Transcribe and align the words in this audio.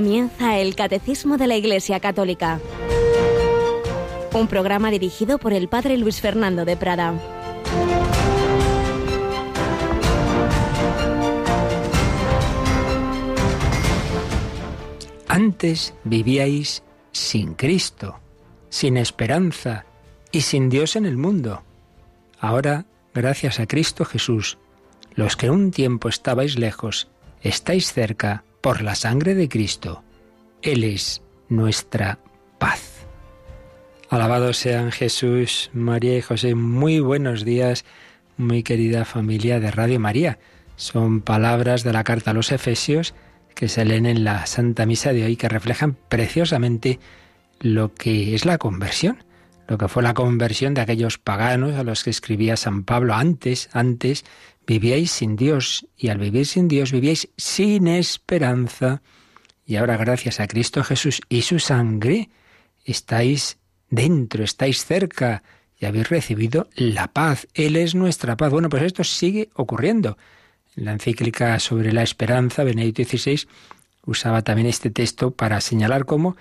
Comienza 0.00 0.58
el 0.58 0.76
Catecismo 0.76 1.36
de 1.36 1.46
la 1.46 1.56
Iglesia 1.56 2.00
Católica, 2.00 2.58
un 4.32 4.48
programa 4.48 4.90
dirigido 4.90 5.36
por 5.36 5.52
el 5.52 5.68
Padre 5.68 5.98
Luis 5.98 6.22
Fernando 6.22 6.64
de 6.64 6.74
Prada. 6.74 7.12
Antes 15.28 15.92
vivíais 16.04 16.82
sin 17.12 17.52
Cristo, 17.52 18.20
sin 18.70 18.96
esperanza 18.96 19.84
y 20.32 20.40
sin 20.40 20.70
Dios 20.70 20.96
en 20.96 21.04
el 21.04 21.18
mundo. 21.18 21.62
Ahora, 22.38 22.86
gracias 23.12 23.60
a 23.60 23.66
Cristo 23.66 24.06
Jesús, 24.06 24.56
los 25.14 25.36
que 25.36 25.50
un 25.50 25.70
tiempo 25.70 26.08
estabais 26.08 26.58
lejos, 26.58 27.08
estáis 27.42 27.92
cerca 27.92 28.44
por 28.60 28.82
la 28.82 28.94
sangre 28.94 29.34
de 29.34 29.48
Cristo. 29.48 30.02
Él 30.62 30.84
es 30.84 31.22
nuestra 31.48 32.18
paz. 32.58 33.06
Alabados 34.08 34.56
sean 34.56 34.92
Jesús, 34.92 35.70
María 35.72 36.16
y 36.16 36.22
José. 36.22 36.54
Muy 36.54 37.00
buenos 37.00 37.44
días, 37.44 37.84
muy 38.36 38.62
querida 38.62 39.04
familia 39.04 39.60
de 39.60 39.70
Radio 39.70 40.00
María. 40.00 40.38
Son 40.76 41.20
palabras 41.20 41.84
de 41.84 41.92
la 41.92 42.04
carta 42.04 42.32
a 42.32 42.34
los 42.34 42.52
Efesios 42.52 43.14
que 43.54 43.68
se 43.68 43.84
leen 43.84 44.06
en 44.06 44.24
la 44.24 44.46
Santa 44.46 44.86
Misa 44.86 45.12
de 45.12 45.24
hoy 45.24 45.36
que 45.36 45.48
reflejan 45.48 45.96
preciosamente 46.08 46.98
lo 47.60 47.94
que 47.94 48.34
es 48.34 48.44
la 48.44 48.58
conversión, 48.58 49.22
lo 49.68 49.78
que 49.78 49.88
fue 49.88 50.02
la 50.02 50.14
conversión 50.14 50.74
de 50.74 50.80
aquellos 50.80 51.18
paganos 51.18 51.76
a 51.76 51.84
los 51.84 52.02
que 52.02 52.10
escribía 52.10 52.56
San 52.56 52.84
Pablo 52.84 53.14
antes, 53.14 53.68
antes 53.72 54.24
vivíais 54.70 55.10
sin 55.10 55.34
Dios 55.34 55.84
y 55.96 56.10
al 56.10 56.18
vivir 56.18 56.46
sin 56.46 56.68
Dios 56.68 56.92
vivíais 56.92 57.28
sin 57.36 57.88
esperanza 57.88 59.02
y 59.66 59.74
ahora 59.74 59.96
gracias 59.96 60.38
a 60.38 60.46
Cristo 60.46 60.84
Jesús 60.84 61.20
y 61.28 61.42
su 61.42 61.58
sangre 61.58 62.30
estáis 62.84 63.58
dentro, 63.88 64.44
estáis 64.44 64.84
cerca 64.84 65.42
y 65.76 65.86
habéis 65.86 66.08
recibido 66.08 66.68
la 66.76 67.08
paz. 67.08 67.48
Él 67.54 67.74
es 67.74 67.96
nuestra 67.96 68.36
paz. 68.36 68.52
Bueno, 68.52 68.68
pues 68.68 68.84
esto 68.84 69.02
sigue 69.02 69.50
ocurriendo. 69.54 70.16
En 70.76 70.84
la 70.84 70.92
encíclica 70.92 71.58
sobre 71.58 71.92
la 71.92 72.04
esperanza, 72.04 72.62
Benedicto 72.62 73.02
XVI 73.02 73.48
usaba 74.06 74.42
también 74.42 74.68
este 74.68 74.90
texto 74.90 75.32
para 75.32 75.60
señalar 75.60 76.04
cómo 76.04 76.36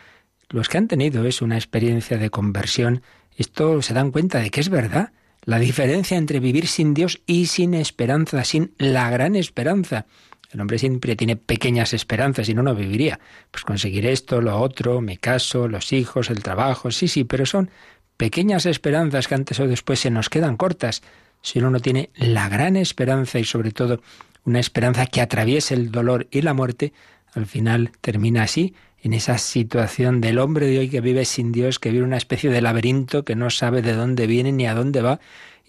los 0.49 0.69
que 0.69 0.77
han 0.77 0.87
tenido 0.87 1.25
es 1.25 1.41
una 1.41 1.55
experiencia 1.55 2.19
de 2.19 2.29
conversión, 2.29 3.01
esto 3.35 3.81
se 3.81 3.95
dan 3.95 4.11
cuenta 4.11 4.37
de 4.37 4.51
que 4.51 4.61
es 4.61 4.69
verdad. 4.69 5.13
La 5.49 5.57
diferencia 5.57 6.15
entre 6.15 6.39
vivir 6.39 6.67
sin 6.67 6.93
Dios 6.93 7.23
y 7.25 7.47
sin 7.47 7.73
esperanza, 7.73 8.43
sin 8.43 8.75
la 8.77 9.09
gran 9.09 9.35
esperanza. 9.35 10.05
El 10.51 10.61
hombre 10.61 10.77
siempre 10.77 11.15
tiene 11.15 11.37
pequeñas 11.37 11.91
esperanzas, 11.91 12.45
si 12.45 12.53
no, 12.53 12.61
no 12.61 12.75
viviría. 12.75 13.19
Pues 13.49 13.63
conseguir 13.63 14.05
esto, 14.05 14.41
lo 14.41 14.59
otro, 14.59 15.01
mi 15.01 15.17
caso, 15.17 15.67
los 15.67 15.91
hijos, 15.91 16.29
el 16.29 16.43
trabajo, 16.43 16.91
sí, 16.91 17.07
sí, 17.07 17.23
pero 17.23 17.47
son 17.47 17.71
pequeñas 18.15 18.67
esperanzas 18.67 19.27
que 19.27 19.33
antes 19.33 19.59
o 19.59 19.65
después 19.65 19.99
se 19.99 20.11
nos 20.11 20.29
quedan 20.29 20.55
cortas. 20.55 21.01
Si 21.41 21.57
uno 21.57 21.71
no 21.71 21.79
tiene 21.79 22.11
la 22.13 22.47
gran 22.47 22.75
esperanza 22.75 23.39
y 23.39 23.43
sobre 23.43 23.71
todo 23.71 24.03
una 24.45 24.59
esperanza 24.59 25.07
que 25.07 25.19
atraviese 25.19 25.73
el 25.73 25.89
dolor 25.89 26.27
y 26.29 26.43
la 26.43 26.53
muerte, 26.53 26.93
al 27.33 27.45
final 27.45 27.91
termina 28.01 28.43
así, 28.43 28.73
en 29.01 29.13
esa 29.13 29.37
situación 29.37 30.21
del 30.21 30.39
hombre 30.39 30.67
de 30.67 30.79
hoy 30.79 30.89
que 30.89 31.01
vive 31.01 31.25
sin 31.25 31.51
Dios, 31.51 31.79
que 31.79 31.91
vive 31.91 32.03
una 32.03 32.17
especie 32.17 32.49
de 32.49 32.61
laberinto, 32.61 33.23
que 33.23 33.35
no 33.35 33.49
sabe 33.49 33.81
de 33.81 33.93
dónde 33.93 34.27
viene 34.27 34.51
ni 34.51 34.67
a 34.67 34.73
dónde 34.73 35.01
va 35.01 35.19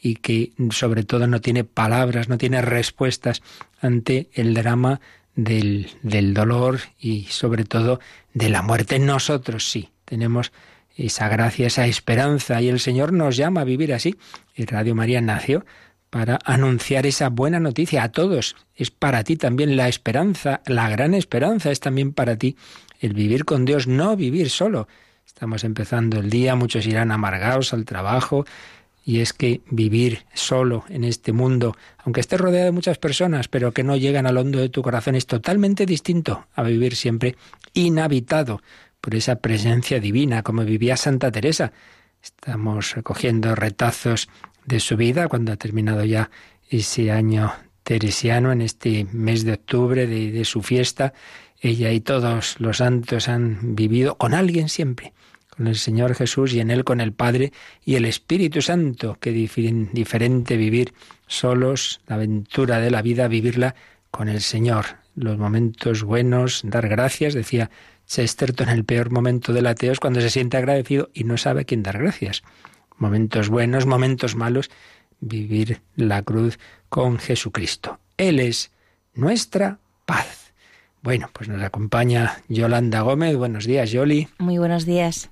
y 0.00 0.16
que 0.16 0.52
sobre 0.70 1.04
todo 1.04 1.26
no 1.26 1.40
tiene 1.40 1.64
palabras, 1.64 2.28
no 2.28 2.38
tiene 2.38 2.62
respuestas 2.62 3.42
ante 3.80 4.30
el 4.32 4.54
drama 4.54 5.00
del, 5.36 5.90
del 6.02 6.34
dolor 6.34 6.80
y 6.98 7.26
sobre 7.26 7.64
todo 7.64 8.00
de 8.34 8.48
la 8.48 8.62
muerte. 8.62 8.98
Nosotros 8.98 9.70
sí 9.70 9.90
tenemos 10.04 10.52
esa 10.96 11.28
gracia, 11.28 11.66
esa 11.66 11.86
esperanza 11.86 12.60
y 12.60 12.68
el 12.68 12.80
Señor 12.80 13.12
nos 13.12 13.36
llama 13.36 13.60
a 13.60 13.64
vivir 13.64 13.94
así. 13.94 14.16
Y 14.56 14.64
Radio 14.64 14.94
María 14.94 15.20
nació 15.20 15.64
para 16.10 16.38
anunciar 16.44 17.06
esa 17.06 17.28
buena 17.28 17.60
noticia 17.60 18.02
a 18.02 18.12
todos. 18.12 18.56
Es 18.74 18.90
para 18.90 19.24
ti 19.24 19.36
también 19.36 19.76
la 19.76 19.88
esperanza, 19.88 20.60
la 20.66 20.88
gran 20.88 21.14
esperanza 21.14 21.70
es 21.70 21.80
también 21.80 22.12
para 22.12 22.36
ti 22.36 22.56
el 23.00 23.14
vivir 23.14 23.44
con 23.44 23.64
Dios, 23.64 23.86
no 23.86 24.16
vivir 24.16 24.50
solo. 24.50 24.88
Estamos 25.24 25.64
empezando 25.64 26.18
el 26.18 26.28
día, 26.28 26.56
muchos 26.56 26.86
irán 26.86 27.12
amargados 27.12 27.72
al 27.72 27.84
trabajo, 27.84 28.44
y 29.04 29.20
es 29.20 29.32
que 29.32 29.62
vivir 29.70 30.24
solo 30.34 30.84
en 30.88 31.04
este 31.04 31.32
mundo, 31.32 31.76
aunque 32.04 32.20
estés 32.20 32.40
rodeado 32.40 32.66
de 32.66 32.72
muchas 32.72 32.98
personas, 32.98 33.48
pero 33.48 33.72
que 33.72 33.82
no 33.82 33.96
llegan 33.96 34.26
al 34.26 34.36
hondo 34.36 34.58
de 34.58 34.68
tu 34.68 34.82
corazón, 34.82 35.14
es 35.14 35.26
totalmente 35.26 35.86
distinto 35.86 36.46
a 36.54 36.62
vivir 36.62 36.94
siempre 36.94 37.36
inhabitado 37.72 38.60
por 39.00 39.14
esa 39.14 39.36
presencia 39.36 40.00
divina, 40.00 40.42
como 40.42 40.64
vivía 40.64 40.96
Santa 40.96 41.30
Teresa. 41.30 41.72
Estamos 42.22 42.94
recogiendo 42.94 43.54
retazos 43.54 44.28
de 44.64 44.80
su 44.80 44.96
vida 44.96 45.28
cuando 45.28 45.52
ha 45.52 45.56
terminado 45.56 46.04
ya 46.04 46.30
ese 46.68 47.10
año 47.10 47.52
teresiano, 47.82 48.52
en 48.52 48.62
este 48.62 49.06
mes 49.12 49.44
de 49.44 49.54
octubre 49.54 50.06
de, 50.06 50.44
su 50.44 50.62
fiesta. 50.62 51.12
Ella 51.60 51.90
y 51.92 52.00
todos 52.00 52.56
los 52.58 52.78
santos 52.78 53.28
han 53.28 53.74
vivido 53.74 54.16
con 54.16 54.32
alguien 54.32 54.68
siempre, 54.68 55.12
con 55.48 55.66
el 55.66 55.76
Señor 55.76 56.14
Jesús 56.14 56.52
y 56.54 56.60
en 56.60 56.70
Él 56.70 56.84
con 56.84 57.00
el 57.00 57.12
Padre 57.12 57.52
y 57.84 57.96
el 57.96 58.04
Espíritu 58.04 58.62
Santo. 58.62 59.18
Qué 59.20 59.32
diferente 59.32 60.56
vivir 60.56 60.94
solos, 61.26 62.00
la 62.06 62.14
aventura 62.14 62.78
de 62.80 62.90
la 62.90 63.02
vida, 63.02 63.28
vivirla 63.28 63.74
con 64.10 64.28
el 64.28 64.40
Señor. 64.40 64.86
Los 65.16 65.36
momentos 65.38 66.04
buenos, 66.04 66.62
dar 66.64 66.88
gracias, 66.88 67.34
decía 67.34 67.70
Chesterton, 68.06 68.68
el 68.68 68.84
peor 68.84 69.10
momento 69.10 69.52
del 69.52 69.66
ateo 69.66 69.92
es 69.92 70.00
cuando 70.00 70.20
se 70.20 70.30
siente 70.30 70.56
agradecido 70.56 71.10
y 71.12 71.24
no 71.24 71.36
sabe 71.36 71.62
a 71.62 71.64
quién 71.64 71.82
dar 71.82 71.98
gracias. 71.98 72.42
Momentos 73.00 73.48
buenos, 73.48 73.86
momentos 73.86 74.36
malos, 74.36 74.70
vivir 75.20 75.80
la 75.96 76.22
cruz 76.22 76.58
con 76.90 77.18
Jesucristo. 77.18 77.98
Él 78.18 78.38
es 78.38 78.72
nuestra 79.14 79.78
paz. 80.04 80.52
Bueno, 81.02 81.30
pues 81.32 81.48
nos 81.48 81.62
acompaña 81.62 82.42
Yolanda 82.48 83.00
Gómez. 83.00 83.36
Buenos 83.36 83.64
días, 83.64 83.90
Yoli. 83.90 84.28
Muy 84.38 84.58
buenos 84.58 84.84
días 84.84 85.30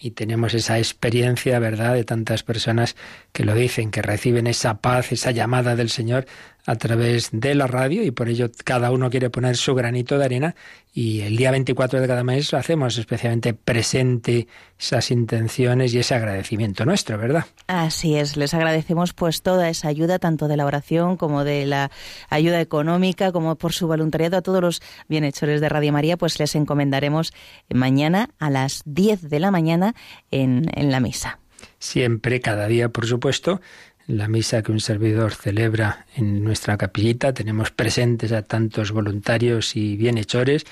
y 0.00 0.12
tenemos 0.12 0.54
esa 0.54 0.78
experiencia, 0.78 1.58
¿verdad?, 1.58 1.94
de 1.94 2.04
tantas 2.04 2.42
personas 2.42 2.96
que 3.32 3.44
lo 3.44 3.54
dicen, 3.54 3.90
que 3.90 4.02
reciben 4.02 4.46
esa 4.46 4.80
paz, 4.80 5.12
esa 5.12 5.32
llamada 5.32 5.76
del 5.76 5.90
Señor 5.90 6.26
a 6.68 6.76
través 6.76 7.30
de 7.32 7.54
la 7.54 7.66
radio 7.66 8.02
y 8.02 8.10
por 8.10 8.28
ello 8.28 8.50
cada 8.62 8.90
uno 8.90 9.08
quiere 9.08 9.30
poner 9.30 9.56
su 9.56 9.74
granito 9.74 10.18
de 10.18 10.26
arena 10.26 10.54
y 10.92 11.22
el 11.22 11.34
día 11.38 11.50
24 11.50 11.98
de 11.98 12.06
cada 12.06 12.22
mes 12.24 12.52
lo 12.52 12.58
hacemos 12.58 12.98
especialmente 12.98 13.54
presente 13.54 14.48
esas 14.78 15.10
intenciones 15.10 15.94
y 15.94 16.00
ese 16.00 16.14
agradecimiento 16.14 16.84
nuestro, 16.84 17.16
¿verdad? 17.16 17.46
Así 17.68 18.16
es, 18.16 18.36
les 18.36 18.52
agradecemos 18.52 19.14
pues 19.14 19.40
toda 19.40 19.70
esa 19.70 19.88
ayuda, 19.88 20.18
tanto 20.18 20.46
de 20.46 20.58
la 20.58 20.66
oración 20.66 21.16
como 21.16 21.42
de 21.42 21.64
la 21.64 21.90
ayuda 22.28 22.60
económica, 22.60 23.32
como 23.32 23.56
por 23.56 23.72
su 23.72 23.86
voluntariado 23.86 24.36
a 24.36 24.42
todos 24.42 24.60
los 24.60 24.82
bienhechores 25.08 25.62
de 25.62 25.70
Radio 25.70 25.94
María, 25.94 26.18
pues 26.18 26.38
les 26.38 26.54
encomendaremos 26.54 27.32
mañana 27.70 28.28
a 28.38 28.50
las 28.50 28.82
10 28.84 29.22
de 29.30 29.40
la 29.40 29.50
mañana 29.50 29.94
en, 30.30 30.66
en 30.74 30.90
la 30.90 31.00
misa. 31.00 31.38
Siempre, 31.80 32.40
cada 32.40 32.66
día, 32.66 32.88
por 32.88 33.06
supuesto, 33.06 33.60
la 34.08 34.26
misa 34.26 34.62
que 34.62 34.72
un 34.72 34.80
servidor 34.80 35.34
celebra 35.34 36.06
en 36.16 36.42
nuestra 36.42 36.78
capillita. 36.78 37.34
Tenemos 37.34 37.70
presentes 37.70 38.32
a 38.32 38.42
tantos 38.42 38.90
voluntarios 38.90 39.76
y 39.76 39.96
bienhechores. 39.96 40.64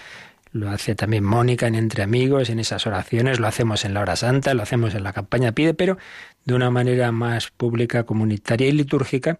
Lo 0.53 0.71
hace 0.71 0.95
también 0.95 1.23
Mónica 1.23 1.67
en 1.67 1.75
Entre 1.75 2.03
Amigos, 2.03 2.49
en 2.49 2.59
esas 2.59 2.87
oraciones, 2.87 3.39
lo 3.39 3.47
hacemos 3.47 3.85
en 3.85 3.93
la 3.93 4.01
hora 4.01 4.17
santa, 4.17 4.55
lo 4.55 4.63
hacemos 4.63 4.95
en 4.95 5.03
la 5.03 5.13
campaña 5.13 5.53
Pide, 5.53 5.75
pero 5.75 5.99
de 6.47 6.55
una 6.55 6.71
manera 6.71 7.13
más 7.13 7.51
pública, 7.51 8.05
comunitaria 8.05 8.69
y 8.69 8.73
litúrgica, 8.73 9.39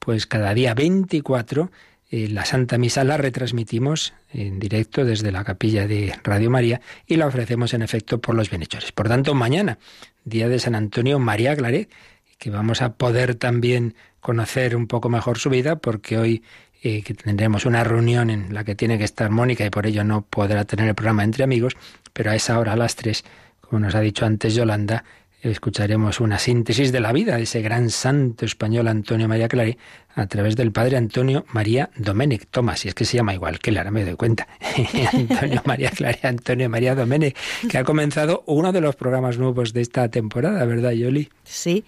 pues 0.00 0.26
cada 0.26 0.52
día 0.52 0.74
24 0.74 1.70
eh, 2.10 2.28
la 2.28 2.44
Santa 2.44 2.78
Misa 2.78 3.04
la 3.04 3.16
retransmitimos 3.16 4.12
en 4.32 4.58
directo 4.58 5.04
desde 5.04 5.30
la 5.30 5.44
capilla 5.44 5.86
de 5.86 6.14
Radio 6.24 6.50
María 6.50 6.80
y 7.06 7.14
la 7.16 7.26
ofrecemos 7.26 7.74
en 7.74 7.82
efecto 7.82 8.20
por 8.20 8.34
los 8.34 8.50
bienhechores. 8.50 8.90
Por 8.90 9.08
tanto, 9.08 9.34
mañana, 9.34 9.78
día 10.24 10.48
de 10.48 10.58
San 10.58 10.74
Antonio 10.74 11.20
María 11.20 11.54
Claret, 11.56 11.90
que 12.38 12.50
vamos 12.50 12.82
a 12.82 12.94
poder 12.94 13.34
también 13.34 13.94
conocer 14.20 14.76
un 14.76 14.86
poco 14.86 15.08
mejor 15.08 15.38
su 15.38 15.50
vida, 15.50 15.76
porque 15.76 16.18
hoy 16.18 16.42
eh, 16.82 17.02
tendremos 17.22 17.64
una 17.64 17.84
reunión 17.84 18.30
en 18.30 18.52
la 18.52 18.64
que 18.64 18.74
tiene 18.74 18.98
que 18.98 19.04
estar 19.04 19.30
Mónica 19.30 19.64
y 19.64 19.70
por 19.70 19.86
ello 19.86 20.04
no 20.04 20.22
podrá 20.22 20.64
tener 20.64 20.88
el 20.88 20.94
programa 20.94 21.24
entre 21.24 21.44
amigos, 21.44 21.76
pero 22.12 22.30
a 22.30 22.34
esa 22.34 22.58
hora, 22.58 22.74
a 22.74 22.76
las 22.76 22.96
tres, 22.96 23.24
como 23.60 23.80
nos 23.80 23.94
ha 23.94 24.00
dicho 24.00 24.26
antes 24.26 24.54
Yolanda, 24.54 25.04
escucharemos 25.42 26.20
una 26.20 26.38
síntesis 26.38 26.92
de 26.92 27.00
la 27.00 27.12
vida 27.12 27.36
de 27.36 27.42
ese 27.42 27.62
gran 27.62 27.90
santo 27.90 28.44
español 28.44 28.88
Antonio 28.88 29.28
María 29.28 29.48
Clary 29.48 29.78
a 30.14 30.26
través 30.26 30.56
del 30.56 30.72
padre 30.72 30.96
Antonio 30.96 31.44
María 31.52 31.90
Domènech 31.96 32.46
Tomás, 32.50 32.84
y 32.84 32.88
es 32.88 32.94
que 32.94 33.04
se 33.04 33.18
llama 33.18 33.34
igual 33.34 33.58
que 33.58 33.70
él, 33.70 33.78
ahora 33.78 33.90
me 33.90 34.04
doy 34.04 34.16
cuenta. 34.16 34.48
Antonio 35.12 35.62
María 35.64 35.90
Clary, 35.90 36.18
Antonio 36.22 36.70
María 36.70 36.94
Domènech, 36.94 37.36
que 37.68 37.78
ha 37.78 37.84
comenzado 37.84 38.42
uno 38.46 38.72
de 38.72 38.80
los 38.80 38.96
programas 38.96 39.38
nuevos 39.38 39.72
de 39.72 39.82
esta 39.82 40.08
temporada, 40.08 40.64
¿verdad, 40.64 40.92
Yoli? 40.92 41.28
Sí, 41.44 41.84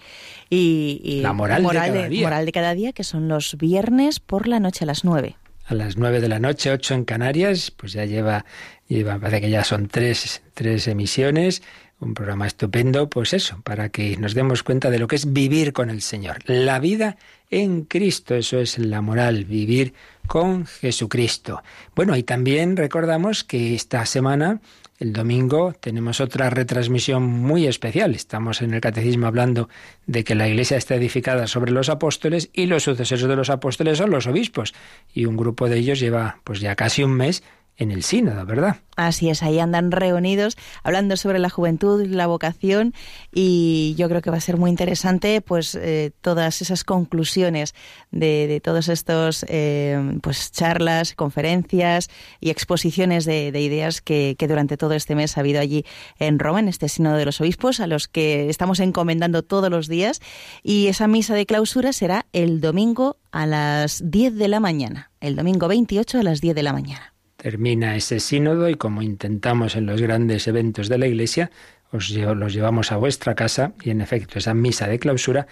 y, 0.51 1.21
la 1.23 1.33
moral, 1.33 1.63
de 1.63 1.69
cada 1.69 2.09
día. 2.09 2.23
Moral 2.23 2.47
de 2.47 2.53
cada 2.53 2.75
día, 2.75 2.93
que 2.93 3.05
son 3.05 3.29
los 3.29 3.57
viernes 3.59 4.21
por 4.21 4.49
la 4.49 4.61
noche 4.61 4.85
a 4.85 4.87
las 4.87 5.05
nueve. 5.05 5.37
a 5.67 5.75
las 5.75 5.97
nueve 5.97 6.21
de 6.21 6.29
la 6.29 6.39
noche, 6.39 6.71
ocho 6.71 6.95
en 6.95 7.05
Canarias, 7.05 7.71
pues 7.71 7.93
ya 7.93 8.05
lleva, 8.05 8.45
lleva 8.89 9.19
parece 9.19 9.43
que 9.43 9.51
ya 9.51 9.65
son 9.65 9.89
tres, 9.89 10.43
tres 10.55 10.89
emisiones, 10.89 11.63
un 12.01 12.15
programa 12.15 12.47
estupendo, 12.47 13.11
pues 13.11 13.33
eso, 13.33 13.61
para 13.65 13.89
que 13.89 14.17
nos 14.17 14.35
demos 14.35 14.63
cuenta 14.63 14.91
de 14.91 14.99
lo 14.99 15.09
que 15.09 15.17
es 15.17 15.33
vivir 15.33 15.73
con 15.73 15.91
el 15.91 16.01
Señor. 16.01 16.39
La 16.47 16.79
vida 16.79 17.17
en 17.51 17.85
Cristo, 17.85 18.35
eso 18.35 18.61
es 18.61 18.79
la 18.79 19.01
moral, 19.01 19.45
vivir 19.45 19.95
con 20.27 20.67
Jesucristo. 20.67 21.63
Bueno, 21.97 22.17
y 22.17 22.23
también 22.23 22.77
recordamos 22.77 23.43
que 23.43 23.75
esta 23.75 24.05
semana 24.07 24.61
el 24.99 25.13
domingo 25.13 25.75
tenemos 25.79 26.21
otra 26.21 26.51
retransmisión 26.51 27.23
muy 27.23 27.67
especial. 27.67 28.15
Estamos 28.15 28.63
en 28.63 28.75
el 28.75 28.81
catecismo 28.81 29.27
hablando 29.27 29.69
de 30.07 30.25
que 30.25 30.35
la 30.35 30.49
Iglesia 30.49 30.77
está 30.77 30.97
edificada 30.97 31.47
sobre 31.47 31.71
los 31.71 31.89
apóstoles 31.89 32.51
y 32.53 32.67
los 32.67 32.83
sucesores 32.83 33.29
de 33.29 33.37
los 33.37 33.49
apóstoles 33.49 33.99
son 33.99 34.11
los 34.11 34.27
obispos. 34.27 34.75
Y 35.15 35.27
un 35.27 35.37
grupo 35.37 35.69
de 35.69 35.79
ellos 35.79 36.01
lleva 36.01 36.41
pues 36.43 36.61
ya 36.61 36.75
casi 36.75 37.05
un 37.05 37.13
mes 37.13 37.45
en 37.79 37.93
el 37.93 38.03
sínodo, 38.03 38.45
¿verdad? 38.45 38.77
Así 38.97 39.31
es, 39.31 39.45
ahí 39.45 39.61
andan 39.61 39.93
reunidos 39.93 40.57
hablando 40.83 41.17
sobre 41.17 41.39
la 41.39 41.49
juventud, 41.49 42.05
la 42.07 42.27
vocación 42.27 42.93
y 43.33 43.95
yo 43.97 44.09
creo 44.09 44.21
que 44.21 44.31
va 44.31 44.39
a 44.39 44.41
ser 44.41 44.57
muy 44.57 44.71
interesante 44.71 45.41
pues 45.41 45.77
eh, 45.77 46.11
todas 46.21 46.61
esas 46.61 46.83
conclusiones 46.83 47.77
de, 48.11 48.49
de 48.49 48.61
todos 48.61 48.89
estos 48.89 49.47
eh, 49.49 50.19
pues 50.21 50.51
charlas, 50.51 51.15
conferencias 51.15 52.11
y 52.41 52.51
exposiciones 52.51 53.25
de, 53.25 53.53
de 53.53 53.61
ideas 53.61 54.01
que, 54.01 54.35
que, 54.37 54.49
durante 54.49 54.77
todo 54.77 54.95
este 54.95 55.15
mes 55.15 55.37
ha 55.37 55.41
habido 55.41 55.61
allí 55.61 55.85
en 56.19 56.41
Roma, 56.41 56.59
en 56.59 56.67
este 56.67 56.89
sínodo 56.89 57.17
de 57.17 57.27
los 57.27 57.41
obispos, 57.41 57.79
a 57.79 57.87
los 57.87 58.09
que 58.09 58.51
estamos 58.51 58.81
encomendando 58.81 59.45
todos 59.45 59.71
los 59.71 59.87
días 59.87 60.21
y 60.65 60.89
esa 60.89 61.07
misa 61.07 61.37
de 61.37 61.47
clausura 61.47 61.93
será 61.93 62.27
el 62.33 62.61
domingo 62.61 63.17
a 63.31 63.47
las 63.47 64.03
10 64.05 64.35
de 64.35 64.49
la 64.49 64.59
mañana, 64.59 65.13
el 65.21 65.37
domingo 65.37 65.69
28 65.69 66.19
a 66.19 66.23
las 66.25 66.41
10 66.41 66.57
de 66.57 66.63
la 66.65 66.73
mañana 66.73 67.15
termina 67.39 67.95
ese 67.97 68.19
sínodo 68.21 68.69
y 68.69 68.75
como 68.75 69.01
intentamos 69.01 69.77
en 69.77 69.87
los 69.87 70.03
grandes 70.03 70.49
eventos 70.49 70.89
de 70.89 70.99
la 70.99 71.07
Iglesia, 71.07 71.51
os 71.93 72.11
los 72.11 72.53
llevamos 72.53 72.93
a 72.93 72.97
vuestra 72.97 73.35
casa 73.35 73.73
y 73.83 73.91
en 73.91 74.01
efecto 74.01 74.39
esa 74.39 74.55
misa 74.55 74.89
de 74.89 74.99
clausura 74.99 75.47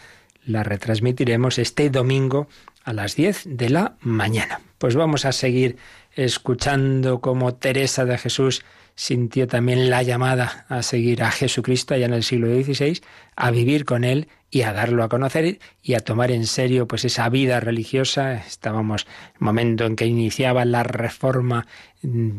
la 0.44 0.64
retransmitiremos 0.64 1.58
este 1.58 1.88
domingo 1.88 2.48
a 2.84 2.92
las 2.92 3.14
10 3.14 3.44
de 3.56 3.70
la 3.70 3.96
mañana. 4.00 4.60
Pues 4.78 4.96
vamos 4.96 5.24
a 5.24 5.32
seguir 5.32 5.76
escuchando 6.14 7.20
cómo 7.20 7.54
Teresa 7.54 8.04
de 8.04 8.18
Jesús 8.18 8.64
sintió 8.96 9.46
también 9.46 9.88
la 9.88 10.02
llamada 10.02 10.66
a 10.68 10.82
seguir 10.82 11.22
a 11.22 11.30
Jesucristo 11.30 11.94
allá 11.94 12.06
en 12.06 12.14
el 12.14 12.24
siglo 12.24 12.48
XVI, 12.48 13.00
a 13.36 13.50
vivir 13.52 13.84
con 13.84 14.02
él 14.02 14.28
y 14.50 14.62
a 14.62 14.72
darlo 14.72 15.02
a 15.02 15.08
conocer 15.08 15.58
y 15.82 15.94
a 15.94 16.00
tomar 16.00 16.30
en 16.30 16.46
serio 16.46 16.86
pues 16.86 17.04
esa 17.04 17.28
vida 17.28 17.60
religiosa. 17.60 18.34
Estábamos 18.34 19.04
en 19.04 19.34
el 19.34 19.40
momento 19.40 19.86
en 19.86 19.96
que 19.96 20.06
iniciaba 20.06 20.64
la 20.64 20.82
reforma 20.82 21.66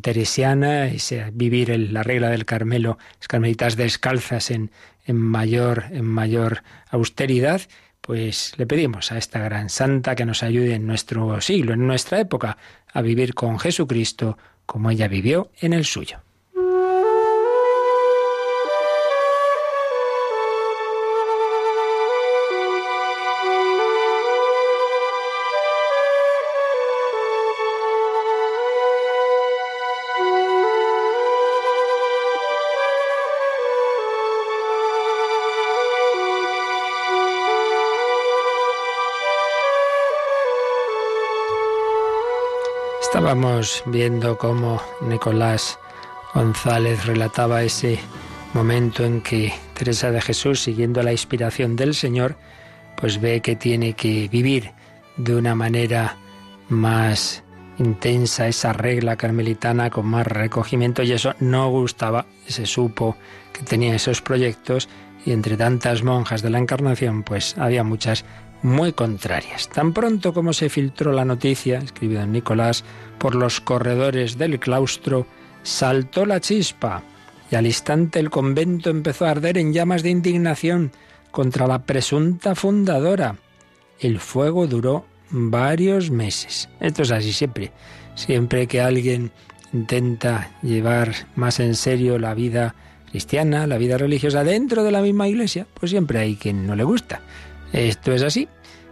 teresiana, 0.01 0.85
ese 0.85 1.31
vivir 1.33 1.77
la 1.91 2.03
regla 2.03 2.29
del 2.29 2.45
Carmelo, 2.45 2.97
las 3.19 3.27
carmelitas 3.27 3.75
descalzas 3.75 4.51
en, 4.51 4.71
en 5.05 5.17
mayor 5.17 5.85
en 5.91 6.05
mayor 6.05 6.63
austeridad 6.89 7.61
pues 8.01 8.53
le 8.55 8.65
pedimos 8.65 9.11
a 9.11 9.17
esta 9.17 9.39
gran 9.39 9.69
santa 9.69 10.15
que 10.15 10.23
nos 10.23 10.41
ayude 10.41 10.75
en 10.75 10.87
nuestro 10.87 11.41
siglo, 11.41 11.73
en 11.73 11.85
nuestra 11.85 12.21
época, 12.21 12.57
a 12.93 13.01
vivir 13.01 13.33
con 13.33 13.59
Jesucristo 13.59 14.37
como 14.65 14.91
ella 14.91 15.09
vivió 15.09 15.51
en 15.59 15.73
el 15.73 15.83
suyo. 15.83 16.21
Estábamos 43.27 43.83
viendo 43.87 44.37
cómo 44.37 44.81
Nicolás 45.01 45.77
González 46.33 47.05
relataba 47.05 47.61
ese 47.61 47.99
momento 48.53 49.03
en 49.03 49.19
que 49.19 49.53
Teresa 49.73 50.11
de 50.11 50.21
Jesús, 50.21 50.61
siguiendo 50.61 51.03
la 51.03 51.11
inspiración 51.11 51.75
del 51.75 51.93
Señor, 51.93 52.37
pues 52.95 53.19
ve 53.19 53.41
que 53.41 53.57
tiene 53.57 53.95
que 53.95 54.29
vivir 54.29 54.71
de 55.17 55.35
una 55.35 55.55
manera 55.55 56.15
más 56.69 57.43
intensa 57.79 58.47
esa 58.47 58.71
regla 58.71 59.17
carmelitana 59.17 59.89
con 59.89 60.05
más 60.05 60.25
recogimiento 60.25 61.03
y 61.03 61.11
eso 61.11 61.35
no 61.41 61.69
gustaba, 61.69 62.27
se 62.47 62.65
supo 62.65 63.17
que 63.51 63.63
tenía 63.63 63.93
esos 63.93 64.21
proyectos 64.21 64.87
y 65.25 65.33
entre 65.33 65.57
tantas 65.57 66.01
monjas 66.01 66.41
de 66.41 66.49
la 66.49 66.59
Encarnación 66.59 67.23
pues 67.23 67.57
había 67.57 67.83
muchas 67.83 68.23
muy 68.61 68.93
contrarias. 68.93 69.69
Tan 69.69 69.93
pronto 69.93 70.33
como 70.33 70.53
se 70.53 70.69
filtró 70.69 71.11
la 71.13 71.25
noticia, 71.25 71.79
escribió 71.79 72.19
don 72.19 72.31
Nicolás, 72.31 72.83
por 73.17 73.35
los 73.35 73.61
corredores 73.61 74.37
del 74.37 74.59
claustro, 74.59 75.25
saltó 75.63 76.25
la 76.25 76.39
chispa 76.39 77.03
y 77.51 77.55
al 77.55 77.65
instante 77.65 78.19
el 78.19 78.29
convento 78.29 78.89
empezó 78.89 79.25
a 79.25 79.31
arder 79.31 79.57
en 79.57 79.73
llamas 79.73 80.03
de 80.03 80.09
indignación 80.09 80.91
contra 81.31 81.67
la 81.67 81.79
presunta 81.79 82.55
fundadora. 82.55 83.35
El 83.99 84.19
fuego 84.19 84.67
duró 84.67 85.05
varios 85.29 86.11
meses. 86.11 86.69
Esto 86.79 87.03
es 87.03 87.11
así 87.11 87.33
siempre. 87.33 87.71
Siempre 88.15 88.67
que 88.67 88.81
alguien 88.81 89.31
intenta 89.73 90.51
llevar 90.61 91.13
más 91.35 91.59
en 91.59 91.75
serio 91.75 92.17
la 92.19 92.33
vida 92.33 92.75
cristiana, 93.09 93.67
la 93.67 93.77
vida 93.77 93.97
religiosa 93.97 94.43
dentro 94.43 94.83
de 94.83 94.91
la 94.91 95.01
misma 95.01 95.27
iglesia, 95.27 95.67
pues 95.73 95.91
siempre 95.91 96.19
hay 96.19 96.35
quien 96.35 96.65
no 96.65 96.75
le 96.75 96.83
gusta. 96.83 97.21
Esto 97.73 98.13
es 98.13 98.23
así. 98.23 98.47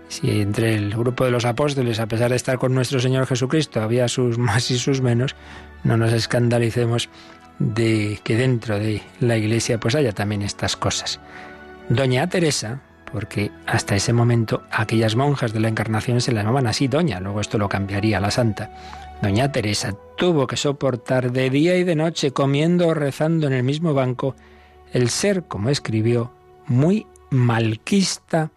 Si 0.07 0.41
entre 0.41 0.75
el 0.75 0.91
grupo 0.91 1.25
de 1.25 1.31
los 1.31 1.45
apóstoles, 1.45 1.99
a 1.99 2.07
pesar 2.07 2.29
de 2.29 2.35
estar 2.35 2.57
con 2.57 2.73
nuestro 2.73 2.99
Señor 2.99 3.25
Jesucristo, 3.25 3.81
había 3.81 4.07
sus 4.07 4.37
más 4.39 4.69
y 4.71 4.77
sus 4.77 5.01
menos, 5.01 5.35
no 5.83 5.97
nos 5.97 6.13
escandalicemos 6.13 7.09
de 7.59 8.19
que 8.23 8.35
dentro 8.35 8.77
de 8.77 9.01
la 9.19 9.37
iglesia 9.37 9.79
pues 9.79 9.95
haya 9.95 10.11
también 10.11 10.41
estas 10.41 10.75
cosas. 10.75 11.19
Doña 11.89 12.27
Teresa, 12.27 12.81
porque 13.11 13.51
hasta 13.65 13.95
ese 13.95 14.11
momento 14.11 14.63
aquellas 14.71 15.15
monjas 15.15 15.53
de 15.53 15.59
la 15.59 15.69
Encarnación 15.69 16.19
se 16.19 16.31
la 16.31 16.41
llamaban 16.41 16.67
así 16.67 16.87
Doña, 16.87 17.19
luego 17.19 17.41
esto 17.41 17.57
lo 17.57 17.69
cambiaría 17.69 18.19
la 18.19 18.31
Santa. 18.31 18.71
Doña 19.21 19.51
Teresa 19.51 19.95
tuvo 20.17 20.47
que 20.47 20.57
soportar 20.57 21.31
de 21.31 21.49
día 21.49 21.77
y 21.77 21.83
de 21.83 21.95
noche, 21.95 22.31
comiendo 22.31 22.87
o 22.87 22.93
rezando 22.93 23.47
en 23.47 23.53
el 23.53 23.63
mismo 23.63 23.93
banco, 23.93 24.35
el 24.91 25.09
ser, 25.09 25.43
como 25.43 25.69
escribió, 25.69 26.33
muy 26.67 27.07
malquista 27.29 28.51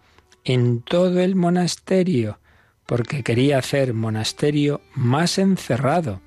en 0.49 0.81
todo 0.81 1.19
el 1.19 1.35
monasterio, 1.35 2.39
porque 2.87 3.23
quería 3.23 3.59
hacer 3.59 3.93
monasterio 3.93 4.81
más 4.95 5.37
encerrado. 5.37 6.21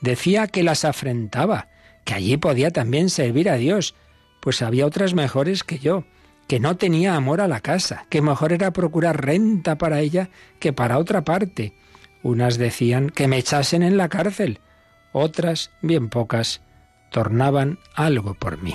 Decía 0.00 0.46
que 0.46 0.62
las 0.62 0.86
afrentaba, 0.86 1.68
que 2.06 2.14
allí 2.14 2.38
podía 2.38 2.70
también 2.70 3.10
servir 3.10 3.50
a 3.50 3.56
Dios, 3.56 3.94
pues 4.40 4.62
había 4.62 4.86
otras 4.86 5.12
mejores 5.12 5.64
que 5.64 5.78
yo, 5.78 6.04
que 6.46 6.60
no 6.60 6.78
tenía 6.78 7.14
amor 7.14 7.42
a 7.42 7.48
la 7.48 7.60
casa, 7.60 8.06
que 8.08 8.22
mejor 8.22 8.54
era 8.54 8.70
procurar 8.70 9.22
renta 9.22 9.76
para 9.76 10.00
ella 10.00 10.30
que 10.60 10.72
para 10.72 10.96
otra 10.96 11.24
parte. 11.24 11.74
Unas 12.22 12.56
decían 12.56 13.10
que 13.10 13.28
me 13.28 13.36
echasen 13.36 13.82
en 13.82 13.98
la 13.98 14.08
cárcel, 14.08 14.60
otras, 15.12 15.72
bien 15.82 16.08
pocas, 16.08 16.62
tornaban 17.10 17.78
algo 17.94 18.32
por 18.32 18.62
mí. 18.62 18.74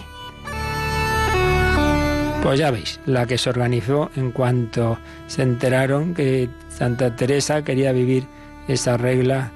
Pues 2.43 2.59
ya 2.59 2.71
veis, 2.71 3.00
la 3.05 3.25
que 3.25 3.38
se 3.38 3.50
organizó 3.50 4.12
en 4.17 4.31
cuanto 4.31 5.00
se 5.27 5.43
enteraron 5.43 6.13
que 6.13 6.50
Santa 6.67 7.15
Teresa 7.15 7.63
quería 7.63 7.93
vivir 7.93 8.25
esa 8.67 8.97
regla 8.97 9.50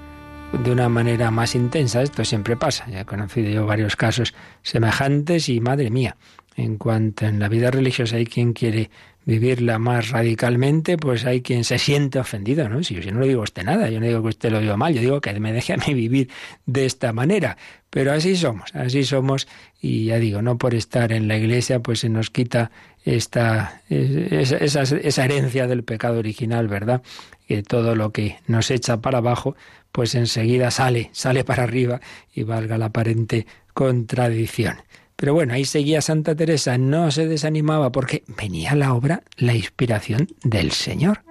de 0.63 0.71
una 0.71 0.87
manera 0.87 1.29
más 1.29 1.53
intensa. 1.53 2.01
Esto 2.01 2.23
siempre 2.23 2.55
pasa. 2.55 2.87
Ya 2.89 3.01
he 3.01 3.05
conocido 3.05 3.49
yo 3.49 3.65
varios 3.65 3.97
casos 3.97 4.33
semejantes 4.63 5.49
y 5.49 5.59
madre 5.59 5.89
mía, 5.89 6.15
en 6.57 6.77
cuanto 6.77 7.25
en 7.25 7.39
la 7.39 7.47
vida 7.47 7.71
religiosa 7.71 8.17
hay 8.17 8.25
quien 8.25 8.51
quiere 8.51 8.89
vivirla 9.25 9.77
más 9.77 10.09
radicalmente, 10.09 10.97
pues 10.97 11.25
hay 11.25 11.41
quien 11.41 11.63
se 11.63 11.77
siente 11.79 12.17
ofendido, 12.17 12.67
¿no? 12.67 12.83
Si 12.83 12.95
yo 12.95 13.11
no 13.11 13.19
le 13.19 13.27
digo 13.27 13.41
a 13.41 13.43
usted 13.43 13.63
nada, 13.63 13.89
yo 13.89 13.99
no 13.99 14.07
digo 14.07 14.21
que 14.23 14.29
usted 14.29 14.51
lo 14.51 14.59
diga 14.59 14.75
mal, 14.75 14.93
yo 14.93 15.01
digo 15.01 15.21
que 15.21 15.39
me 15.39 15.53
deje 15.53 15.73
a 15.73 15.77
mí 15.77 15.93
vivir 15.93 16.29
de 16.65 16.85
esta 16.85 17.13
manera. 17.13 17.57
Pero 17.89 18.11
así 18.11 18.35
somos, 18.35 18.73
así 18.73 19.03
somos, 19.03 19.47
y 19.81 20.05
ya 20.05 20.17
digo, 20.17 20.41
no 20.41 20.57
por 20.57 20.73
estar 20.73 21.11
en 21.11 21.27
la 21.27 21.37
iglesia, 21.37 21.79
pues 21.79 21.99
se 21.99 22.09
nos 22.09 22.29
quita 22.29 22.71
esta, 23.05 23.81
esa, 23.89 24.81
esa 24.81 25.25
herencia 25.25 25.67
del 25.67 25.83
pecado 25.83 26.19
original, 26.19 26.67
¿verdad? 26.67 27.01
Que 27.47 27.63
todo 27.63 27.95
lo 27.95 28.11
que 28.11 28.37
nos 28.47 28.71
echa 28.71 28.97
para 28.97 29.19
abajo, 29.19 29.55
pues 29.91 30.15
enseguida 30.15 30.71
sale, 30.71 31.09
sale 31.13 31.43
para 31.43 31.63
arriba 31.63 32.01
y 32.33 32.43
valga 32.43 32.77
la 32.77 32.87
aparente 32.87 33.45
contradicción. 33.73 34.77
Pero 35.17 35.33
bueno, 35.33 35.55
ahí 35.55 35.65
seguía 35.65 35.99
Santa 35.99 36.35
Teresa, 36.35 36.77
no 36.77 37.09
se 37.09 37.27
desanimaba 37.27 37.91
porque 37.91 38.23
venía 38.37 38.75
la 38.75 38.93
obra 38.93 39.23
la 39.35 39.55
inspiración 39.55 40.27
del 40.43 40.71
Señor. 40.71 41.23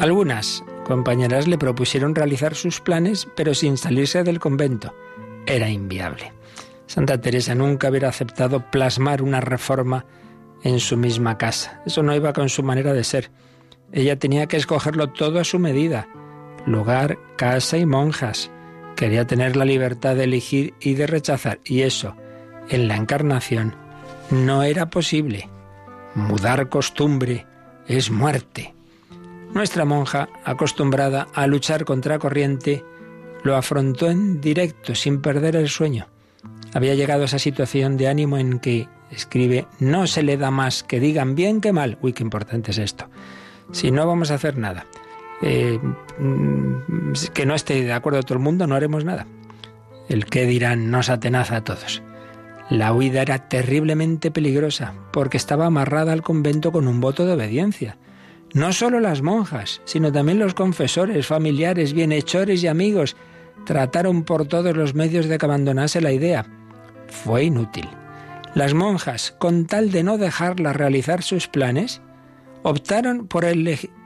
Algunas 0.00 0.64
compañeras 0.84 1.46
le 1.46 1.58
propusieron 1.58 2.16
realizar 2.16 2.56
sus 2.56 2.80
planes, 2.80 3.28
pero 3.36 3.54
sin 3.54 3.76
salirse 3.76 4.24
del 4.24 4.40
convento. 4.40 4.92
Era 5.46 5.70
inviable. 5.70 6.32
Santa 6.86 7.20
Teresa 7.20 7.54
nunca 7.54 7.88
hubiera 7.88 8.08
aceptado 8.08 8.68
plasmar 8.68 9.22
una 9.22 9.40
reforma 9.40 10.06
en 10.64 10.80
su 10.80 10.96
misma 10.96 11.38
casa. 11.38 11.80
Eso 11.86 12.02
no 12.02 12.16
iba 12.16 12.32
con 12.32 12.48
su 12.48 12.64
manera 12.64 12.92
de 12.94 13.04
ser. 13.04 13.30
Ella 13.92 14.18
tenía 14.18 14.46
que 14.48 14.56
escogerlo 14.56 15.12
todo 15.12 15.38
a 15.38 15.44
su 15.44 15.60
medida 15.60 16.08
Lugar, 16.68 17.18
casa 17.36 17.78
y 17.78 17.86
monjas. 17.86 18.50
Quería 18.94 19.26
tener 19.26 19.56
la 19.56 19.64
libertad 19.64 20.16
de 20.16 20.24
elegir 20.24 20.74
y 20.80 20.94
de 20.94 21.06
rechazar. 21.06 21.60
Y 21.64 21.80
eso, 21.80 22.14
en 22.68 22.88
la 22.88 22.96
encarnación, 22.96 23.74
no 24.30 24.62
era 24.62 24.90
posible. 24.90 25.48
Mudar 26.14 26.68
costumbre 26.68 27.46
es 27.86 28.10
muerte. 28.10 28.74
Nuestra 29.54 29.86
monja, 29.86 30.28
acostumbrada 30.44 31.26
a 31.32 31.46
luchar 31.46 31.86
contra 31.86 32.18
corriente, 32.18 32.84
lo 33.44 33.56
afrontó 33.56 34.10
en 34.10 34.42
directo, 34.42 34.94
sin 34.94 35.22
perder 35.22 35.56
el 35.56 35.70
sueño. 35.70 36.08
Había 36.74 36.94
llegado 36.94 37.22
a 37.22 37.26
esa 37.26 37.38
situación 37.38 37.96
de 37.96 38.08
ánimo 38.08 38.36
en 38.36 38.58
que, 38.58 38.88
escribe, 39.10 39.66
no 39.80 40.06
se 40.06 40.22
le 40.22 40.36
da 40.36 40.50
más 40.50 40.82
que 40.82 41.00
digan 41.00 41.34
bien 41.34 41.62
que 41.62 41.72
mal. 41.72 41.96
Uy, 42.02 42.12
qué 42.12 42.22
importante 42.22 42.72
es 42.72 42.78
esto. 42.78 43.08
Si 43.72 43.90
no 43.90 44.06
vamos 44.06 44.30
a 44.30 44.34
hacer 44.34 44.58
nada, 44.58 44.84
eh, 45.42 45.78
mm, 46.18 47.12
que 47.32 47.46
no 47.46 47.54
esté 47.54 47.82
de 47.82 47.92
acuerdo 47.92 48.22
todo 48.22 48.34
el 48.34 48.44
mundo, 48.44 48.66
no 48.66 48.74
haremos 48.74 49.04
nada. 49.04 49.26
El 50.08 50.24
que 50.24 50.46
dirán 50.46 50.90
nos 50.90 51.10
atenaza 51.10 51.56
a 51.56 51.64
todos. 51.64 52.02
La 52.70 52.92
huida 52.92 53.22
era 53.22 53.48
terriblemente 53.48 54.30
peligrosa 54.30 54.94
porque 55.12 55.36
estaba 55.36 55.66
amarrada 55.66 56.12
al 56.12 56.22
convento 56.22 56.70
con 56.70 56.86
un 56.86 57.00
voto 57.00 57.24
de 57.24 57.32
obediencia. 57.32 57.96
No 58.52 58.72
solo 58.72 59.00
las 59.00 59.22
monjas, 59.22 59.80
sino 59.84 60.12
también 60.12 60.38
los 60.38 60.54
confesores, 60.54 61.26
familiares, 61.26 61.92
bienhechores 61.92 62.62
y 62.62 62.66
amigos 62.66 63.16
trataron 63.64 64.22
por 64.24 64.46
todos 64.46 64.76
los 64.76 64.94
medios 64.94 65.26
de 65.26 65.38
que 65.38 65.46
abandonase 65.46 66.00
la 66.00 66.12
idea. 66.12 66.46
Fue 67.08 67.44
inútil. 67.44 67.88
Las 68.54 68.74
monjas, 68.74 69.34
con 69.38 69.66
tal 69.66 69.90
de 69.90 70.02
no 70.02 70.18
dejarla 70.18 70.72
realizar 70.72 71.22
sus 71.22 71.48
planes, 71.48 72.00
optaron 72.62 73.26
por 73.28 73.44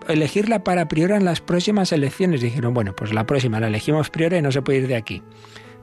elegirla 0.08 0.64
para 0.64 0.88
priora 0.88 1.16
en 1.16 1.24
las 1.24 1.40
próximas 1.40 1.92
elecciones. 1.92 2.40
Dijeron, 2.40 2.74
bueno, 2.74 2.94
pues 2.94 3.12
la 3.12 3.24
próxima 3.24 3.60
la 3.60 3.68
elegimos 3.68 4.10
priora 4.10 4.38
y 4.38 4.42
no 4.42 4.52
se 4.52 4.62
puede 4.62 4.78
ir 4.78 4.88
de 4.88 4.96
aquí. 4.96 5.22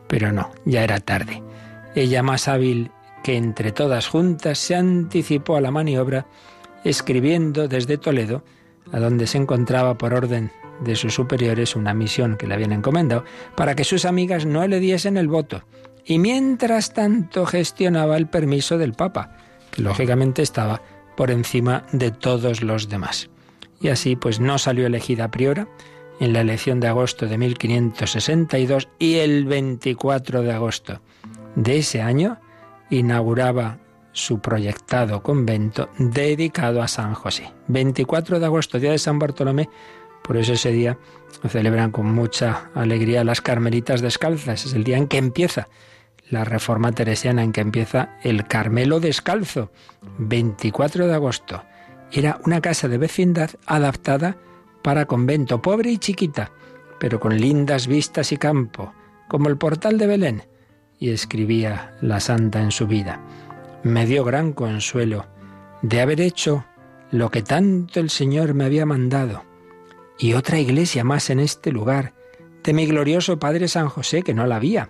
Pero 0.08 0.32
no, 0.32 0.52
ya 0.66 0.84
era 0.84 1.00
tarde. 1.00 1.44
Ella 1.96 2.24
más 2.24 2.48
hábil 2.48 2.92
que 3.24 3.36
entre 3.36 3.72
todas 3.72 4.08
juntas 4.08 4.58
se 4.60 4.76
anticipó 4.76 5.56
a 5.56 5.62
la 5.62 5.72
maniobra 5.72 6.26
escribiendo 6.84 7.68
desde 7.68 7.98
Toledo, 7.98 8.44
a 8.92 9.00
donde 9.00 9.28
se 9.28 9.38
encontraba 9.38 9.98
por 9.98 10.14
orden 10.14 10.52
de 10.82 10.96
sus 10.96 11.14
superiores 11.14 11.76
una 11.76 11.94
misión 11.94 12.38
que 12.38 12.48
le 12.48 12.54
habían 12.54 12.72
encomendado, 12.72 13.26
para 13.56 13.76
que 13.76 13.84
sus 13.84 14.06
amigas 14.06 14.46
no 14.46 14.66
le 14.66 14.80
diesen 14.80 15.18
el 15.18 15.28
voto. 15.28 15.64
Y 16.06 16.20
mientras 16.20 16.94
tanto 16.94 17.46
gestionaba 17.46 18.18
el 18.18 18.28
permiso 18.28 18.78
del 18.78 18.94
Papa, 18.94 19.36
que 19.72 19.82
lógicamente 19.82 20.42
estaba 20.42 20.82
por 21.18 21.32
encima 21.32 21.86
de 21.92 22.12
todos 22.12 22.64
los 22.64 22.88
demás. 22.88 23.30
Y 23.82 23.90
así 23.90 24.16
pues 24.16 24.40
no 24.40 24.58
salió 24.58 24.86
elegida 24.86 25.32
priora 25.32 25.68
en 26.20 26.34
la 26.34 26.42
elección 26.42 26.80
de 26.80 26.88
agosto 26.88 27.28
de 27.28 27.38
1562 27.38 28.90
y 29.00 29.16
el 29.16 29.46
24 29.46 30.42
de 30.42 30.54
agosto 30.54 31.02
de 31.56 31.78
ese 31.78 32.02
año 32.02 32.40
inauguraba 32.90 33.80
su 34.12 34.40
proyectado 34.40 35.24
convento 35.24 35.90
dedicado 35.98 36.82
a 36.82 36.88
San 36.88 37.14
José. 37.14 37.54
24 37.68 38.40
de 38.40 38.46
agosto, 38.46 38.80
día 38.80 38.92
de 38.92 38.98
San 38.98 39.20
Bartolomé, 39.20 39.70
por 40.24 40.38
eso 40.38 40.54
ese 40.54 40.72
día 40.72 40.98
lo 41.42 41.50
celebran 41.50 41.92
con 41.92 42.08
mucha 42.14 42.70
alegría 42.76 43.24
las 43.24 43.42
Carmelitas 43.42 44.02
Descalzas. 44.02 44.66
Es 44.66 44.74
el 44.74 44.84
día 44.84 44.98
en 44.98 45.08
que 45.08 45.18
empieza 45.18 45.70
la 46.30 46.44
reforma 46.44 46.92
teresiana, 46.92 47.44
en 47.44 47.52
que 47.52 47.62
empieza 47.62 48.18
el 48.24 48.46
Carmelo 48.46 49.00
Descalzo. 49.00 49.72
24 50.18 51.08
de 51.08 51.14
agosto. 51.14 51.64
Era 52.12 52.40
una 52.46 52.62
casa 52.62 52.88
de 52.88 52.98
vecindad 52.98 53.52
adaptada 53.66 54.38
para 54.82 55.06
convento, 55.06 55.62
pobre 55.62 55.92
y 55.92 55.98
chiquita, 55.98 56.52
pero 57.00 57.20
con 57.20 57.40
lindas 57.40 57.88
vistas 57.88 58.32
y 58.32 58.38
campo, 58.38 58.94
como 59.28 59.50
el 59.50 59.58
portal 59.58 59.98
de 59.98 60.08
Belén 60.08 60.44
y 61.00 61.12
escribía 61.12 61.96
la 62.02 62.20
santa 62.20 62.62
en 62.62 62.72
su 62.72 62.86
vida. 62.86 63.22
Me 63.84 64.06
dio 64.06 64.24
gran 64.24 64.52
consuelo 64.52 65.26
de 65.82 66.02
haber 66.02 66.20
hecho 66.20 66.66
lo 67.12 67.32
que 67.32 67.42
tanto 67.42 68.00
el 68.00 68.10
Señor 68.10 68.54
me 68.54 68.66
había 68.66 68.86
mandado, 68.86 69.44
y 70.20 70.34
otra 70.34 70.60
iglesia 70.60 71.04
más 71.04 71.30
en 71.30 71.40
este 71.40 71.72
lugar, 71.72 72.14
de 72.64 72.74
mi 72.74 72.86
glorioso 72.86 73.40
Padre 73.40 73.70
San 73.70 73.88
José, 73.88 74.22
que 74.22 74.34
no 74.34 74.46
la 74.46 74.58
había. 74.58 74.90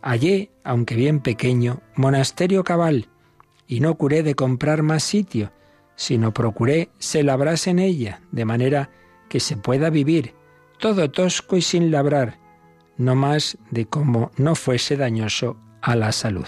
Hallé, 0.00 0.50
aunque 0.62 0.94
bien 0.94 1.20
pequeño, 1.20 1.80
monasterio 1.96 2.62
cabal, 2.62 3.08
y 3.66 3.80
no 3.80 3.96
curé 3.96 4.22
de 4.22 4.36
comprar 4.36 4.82
más 4.82 5.02
sitio, 5.02 5.50
sino 5.96 6.32
procuré 6.32 6.90
se 6.98 7.22
labrase 7.22 7.70
en 7.70 7.78
ella, 7.78 8.20
de 8.32 8.44
manera 8.44 8.90
que 9.28 9.40
se 9.40 9.56
pueda 9.56 9.90
vivir, 9.90 10.34
todo 10.78 11.10
tosco 11.10 11.56
y 11.56 11.62
sin 11.62 11.90
labrar, 11.90 12.38
no 12.96 13.14
más 13.14 13.58
de 13.70 13.86
como 13.86 14.30
no 14.36 14.54
fuese 14.54 14.96
dañoso 14.96 15.56
a 15.80 15.96
la 15.96 16.12
salud. 16.12 16.46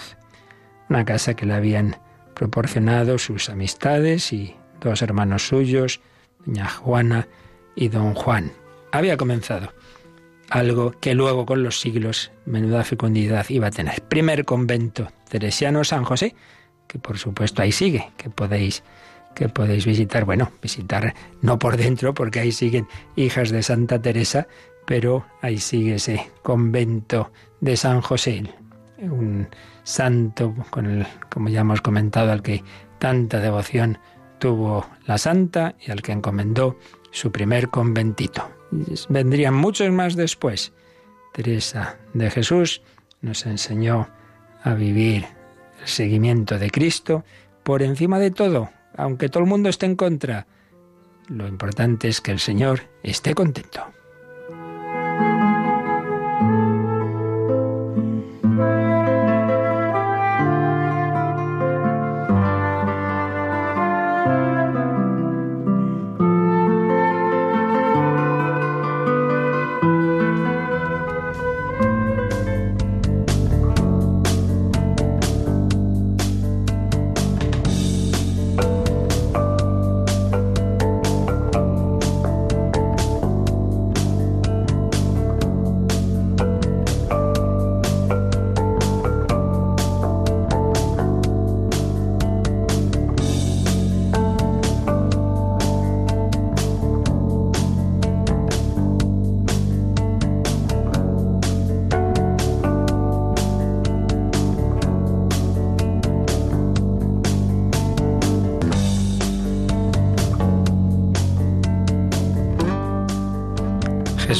Una 0.89 1.05
casa 1.05 1.35
que 1.35 1.45
le 1.45 1.53
habían 1.53 1.97
proporcionado 2.33 3.17
sus 3.17 3.49
amistades 3.49 4.31
y 4.31 4.55
dos 4.79 5.01
hermanos 5.01 5.47
suyos, 5.47 6.01
doña 6.45 6.69
Juana 6.69 7.27
y 7.75 7.89
don 7.89 8.13
Juan. 8.13 8.51
Había 8.91 9.17
comenzado 9.17 9.73
algo 10.49 10.91
que 10.91 11.13
luego 11.13 11.45
con 11.45 11.63
los 11.63 11.79
siglos 11.79 12.31
menuda 12.45 12.83
fecundidad 12.83 13.45
iba 13.49 13.67
a 13.67 13.71
tener. 13.71 14.01
Primer 14.03 14.45
convento 14.45 15.11
teresiano 15.29 15.83
San 15.83 16.03
José, 16.03 16.35
que 16.87 16.99
por 16.99 17.17
supuesto 17.17 17.61
ahí 17.61 17.71
sigue, 17.71 18.11
que 18.17 18.29
podéis 18.29 18.83
que 19.37 19.49
podéis 19.49 19.85
visitar, 19.85 20.25
bueno, 20.25 20.51
visitar 20.63 21.13
no 21.43 21.59
por 21.59 21.77
dentro 21.77 22.15
porque 22.15 22.39
ahí 22.39 22.51
siguen 22.51 22.87
hijas 23.15 23.51
de 23.51 23.61
Santa 23.61 24.01
Teresa, 24.01 24.47
pero 24.87 25.27
ahí 25.43 25.59
sigue 25.59 25.95
ese 25.95 26.31
convento 26.41 27.31
de 27.61 27.77
San 27.77 28.01
José, 28.01 28.43
un 28.99 29.47
santo 29.83 30.55
con 30.71 30.87
el, 30.87 31.05
como 31.29 31.49
ya 31.49 31.61
hemos 31.61 31.81
comentado, 31.81 32.31
al 32.31 32.41
que 32.41 32.63
tanta 32.97 33.39
devoción 33.39 33.99
tuvo 34.39 34.87
la 35.05 35.19
santa 35.19 35.75
y 35.85 35.91
al 35.91 36.01
que 36.01 36.13
encomendó 36.13 36.79
su 37.11 37.31
primer 37.31 37.69
conventito. 37.69 38.49
Vendrían 39.07 39.53
muchos 39.53 39.91
más 39.91 40.15
después. 40.15 40.73
Teresa 41.31 41.99
de 42.15 42.31
Jesús 42.31 42.81
nos 43.21 43.45
enseñó 43.45 44.09
a 44.63 44.73
vivir 44.73 45.27
el 45.79 45.87
seguimiento 45.87 46.57
de 46.57 46.71
Cristo 46.71 47.23
por 47.61 47.83
encima 47.83 48.17
de 48.17 48.31
todo, 48.31 48.71
aunque 48.97 49.29
todo 49.29 49.43
el 49.43 49.49
mundo 49.49 49.69
esté 49.69 49.85
en 49.85 49.95
contra. 49.95 50.47
Lo 51.29 51.47
importante 51.47 52.07
es 52.07 52.19
que 52.21 52.31
el 52.31 52.39
Señor 52.39 52.81
esté 53.03 53.33
contento. 53.33 53.96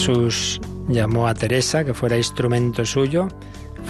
Jesús 0.07 0.61
llamó 0.87 1.27
a 1.27 1.33
Teresa 1.33 1.83
que 1.83 1.93
fuera 1.93 2.15
instrumento 2.15 2.85
suyo, 2.85 3.27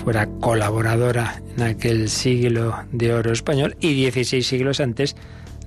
fuera 0.04 0.26
colaboradora 0.40 1.44
en 1.56 1.62
aquel 1.62 2.10
siglo 2.10 2.76
de 2.92 3.14
oro 3.14 3.32
español 3.32 3.78
y 3.80 3.94
16 3.94 4.48
siglos 4.48 4.80
antes 4.80 5.16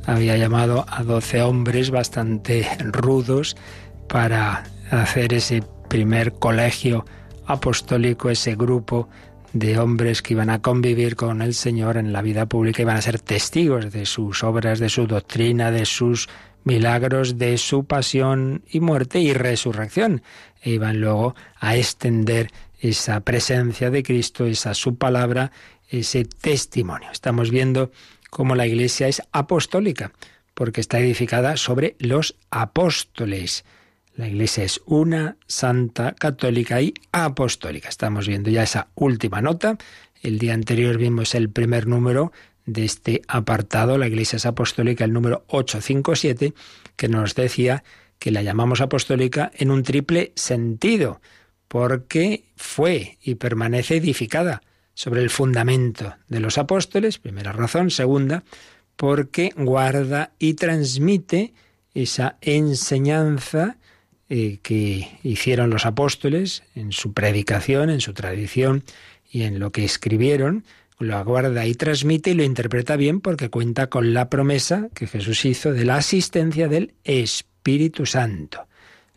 había 0.07 0.37
llamado 0.37 0.87
a 0.89 1.05
12 1.05 1.43
hombres 1.43 1.93
bastante 1.93 2.67
rudos 2.81 3.57
para 4.09 4.65
hacer 4.91 5.35
ese 5.35 5.63
primer 5.89 6.33
colegio 6.33 7.05
apostólico, 7.47 8.29
ese 8.29 8.57
grupo 8.57 9.09
de 9.53 9.79
hombres 9.79 10.21
que 10.21 10.35
iban 10.35 10.51
a 10.51 10.61
convivir 10.61 11.15
con 11.15 11.43
el 11.43 11.55
Señor 11.55 11.97
en 11.97 12.13
la 12.13 12.23
vida 12.23 12.47
pública, 12.47 12.83
iban 12.83 12.97
a 12.97 13.03
ser 13.03 13.21
testigos 13.21 13.93
de 13.93 14.05
sus 14.05 14.43
obras, 14.43 14.81
de 14.81 14.89
su 14.89 15.07
doctrina, 15.07 15.71
de 15.71 15.87
sus 15.87 16.29
milagros, 16.65 17.39
de 17.39 17.59
su 17.59 17.85
pasión 17.85 18.63
y 18.71 18.81
muerte 18.81 19.21
y 19.21 19.33
resurrección. 19.33 20.23
E 20.63 20.71
iban 20.71 21.01
luego 21.01 21.35
a 21.59 21.77
extender 21.77 22.51
esa 22.81 23.21
presencia 23.21 23.91
de 23.91 24.03
Cristo, 24.03 24.47
esa 24.47 24.75
su 24.75 24.97
palabra, 24.97 25.53
ese 25.89 26.25
testimonio. 26.25 27.11
Estamos 27.13 27.51
viendo 27.51 27.91
cómo 28.31 28.55
la 28.55 28.67
Iglesia 28.67 29.09
es 29.09 29.23
apostólica, 29.33 30.13
porque 30.55 30.81
está 30.81 30.99
edificada 30.99 31.57
sobre 31.57 31.97
los 31.99 32.37
apóstoles. 32.51 33.65
La 34.15 34.29
Iglesia 34.29 34.65
es 34.65 34.81
una, 34.87 35.37
santa, 35.47 36.13
católica 36.13 36.81
y 36.81 36.95
apostólica. 37.13 37.89
Estamos 37.89 38.29
viendo 38.29 38.51
ya 38.51 38.63
esa 38.63 38.89
última 38.95 39.41
nota. 39.41 39.79
El 40.23 40.39
día 40.39 40.55
anterior 40.55 40.99
vimos 40.99 41.35
el 41.35 41.51
primer 41.51 41.87
número 41.87 42.33
de 42.67 42.85
este 42.85 43.23
apartado, 43.29 43.99
la 43.99 44.07
Iglesia 44.07 44.37
es 44.37 44.47
apostólica, 44.47 45.05
el 45.05 45.13
número 45.13 45.45
857, 45.49 46.55
que 46.97 47.09
nos 47.09 47.35
decía 47.35 47.83
que 48.19 48.31
la 48.31 48.43
llamamos 48.43 48.81
apostólica 48.81 49.51
en 49.55 49.71
un 49.71 49.83
triple 49.83 50.33
sentido, 50.37 51.21
porque 51.69 52.45
fue 52.57 53.19
y 53.23 53.37
permanece 53.37 53.97
edificada 53.97 54.63
sobre 54.95 55.23
el 55.23 55.31
fundamento 55.31 56.15
de 56.29 56.41
los 56.41 56.59
apóstoles, 56.59 57.19
primera 57.19 57.53
razón, 57.53 57.91
segunda, 57.91 58.45
porque 58.97 59.53
guarda 59.57 60.33
y 60.39 60.55
transmite 60.55 61.55
esa 61.95 62.37
enseñanza 62.43 63.79
eh, 64.29 64.59
que 64.63 65.19
hicieron 65.23 65.71
los 65.71 65.87
apóstoles 65.87 66.63
en 66.75 66.93
su 66.93 67.13
predicación, 67.13 67.91
en 67.91 68.01
su 68.01 68.13
tradición 68.13 68.85
y 69.31 69.43
en 69.43 69.59
lo 69.59 69.73
que 69.73 69.85
escribieron, 69.85 70.65
lo 71.01 71.17
aguarda 71.17 71.67
y 71.67 71.75
transmite 71.75 72.31
y 72.31 72.35
lo 72.35 72.45
interpreta 72.45 72.97
bien 72.97 73.21
porque 73.21 73.49
cuenta 73.49 73.89
con 73.89 74.15
la 74.15 74.29
promesa 74.29 74.89
que 74.95 75.07
Jesús 75.07 75.45
hizo 75.45 75.73
de 75.73 75.85
la 75.85 75.97
asistencia 75.97 76.69
del 76.69 76.95
Espíritu 77.05 78.07
Santo. 78.07 78.67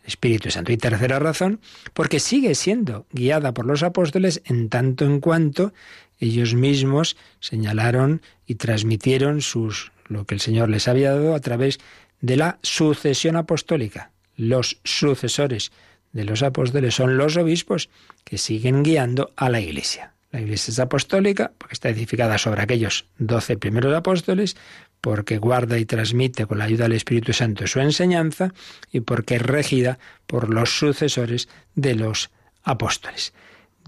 Espíritu 0.04 0.50
Santo. 0.50 0.72
Y 0.72 0.76
tercera 0.76 1.18
razón, 1.18 1.60
porque 1.92 2.20
sigue 2.20 2.54
siendo 2.54 3.06
guiada 3.12 3.54
por 3.54 3.66
los 3.66 3.82
apóstoles 3.82 4.42
en 4.44 4.68
tanto 4.68 5.04
en 5.04 5.20
cuanto 5.20 5.72
ellos 6.18 6.54
mismos 6.54 7.16
señalaron 7.40 8.22
y 8.46 8.54
transmitieron 8.56 9.40
sus 9.40 9.92
lo 10.06 10.26
que 10.26 10.34
el 10.34 10.40
Señor 10.40 10.68
les 10.68 10.88
había 10.88 11.12
dado 11.12 11.34
a 11.34 11.40
través 11.40 11.80
de 12.20 12.36
la 12.36 12.58
sucesión 12.62 13.36
apostólica. 13.36 14.10
Los 14.36 14.80
sucesores 14.84 15.72
de 16.12 16.24
los 16.24 16.42
apóstoles 16.42 16.94
son 16.94 17.16
los 17.16 17.36
obispos 17.36 17.90
que 18.24 18.38
siguen 18.38 18.82
guiando 18.82 19.32
a 19.36 19.48
la 19.48 19.60
Iglesia. 19.60 20.13
La 20.34 20.40
Iglesia 20.40 20.72
es 20.72 20.80
apostólica 20.80 21.52
porque 21.56 21.74
está 21.74 21.90
edificada 21.90 22.38
sobre 22.38 22.60
aquellos 22.60 23.06
doce 23.18 23.56
primeros 23.56 23.94
apóstoles, 23.94 24.56
porque 25.00 25.38
guarda 25.38 25.78
y 25.78 25.84
transmite 25.84 26.44
con 26.46 26.58
la 26.58 26.64
ayuda 26.64 26.86
del 26.86 26.94
Espíritu 26.94 27.32
Santo 27.32 27.68
su 27.68 27.78
enseñanza 27.78 28.52
y 28.90 28.98
porque 28.98 29.36
es 29.36 29.42
regida 29.42 30.00
por 30.26 30.52
los 30.52 30.76
sucesores 30.76 31.48
de 31.76 31.94
los 31.94 32.32
apóstoles. 32.64 33.32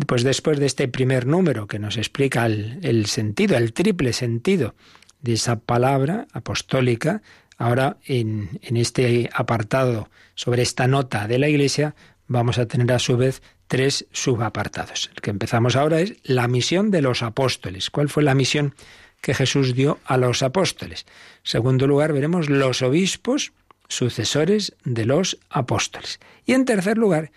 Pues 0.07 0.23
después 0.23 0.61
de 0.61 0.67
este 0.67 0.87
primer 0.87 1.26
número 1.26 1.67
que 1.67 1.80
nos 1.80 1.97
explica 1.97 2.47
el, 2.47 3.06
sentido, 3.06 3.56
el 3.56 3.73
triple 3.73 4.13
sentido 4.13 4.76
de 5.23 5.32
esa 5.32 5.59
palabra 5.59 6.28
apostólica, 6.32 7.23
ahora 7.59 7.97
en 8.04 8.61
este 8.63 9.28
apartado 9.32 10.11
sobre 10.37 10.63
esta 10.63 10.87
nota 10.87 11.26
de 11.26 11.41
la 11.41 11.49
Iglesia 11.49 11.97
vamos 12.26 12.58
a 12.58 12.67
tener 12.67 12.91
a 12.93 12.99
su 12.99 13.17
vez 13.17 13.43
tres 13.67 14.06
subapartados. 14.12 15.10
El 15.15 15.21
que 15.21 15.30
empezamos 15.30 15.76
ahora 15.76 16.00
es 16.00 16.15
la 16.23 16.49
misión 16.49 16.91
de 16.91 17.02
los 17.02 17.23
apóstoles. 17.23 17.91
¿Cuál 17.91 18.08
fue 18.08 18.23
la 18.23 18.34
misión 18.34 18.75
que 19.21 19.34
Jesús 19.34 19.75
dio 19.75 19.99
a 20.04 20.17
los 20.17 20.43
apóstoles? 20.43 21.06
En 21.08 21.41
segundo 21.43 21.86
lugar, 21.86 22.12
veremos 22.12 22.49
los 22.49 22.82
obispos, 22.82 23.52
sucesores 23.89 24.75
de 24.84 25.04
los 25.04 25.39
apóstoles. 25.50 26.21
Y 26.45 26.52
en 26.52 26.65
tercer 26.65 26.99
lugar, 26.99 27.30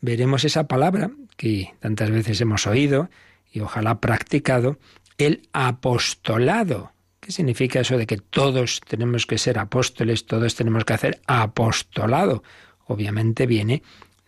veremos 0.00 0.44
esa 0.44 0.66
palabra 0.66 1.10
que 1.36 1.74
tantas 1.80 2.10
veces 2.10 2.40
hemos 2.40 2.66
oído 2.66 3.08
y 3.50 3.60
ojalá 3.60 4.00
practicado, 4.00 4.78
el 5.18 5.48
apostolado. 5.52 6.92
¿Qué 7.20 7.30
significa 7.30 7.80
eso 7.80 7.98
de 7.98 8.06
que 8.06 8.16
todos 8.16 8.80
tenemos 8.88 9.26
que 9.26 9.38
ser 9.38 9.58
apóstoles, 9.58 10.26
todos 10.26 10.54
tenemos 10.56 10.84
que 10.84 10.94
hacer 10.94 11.20
apostolado? 11.26 12.42
Obviamente 12.86 13.46
viene 13.46 13.82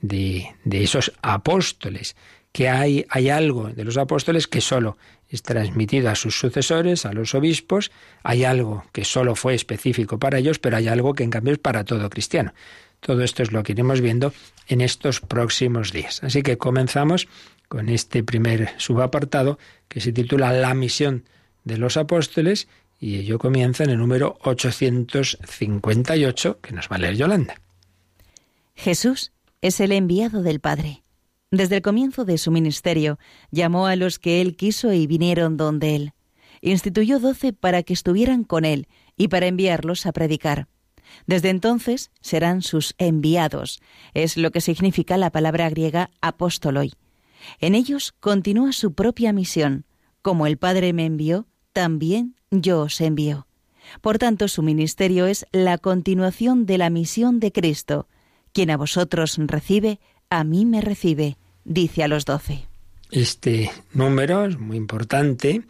de, 0.05 0.55
esos 0.71 1.13
apóstoles, 1.23 2.15
que 2.53 2.69
hay, 2.69 3.07
hay 3.09 3.31
algo 3.31 3.71
de 3.71 3.85
los 3.85 3.97
apóstoles 3.97 4.47
que 4.47 4.61
solo 4.61 4.99
es 5.29 5.43
transmitido 5.43 6.11
a 6.11 6.15
sus 6.15 6.39
sucesores, 6.39 7.07
a 7.07 7.13
los 7.13 7.35
obispos, 7.35 7.91
hay 8.23 8.45
algo 8.45 8.85
que 8.93 9.05
solo 9.05 9.35
fue 9.35 9.55
específico 9.55 10.19
para 10.19 10.39
ellos, 10.39 10.59
pero 10.59 10.77
hay 10.77 10.89
algo 10.89 11.15
que 11.15 11.25
en 11.25 11.31
cambio 11.31 11.55
es 11.55 11.59
para 11.59 11.85
todo 11.85 12.11
cristiano. 12.11 12.53
Todo 13.01 13.25
esto 13.25 13.43
es 13.43 13.51
lo 13.51 13.63
que 13.63 13.73
iremos 13.73 14.01
viendo 14.01 14.33
en 14.69 14.81
estos 14.81 15.21
próximos 15.21 15.93
días. 15.93 16.23
Así 16.23 16.43
que 16.43 16.59
comenzamos 16.59 17.27
con 17.69 17.89
este 17.89 18.23
primer 18.23 18.71
subapartado 18.77 19.59
que 19.89 20.01
se 20.01 20.13
titula 20.13 20.53
La 20.53 20.75
misión 20.75 21.25
de 21.65 21.79
los 21.79 21.97
apóstoles 21.97 22.69
y 23.01 23.17
ello 23.17 23.39
comienza 23.39 23.85
en 23.85 23.91
el 23.91 23.99
número 23.99 24.39
858 24.43 26.61
que 26.61 26.73
nos 26.73 26.89
va 26.89 26.97
a 26.97 27.01
leer 27.01 27.17
Yolanda. 27.17 27.61
Jesús 28.77 29.34
es 29.65 29.81
el 29.81 29.93
enviado 29.93 30.43
del 30.43 30.61
Padre. 30.61 31.05
Desde 31.51 31.77
el 31.77 31.83
comienzo 31.83 32.27
de 32.27 32.37
su 32.37 32.51
ministerio, 32.51 33.19
llamó 33.51 33.87
a 33.87 33.97
los 33.97 34.19
que 34.19 34.43
él 34.43 34.57
quiso 34.57 34.93
y 34.93 35.07
vinieron 35.07 35.57
donde 35.57 35.97
él. 35.97 36.13
Instituyó 36.61 37.19
doce 37.19 37.55
para 37.55 37.83
que 37.83 37.95
estuvieran 37.95 38.45
con 38.45 38.67
él 38.67 38.89
y 39.17 39.29
para 39.29 39.47
enviarlos 39.47 40.05
a 40.05 40.13
predicar. 40.13 40.69
Desde 41.27 41.49
entonces 41.49 42.11
serán 42.21 42.61
sus 42.61 42.95
enviados, 42.99 43.81
es 44.13 44.37
lo 44.37 44.51
que 44.51 44.61
significa 44.61 45.17
la 45.17 45.31
palabra 45.31 45.71
griega 45.71 46.11
apóstoloi. 46.21 46.93
En 47.59 47.75
ellos 47.75 48.13
continúa 48.21 48.73
su 48.73 48.93
propia 48.93 49.33
misión. 49.33 49.87
Como 50.21 50.47
el 50.47 50.59
Padre 50.59 50.93
me 50.93 51.07
envió, 51.07 51.47
también 51.73 52.37
yo 52.51 52.83
os 52.83 53.01
envío. 53.01 53.47
Por 54.03 54.19
tanto, 54.19 54.47
su 54.49 54.63
ministerio 54.63 55.25
es 55.25 55.47
la 55.53 55.79
continuación 55.79 56.67
de 56.67 56.77
la 56.77 56.91
misión 56.91 57.41
de 57.41 57.51
Cristo, 57.51 58.09
quien 58.55 58.71
a 58.71 58.79
vosotros 58.79 59.37
recibe, 59.39 60.01
a 60.31 60.45
mí 60.45 60.65
me 60.65 60.81
recibe, 60.81 61.37
dice 61.65 62.05
a 62.05 62.09
los 62.09 62.25
doce. 62.25 62.67
Este 63.11 63.71
número 63.93 64.47
es 64.47 64.59
muy 64.59 64.79
importante 64.79 65.63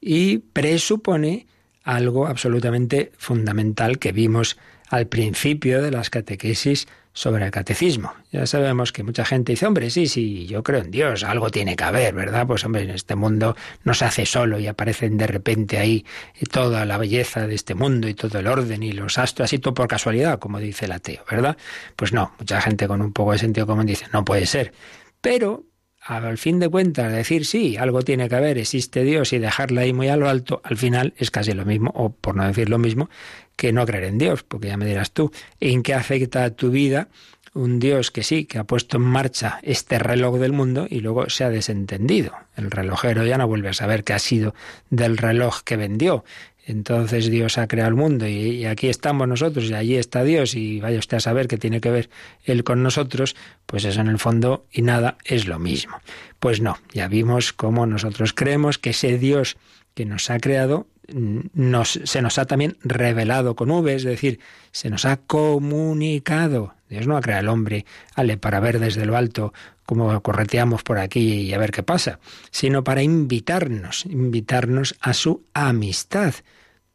y 0.00 0.38
presupone 0.38 1.46
algo 1.82 2.26
absolutamente 2.26 3.12
fundamental 3.18 3.98
que 3.98 4.12
vimos 4.12 4.56
al 4.88 5.06
principio 5.08 5.82
de 5.82 5.90
las 5.90 6.08
catequesis 6.10 6.88
sobre 7.18 7.46
el 7.46 7.50
catecismo. 7.50 8.14
Ya 8.30 8.46
sabemos 8.46 8.92
que 8.92 9.02
mucha 9.02 9.24
gente 9.24 9.50
dice, 9.50 9.66
hombre, 9.66 9.90
sí, 9.90 10.06
sí, 10.06 10.46
yo 10.46 10.62
creo 10.62 10.82
en 10.82 10.92
Dios, 10.92 11.24
algo 11.24 11.50
tiene 11.50 11.74
que 11.74 11.82
haber, 11.82 12.14
¿verdad? 12.14 12.46
Pues 12.46 12.64
hombre, 12.64 12.82
en 12.82 12.90
este 12.90 13.16
mundo 13.16 13.56
no 13.82 13.92
se 13.92 14.04
hace 14.04 14.24
solo 14.24 14.60
y 14.60 14.68
aparecen 14.68 15.16
de 15.16 15.26
repente 15.26 15.78
ahí 15.78 16.06
toda 16.52 16.84
la 16.84 16.96
belleza 16.96 17.48
de 17.48 17.56
este 17.56 17.74
mundo 17.74 18.06
y 18.06 18.14
todo 18.14 18.38
el 18.38 18.46
orden 18.46 18.84
y 18.84 18.92
los 18.92 19.18
astros, 19.18 19.46
así 19.46 19.58
todo 19.58 19.74
por 19.74 19.88
casualidad, 19.88 20.38
como 20.38 20.60
dice 20.60 20.84
el 20.84 20.92
ateo, 20.92 21.24
¿verdad? 21.28 21.56
Pues 21.96 22.12
no, 22.12 22.34
mucha 22.38 22.60
gente 22.60 22.86
con 22.86 23.02
un 23.02 23.12
poco 23.12 23.32
de 23.32 23.38
sentido 23.38 23.66
común 23.66 23.86
dice, 23.86 24.06
no 24.12 24.24
puede 24.24 24.46
ser. 24.46 24.72
Pero 25.20 25.64
al 26.08 26.38
fin 26.38 26.58
de 26.58 26.70
cuentas, 26.70 27.12
decir 27.12 27.44
sí, 27.44 27.76
algo 27.76 28.02
tiene 28.02 28.30
que 28.30 28.34
haber, 28.34 28.56
existe 28.56 29.04
Dios 29.04 29.34
y 29.34 29.38
dejarla 29.38 29.82
ahí 29.82 29.92
muy 29.92 30.08
a 30.08 30.16
lo 30.16 30.28
alto, 30.28 30.62
al 30.64 30.78
final 30.78 31.12
es 31.18 31.30
casi 31.30 31.52
lo 31.52 31.66
mismo, 31.66 31.92
o 31.94 32.10
por 32.10 32.34
no 32.34 32.46
decir 32.46 32.70
lo 32.70 32.78
mismo, 32.78 33.10
que 33.56 33.74
no 33.74 33.84
creer 33.84 34.04
en 34.04 34.16
Dios, 34.16 34.42
porque 34.42 34.68
ya 34.68 34.78
me 34.78 34.86
dirás 34.86 35.12
tú, 35.12 35.30
¿en 35.60 35.82
qué 35.82 35.92
afecta 35.92 36.44
a 36.44 36.50
tu 36.50 36.70
vida 36.70 37.08
un 37.52 37.78
Dios 37.78 38.10
que 38.10 38.22
sí, 38.22 38.46
que 38.46 38.58
ha 38.58 38.64
puesto 38.64 38.96
en 38.96 39.02
marcha 39.02 39.60
este 39.62 39.98
reloj 39.98 40.38
del 40.38 40.52
mundo 40.52 40.86
y 40.88 41.00
luego 41.00 41.28
se 41.28 41.44
ha 41.44 41.50
desentendido? 41.50 42.32
El 42.56 42.70
relojero 42.70 43.26
ya 43.26 43.36
no 43.36 43.46
vuelve 43.46 43.68
a 43.68 43.74
saber 43.74 44.02
qué 44.02 44.14
ha 44.14 44.18
sido 44.18 44.54
del 44.88 45.18
reloj 45.18 45.60
que 45.62 45.76
vendió. 45.76 46.24
Entonces 46.68 47.30
Dios 47.30 47.56
ha 47.56 47.66
creado 47.66 47.88
el 47.88 47.94
mundo 47.94 48.28
y, 48.28 48.66
aquí 48.66 48.88
estamos 48.88 49.26
nosotros 49.26 49.70
y 49.70 49.74
allí 49.74 49.96
está 49.96 50.22
Dios 50.22 50.54
y 50.54 50.80
vaya 50.80 50.98
usted 50.98 51.16
a 51.16 51.20
saber 51.20 51.48
qué 51.48 51.56
tiene 51.56 51.80
que 51.80 51.90
ver 51.90 52.10
Él 52.44 52.62
con 52.62 52.82
nosotros, 52.82 53.36
pues 53.64 53.86
eso 53.86 54.02
en 54.02 54.08
el 54.08 54.18
fondo 54.18 54.66
y 54.70 54.82
nada 54.82 55.16
es 55.24 55.46
lo 55.46 55.58
mismo. 55.58 55.98
Pues 56.38 56.60
no, 56.60 56.76
ya 56.92 57.08
vimos 57.08 57.54
cómo 57.54 57.86
nosotros 57.86 58.34
creemos 58.34 58.76
que 58.76 58.90
ese 58.90 59.16
Dios 59.16 59.56
que 59.94 60.04
nos 60.04 60.28
ha 60.28 60.38
creado 60.40 60.86
nos, 61.10 62.00
se 62.04 62.20
nos 62.20 62.36
ha 62.36 62.44
también 62.44 62.76
revelado 62.82 63.56
con 63.56 63.70
V, 63.70 63.94
es 63.94 64.04
decir, 64.04 64.38
se 64.70 64.90
nos 64.90 65.06
ha 65.06 65.16
comunicado. 65.16 66.74
Dios 66.90 67.06
no 67.06 67.16
ha 67.16 67.22
creado 67.22 67.40
al 67.40 67.48
hombre, 67.48 67.86
ale, 68.14 68.36
para 68.36 68.60
ver 68.60 68.78
desde 68.78 69.06
lo 69.06 69.16
alto 69.16 69.54
cómo 69.86 70.20
correteamos 70.20 70.82
por 70.82 70.98
aquí 70.98 71.40
y 71.40 71.54
a 71.54 71.58
ver 71.58 71.70
qué 71.70 71.82
pasa, 71.82 72.18
sino 72.50 72.84
para 72.84 73.02
invitarnos, 73.02 74.04
invitarnos 74.04 74.96
a 75.00 75.14
su 75.14 75.44
amistad. 75.54 76.34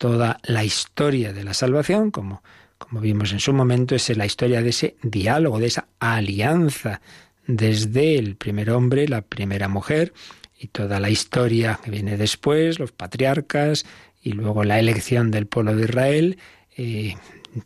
Toda 0.03 0.37
la 0.43 0.65
historia 0.65 1.31
de 1.31 1.45
la 1.45 1.53
salvación, 1.53 2.11
como 2.11 2.43
como 2.77 2.99
vimos 2.99 3.31
en 3.31 3.39
su 3.39 3.53
momento, 3.53 3.95
es 3.95 4.09
la 4.17 4.25
historia 4.25 4.61
de 4.61 4.71
ese 4.71 4.97
diálogo, 5.01 5.59
de 5.59 5.67
esa 5.67 5.87
alianza 5.99 6.99
desde 7.47 8.17
el 8.17 8.35
primer 8.35 8.69
hombre, 8.71 9.07
la 9.07 9.21
primera 9.21 9.69
mujer, 9.69 10.11
y 10.59 10.67
toda 10.67 10.99
la 10.99 11.09
historia 11.09 11.79
que 11.81 11.89
viene 11.89 12.17
después, 12.17 12.79
los 12.79 12.91
patriarcas, 12.91 13.85
y 14.21 14.33
luego 14.33 14.65
la 14.65 14.77
elección 14.77 15.31
del 15.31 15.47
pueblo 15.47 15.73
de 15.73 15.85
Israel, 15.85 16.37
eh, 16.75 17.15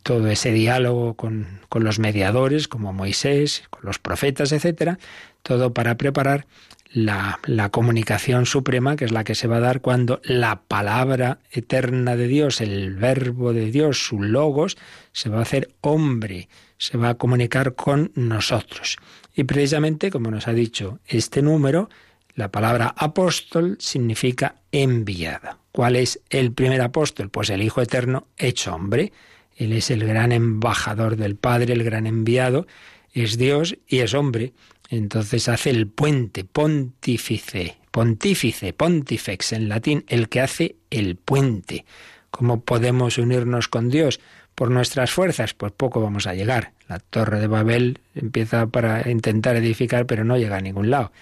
todo 0.04 0.28
ese 0.28 0.52
diálogo 0.52 1.14
con, 1.14 1.60
con, 1.68 1.82
los 1.82 1.98
mediadores, 1.98 2.68
como 2.68 2.92
Moisés, 2.92 3.64
con 3.70 3.80
los 3.82 3.98
profetas, 3.98 4.52
etcétera, 4.52 5.00
todo 5.42 5.74
para 5.74 5.96
preparar 5.96 6.46
la, 6.90 7.68
comunicación 7.70 8.46
suprema, 8.46 8.96
que 8.96 9.04
es 9.04 9.12
la 9.12 9.24
que 9.24 9.34
se 9.34 9.46
va 9.46 9.56
a 9.56 9.60
dar 9.60 9.80
cuando 9.80 10.20
la 10.24 10.62
palabra 10.62 11.38
eterna 11.50 12.16
de 12.16 12.28
Dios, 12.28 12.60
el 12.60 12.94
verbo 12.94 13.52
de 13.52 13.70
Dios, 13.70 13.98
su 14.06 14.22
logos, 14.22 14.76
se 15.12 15.28
va 15.28 15.38
a 15.38 15.42
hacer 15.42 15.74
hombre, 15.80 16.48
se 16.78 16.96
va 16.96 17.10
a 17.10 17.14
comunicar 17.14 17.74
con 17.74 18.12
nosotros. 18.14 18.96
Y 19.34 19.44
precisamente, 19.44 20.10
como 20.10 20.30
nos 20.30 20.48
ha 20.48 20.52
dicho 20.52 21.00
este 21.06 21.42
número, 21.42 21.88
la 22.34 22.50
palabra 22.50 22.94
apóstol 22.96 23.76
significa 23.80 24.56
enviada. 24.72 25.58
¿Cuál 25.72 25.96
es 25.96 26.20
el 26.30 26.52
primer 26.52 26.80
apóstol? 26.80 27.30
Pues 27.30 27.50
el 27.50 27.62
Hijo 27.62 27.82
Eterno 27.82 28.28
hecho 28.36 28.74
hombre. 28.74 29.12
Él 29.56 29.72
es 29.72 29.90
el 29.90 30.06
gran 30.06 30.32
embajador 30.32 31.16
del 31.16 31.36
Padre, 31.36 31.72
el 31.72 31.82
gran 31.82 32.06
enviado, 32.06 32.66
es 33.12 33.38
Dios 33.38 33.76
y 33.88 33.98
es 33.98 34.14
hombre. 34.14 34.52
Entonces 34.88 35.48
hace 35.48 35.70
el 35.70 35.86
puente, 35.86 36.44
pontífice, 36.44 37.76
pontífice, 37.90 38.72
pontifex 38.72 39.52
en 39.52 39.68
latín, 39.68 40.04
el 40.08 40.28
que 40.28 40.40
hace 40.40 40.76
el 40.90 41.16
puente. 41.16 41.84
¿Cómo 42.30 42.60
podemos 42.62 43.18
unirnos 43.18 43.68
con 43.68 43.90
Dios? 43.90 44.20
Por 44.54 44.70
nuestras 44.70 45.10
fuerzas, 45.10 45.54
pues 45.54 45.72
poco 45.72 46.00
vamos 46.00 46.26
a 46.26 46.34
llegar. 46.34 46.72
La 46.88 46.98
torre 46.98 47.38
de 47.38 47.46
Babel 47.46 48.00
empieza 48.14 48.66
para 48.66 49.08
intentar 49.10 49.56
edificar, 49.56 50.06
pero 50.06 50.24
no 50.24 50.36
llega 50.36 50.56
a 50.56 50.60
ningún 50.60 50.90
lado. 50.90 51.12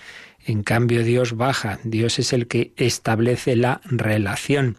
En 0.47 0.63
cambio, 0.63 1.03
Dios 1.03 1.37
baja, 1.37 1.81
Dios 1.83 2.19
es 2.21 2.33
el 2.33 2.47
que 2.47 2.73
establece 2.77 3.57
la 3.57 3.81
relación. 3.85 4.77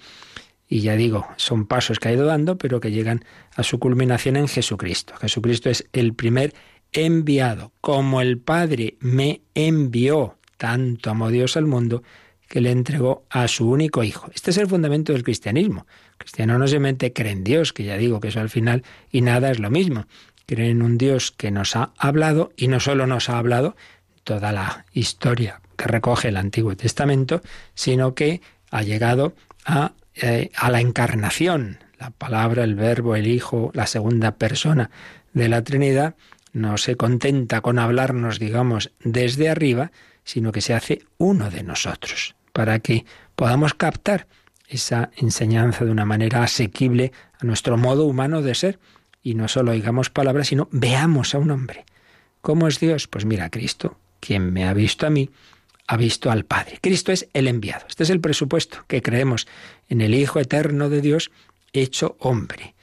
Y 0.69 0.79
ya 0.79 0.95
digo, 0.95 1.27
son 1.35 1.65
pasos 1.65 1.99
que 1.99 2.09
ha 2.09 2.13
ido 2.13 2.25
dando, 2.25 2.57
pero 2.57 2.79
que 2.79 2.91
llegan 2.91 3.23
a 3.55 3.63
su 3.63 3.79
culminación 3.79 4.37
en 4.37 4.47
Jesucristo. 4.47 5.15
Jesucristo 5.17 5.69
es 5.69 5.87
el 5.93 6.13
primer 6.13 6.53
enviado, 6.93 7.71
como 7.81 8.21
el 8.21 8.39
Padre 8.39 8.97
me 8.99 9.41
envió, 9.55 10.37
tanto 10.57 11.09
amó 11.09 11.29
Dios 11.29 11.57
al 11.57 11.65
mundo 11.65 12.03
que 12.47 12.61
le 12.61 12.71
entregó 12.71 13.25
a 13.29 13.47
su 13.47 13.69
único 13.69 14.03
hijo. 14.03 14.29
Este 14.33 14.51
es 14.51 14.57
el 14.57 14.67
fundamento 14.67 15.13
del 15.13 15.23
cristianismo. 15.23 15.85
El 16.11 16.17
cristiano 16.17 16.57
no 16.57 16.67
solamente 16.67 17.13
cree 17.13 17.33
en 17.33 17.43
Dios, 17.43 17.73
que 17.73 17.83
ya 17.83 17.97
digo 17.97 18.19
que 18.19 18.29
eso 18.29 18.39
al 18.39 18.49
final 18.49 18.83
y 19.11 19.21
nada 19.21 19.51
es 19.51 19.59
lo 19.59 19.69
mismo. 19.69 20.05
Cree 20.45 20.69
en 20.69 20.81
un 20.81 20.97
Dios 20.97 21.31
que 21.31 21.51
nos 21.51 21.75
ha 21.75 21.91
hablado 21.97 22.53
y 22.55 22.69
no 22.69 22.79
solo 22.79 23.05
nos 23.05 23.29
ha 23.29 23.37
hablado 23.37 23.75
toda 24.23 24.51
la 24.51 24.85
historia 24.93 25.61
que 25.75 25.85
recoge 25.85 26.29
el 26.29 26.37
Antiguo 26.37 26.75
Testamento, 26.75 27.41
sino 27.75 28.15
que 28.15 28.41
ha 28.71 28.81
llegado 28.81 29.33
a, 29.65 29.93
eh, 30.15 30.49
a 30.55 30.71
la 30.71 30.81
encarnación. 30.81 31.79
La 31.99 32.11
palabra, 32.11 32.63
el 32.63 32.75
verbo, 32.75 33.15
el 33.15 33.27
Hijo, 33.27 33.71
la 33.73 33.87
segunda 33.87 34.35
persona 34.35 34.89
de 35.33 35.49
la 35.49 35.63
Trinidad, 35.63 36.15
no 36.57 36.77
se 36.77 36.95
contenta 36.95 37.61
con 37.61 37.79
hablarnos, 37.79 38.39
digamos, 38.39 38.91
desde 39.03 39.49
arriba, 39.49 39.91
sino 40.23 40.51
que 40.51 40.61
se 40.61 40.73
hace 40.73 41.03
uno 41.17 41.49
de 41.49 41.63
nosotros, 41.63 42.35
para 42.51 42.79
que 42.79 43.05
podamos 43.35 43.73
captar 43.73 44.27
esa 44.67 45.11
enseñanza 45.15 45.85
de 45.85 45.91
una 45.91 46.05
manera 46.05 46.43
asequible 46.43 47.13
a 47.39 47.45
nuestro 47.45 47.77
modo 47.77 48.05
humano 48.05 48.41
de 48.41 48.55
ser, 48.55 48.79
y 49.23 49.35
no 49.35 49.47
solo 49.47 49.71
oigamos 49.71 50.09
palabras, 50.09 50.47
sino 50.47 50.67
veamos 50.71 51.35
a 51.35 51.37
un 51.37 51.51
hombre. 51.51 51.85
¿Cómo 52.41 52.67
es 52.67 52.79
Dios? 52.79 53.07
Pues 53.07 53.25
mira, 53.25 53.49
Cristo, 53.49 53.97
quien 54.19 54.51
me 54.51 54.67
ha 54.67 54.73
visto 54.73 55.05
a 55.05 55.09
mí, 55.09 55.29
ha 55.87 55.95
visto 55.95 56.31
al 56.31 56.43
Padre. 56.43 56.79
Cristo 56.81 57.11
es 57.11 57.27
el 57.33 57.47
enviado. 57.47 57.85
Este 57.87 58.03
es 58.03 58.09
el 58.09 58.19
presupuesto 58.19 58.83
que 58.87 59.01
creemos 59.01 59.47
en 59.89 60.01
el 60.01 60.13
Hijo 60.15 60.39
eterno 60.39 60.89
de 60.89 61.01
Dios 61.01 61.31
hecho 61.71 62.17
hombre. 62.19 62.73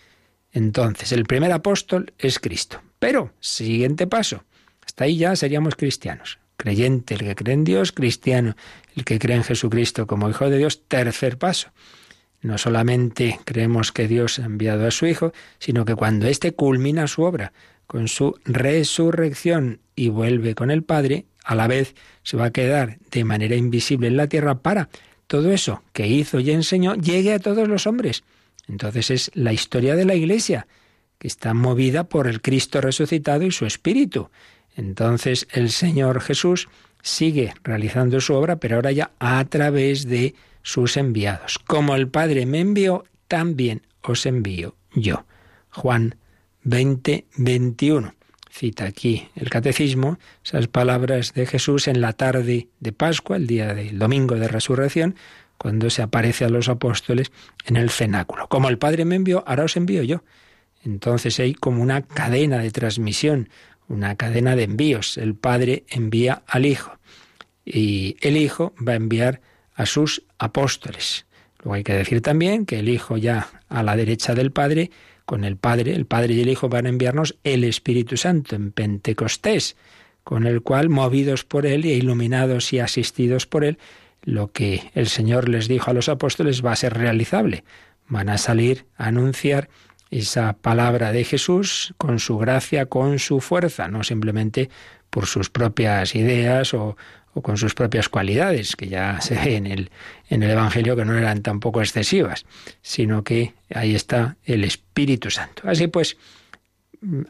Entonces, 0.55 1.11
el 1.11 1.25
primer 1.25 1.53
apóstol 1.53 2.14
es 2.17 2.38
Cristo. 2.38 2.81
Pero, 3.01 3.33
siguiente 3.40 4.07
paso, 4.07 4.45
hasta 4.87 5.05
ahí 5.05 5.19
ya 5.19 5.35
seríamos 5.35 5.75
cristianos. 5.75 6.38
Creyente, 6.57 7.14
el 7.14 7.21
que 7.21 7.35
cree 7.35 7.55
en 7.55 7.64
Dios, 7.64 7.90
cristiano, 7.90 8.57
el 8.95 9.05
que 9.05 9.19
cree 9.19 9.37
en 9.37 9.43
Jesucristo 9.43 10.07
como 10.07 10.31
Hijo 10.31 10.49
de 10.49 10.59
Dios, 10.59 10.85
tercer 10.87 11.38
paso. 11.38 11.71
No 12.40 12.57
solamente 12.57 13.40
creemos 13.45 13.90
que 13.90 14.07
Dios 14.07 14.38
ha 14.38 14.45
enviado 14.45 14.87
a 14.87 14.93
su 14.93 15.07
Hijo, 15.07 15.33
sino 15.59 15.85
que 15.85 15.97
cuando 15.97 16.29
éste 16.29 16.53
culmina 16.53 17.09
su 17.09 17.23
obra 17.23 17.53
con 17.88 18.07
su 18.07 18.38
resurrección 18.45 19.81
y 19.97 20.09
vuelve 20.09 20.55
con 20.55 20.71
el 20.71 20.85
Padre, 20.85 21.27
a 21.45 21.57
la 21.57 21.67
vez 21.67 21.97
se 22.23 22.37
va 22.37 22.47
a 22.47 22.53
quedar 22.53 22.99
de 23.11 23.25
manera 23.25 23.57
invisible 23.57 24.07
en 24.07 24.17
la 24.17 24.29
tierra 24.29 24.61
para 24.61 24.88
todo 25.27 25.51
eso 25.51 25.83
que 25.93 26.07
hizo 26.07 26.38
y 26.38 26.53
enseñó 26.53 26.95
llegue 26.95 27.33
a 27.33 27.40
todos 27.40 27.67
los 27.67 27.88
hombres. 27.88 28.23
Entonces 28.68 29.11
es 29.11 29.31
la 29.35 29.53
historia 29.53 29.96
de 29.96 30.05
la 30.05 30.14
Iglesia, 30.14 30.66
que 31.18 31.29
está 31.29 31.55
movida 31.55 32.05
por 32.05 32.27
el 32.27 32.40
Cristo 32.40 32.81
resucitado 32.81 33.44
y 33.44 33.50
su 33.50 33.66
Espíritu. 33.66 34.31
Entonces 34.77 35.46
el 35.53 35.70
Señor 35.70 36.20
Jesús 36.20 36.68
sigue 37.03 37.55
realizando 37.62 38.20
su 38.20 38.35
obra, 38.35 38.57
pero 38.57 38.77
ahora 38.77 38.92
ya 38.92 39.11
a 39.18 39.44
través 39.44 40.07
de 40.07 40.35
sus 40.62 40.96
enviados. 40.96 41.59
Como 41.59 41.94
el 41.94 42.09
Padre 42.09 42.46
me 42.46 42.61
envió, 42.61 43.05
también 43.29 43.83
os 44.03 44.27
envío 44.27 44.74
yo. 44.94 45.27
Juan 45.70 46.16
20, 46.62 47.27
21. 47.37 48.14
Cita 48.50 48.85
aquí 48.85 49.29
el 49.35 49.50
catecismo, 49.50 50.18
esas 50.44 50.68
palabras 50.68 51.35
de 51.35 51.44
Jesús 51.44 51.88
en 51.88 52.00
la 52.00 52.12
tarde 52.12 52.68
de 52.81 52.92
Pascua, 52.92 53.37
el 53.37 53.46
día 53.46 53.74
del 53.74 53.98
domingo 53.98 54.37
de 54.37 54.46
resurrección, 54.48 55.16
cuando 55.64 55.88
se 55.88 56.03
aparece 56.03 56.44
a 56.44 56.50
los 56.50 56.68
apóstoles 56.68 57.33
en 57.64 57.79
el 57.79 57.88
cenáculo. 57.88 58.50
Como 58.50 58.68
el 58.68 58.77
Padre 58.77 59.07
me 59.07 59.14
envió, 59.14 59.42
ahora 59.46 59.64
os 59.64 59.79
envío 59.79 60.03
yo. 60.03 60.22
Entonces 60.85 61.40
hay 61.40 61.55
como 61.55 61.83
una 61.83 62.03
cadena 62.03 62.59
de 62.59 62.70
transmisión, 62.70 63.48
una 63.88 64.14
cadena 64.14 64.57
de 64.57 64.64
envíos. 64.64 65.16
El 65.16 65.35
Padre 65.35 65.85
envía 65.88 66.42
al 66.46 66.66
Hijo 66.66 66.98
y 67.64 68.18
el 68.20 68.37
Hijo 68.37 68.74
va 68.87 68.92
a 68.92 68.96
enviar 68.96 69.40
a 69.74 69.87
sus 69.87 70.24
apóstoles. 70.37 71.24
Luego 71.61 71.77
hay 71.77 71.83
que 71.83 71.94
decir 71.94 72.20
también 72.20 72.66
que 72.66 72.81
el 72.81 72.90
Hijo 72.90 73.16
ya 73.16 73.48
a 73.70 73.83
la 73.83 73.96
derecha 73.96 74.35
del 74.35 74.53
Padre, 74.53 74.90
con 75.24 75.44
el 75.44 75.57
Padre, 75.57 75.94
el 75.94 76.05
Padre 76.05 76.35
y 76.35 76.42
el 76.42 76.50
Hijo 76.50 76.68
van 76.68 76.85
a 76.85 76.90
enviarnos 76.90 77.37
el 77.42 77.64
Espíritu 77.64 78.18
Santo 78.18 78.55
en 78.55 78.70
Pentecostés, 78.70 79.77
con 80.24 80.46
el 80.46 80.61
cual, 80.61 80.90
movidos 80.90 81.46
por 81.46 81.64
Él 81.64 81.87
e 81.87 81.94
iluminados 81.94 82.70
y 82.74 82.81
asistidos 82.81 83.46
por 83.46 83.64
Él, 83.64 83.79
lo 84.25 84.53
que 84.53 84.91
el 84.95 85.09
Señor 85.09 85.49
les 85.49 85.69
dijo 85.69 85.91
a 85.91 85.95
los 85.95 86.09
apóstoles 86.09 86.65
va 86.65 86.73
a 86.73 86.77
ser 86.77 86.95
realizable. 86.95 87.65
Van 88.09 88.29
a 88.29 88.39
salir 88.39 88.87
a 88.97 89.07
anunciar 89.07 89.69
esa 90.11 90.55
palabra 90.55 91.13
de 91.13 91.25
Jesús 91.25 91.95
con 91.99 92.19
su 92.19 92.39
gracia, 92.39 92.87
con 92.87 93.19
su 93.19 93.41
fuerza, 93.41 93.89
no 93.89 94.05
simplemente 94.05 94.71
por 95.11 95.27
sus 95.27 95.51
propias 95.51 96.15
ideas 96.15 96.75
o, 96.75 96.97
con 97.43 97.57
sus 97.57 97.75
propias 97.75 98.09
cualidades, 98.09 98.77
que 98.77 98.89
ya 98.89 99.21
se 99.23 99.35
ve 99.35 99.57
en 99.57 99.67
el, 99.67 99.91
en 100.29 100.43
el 100.43 100.51
Evangelio 100.51 100.97
que 100.97 101.05
no 101.05 101.17
eran 101.17 101.43
tampoco 101.43 101.81
excesivas, 101.81 102.47
sino 102.83 103.25
que 103.25 103.55
ahí 103.75 103.95
está 103.95 104.37
el 104.45 104.65
Espíritu 104.65 105.31
Santo. 105.31 105.63
Así 105.67 105.89
pues, 105.89 106.17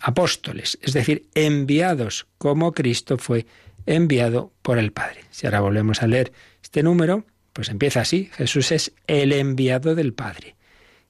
apóstoles, 0.01 0.79
es 0.83 0.93
decir, 0.93 1.27
enviados 1.35 2.27
como 2.39 2.73
Cristo 2.73 3.19
fue 3.19 3.47
enviado 3.87 4.53
por 4.63 4.79
el 4.79 4.93
Padre. 4.93 5.25
Si 5.31 5.47
ahora 5.47 5.61
volvemos 5.61 6.03
a 6.03 6.07
leer 6.07 6.33
este 6.75 6.83
número, 6.83 7.25
pues 7.53 7.69
empieza 7.69 8.01
así, 8.01 8.31
Jesús 8.33 8.73
es 8.73 8.93
el 9.07 9.33
enviado 9.33 9.95
del 9.95 10.13
Padre. 10.13 10.57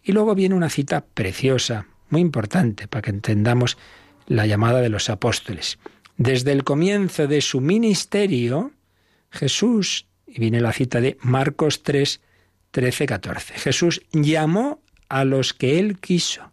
Y 0.02 0.12
luego 0.12 0.34
viene 0.34 0.54
una 0.54 0.68
cita 0.68 1.06
preciosa, 1.06 1.86
muy 2.10 2.20
importante, 2.20 2.86
para 2.86 3.00
que 3.00 3.08
entendamos 3.08 3.78
la 4.26 4.44
llamada 4.44 4.82
de 4.82 4.90
los 4.90 5.08
apóstoles. 5.08 5.78
Desde 6.18 6.52
el 6.52 6.64
comienzo 6.64 7.28
de 7.28 7.40
su 7.40 7.62
ministerio, 7.62 8.72
Jesús, 9.30 10.06
y 10.26 10.38
viene 10.38 10.60
la 10.60 10.74
cita 10.74 11.00
de 11.00 11.16
Marcos 11.22 11.82
3, 11.82 12.20
13, 12.70 13.06
14, 13.06 13.54
Jesús 13.54 14.02
llamó 14.12 14.82
a 15.08 15.24
los 15.24 15.54
que 15.54 15.78
él 15.78 15.98
quiso 15.98 16.52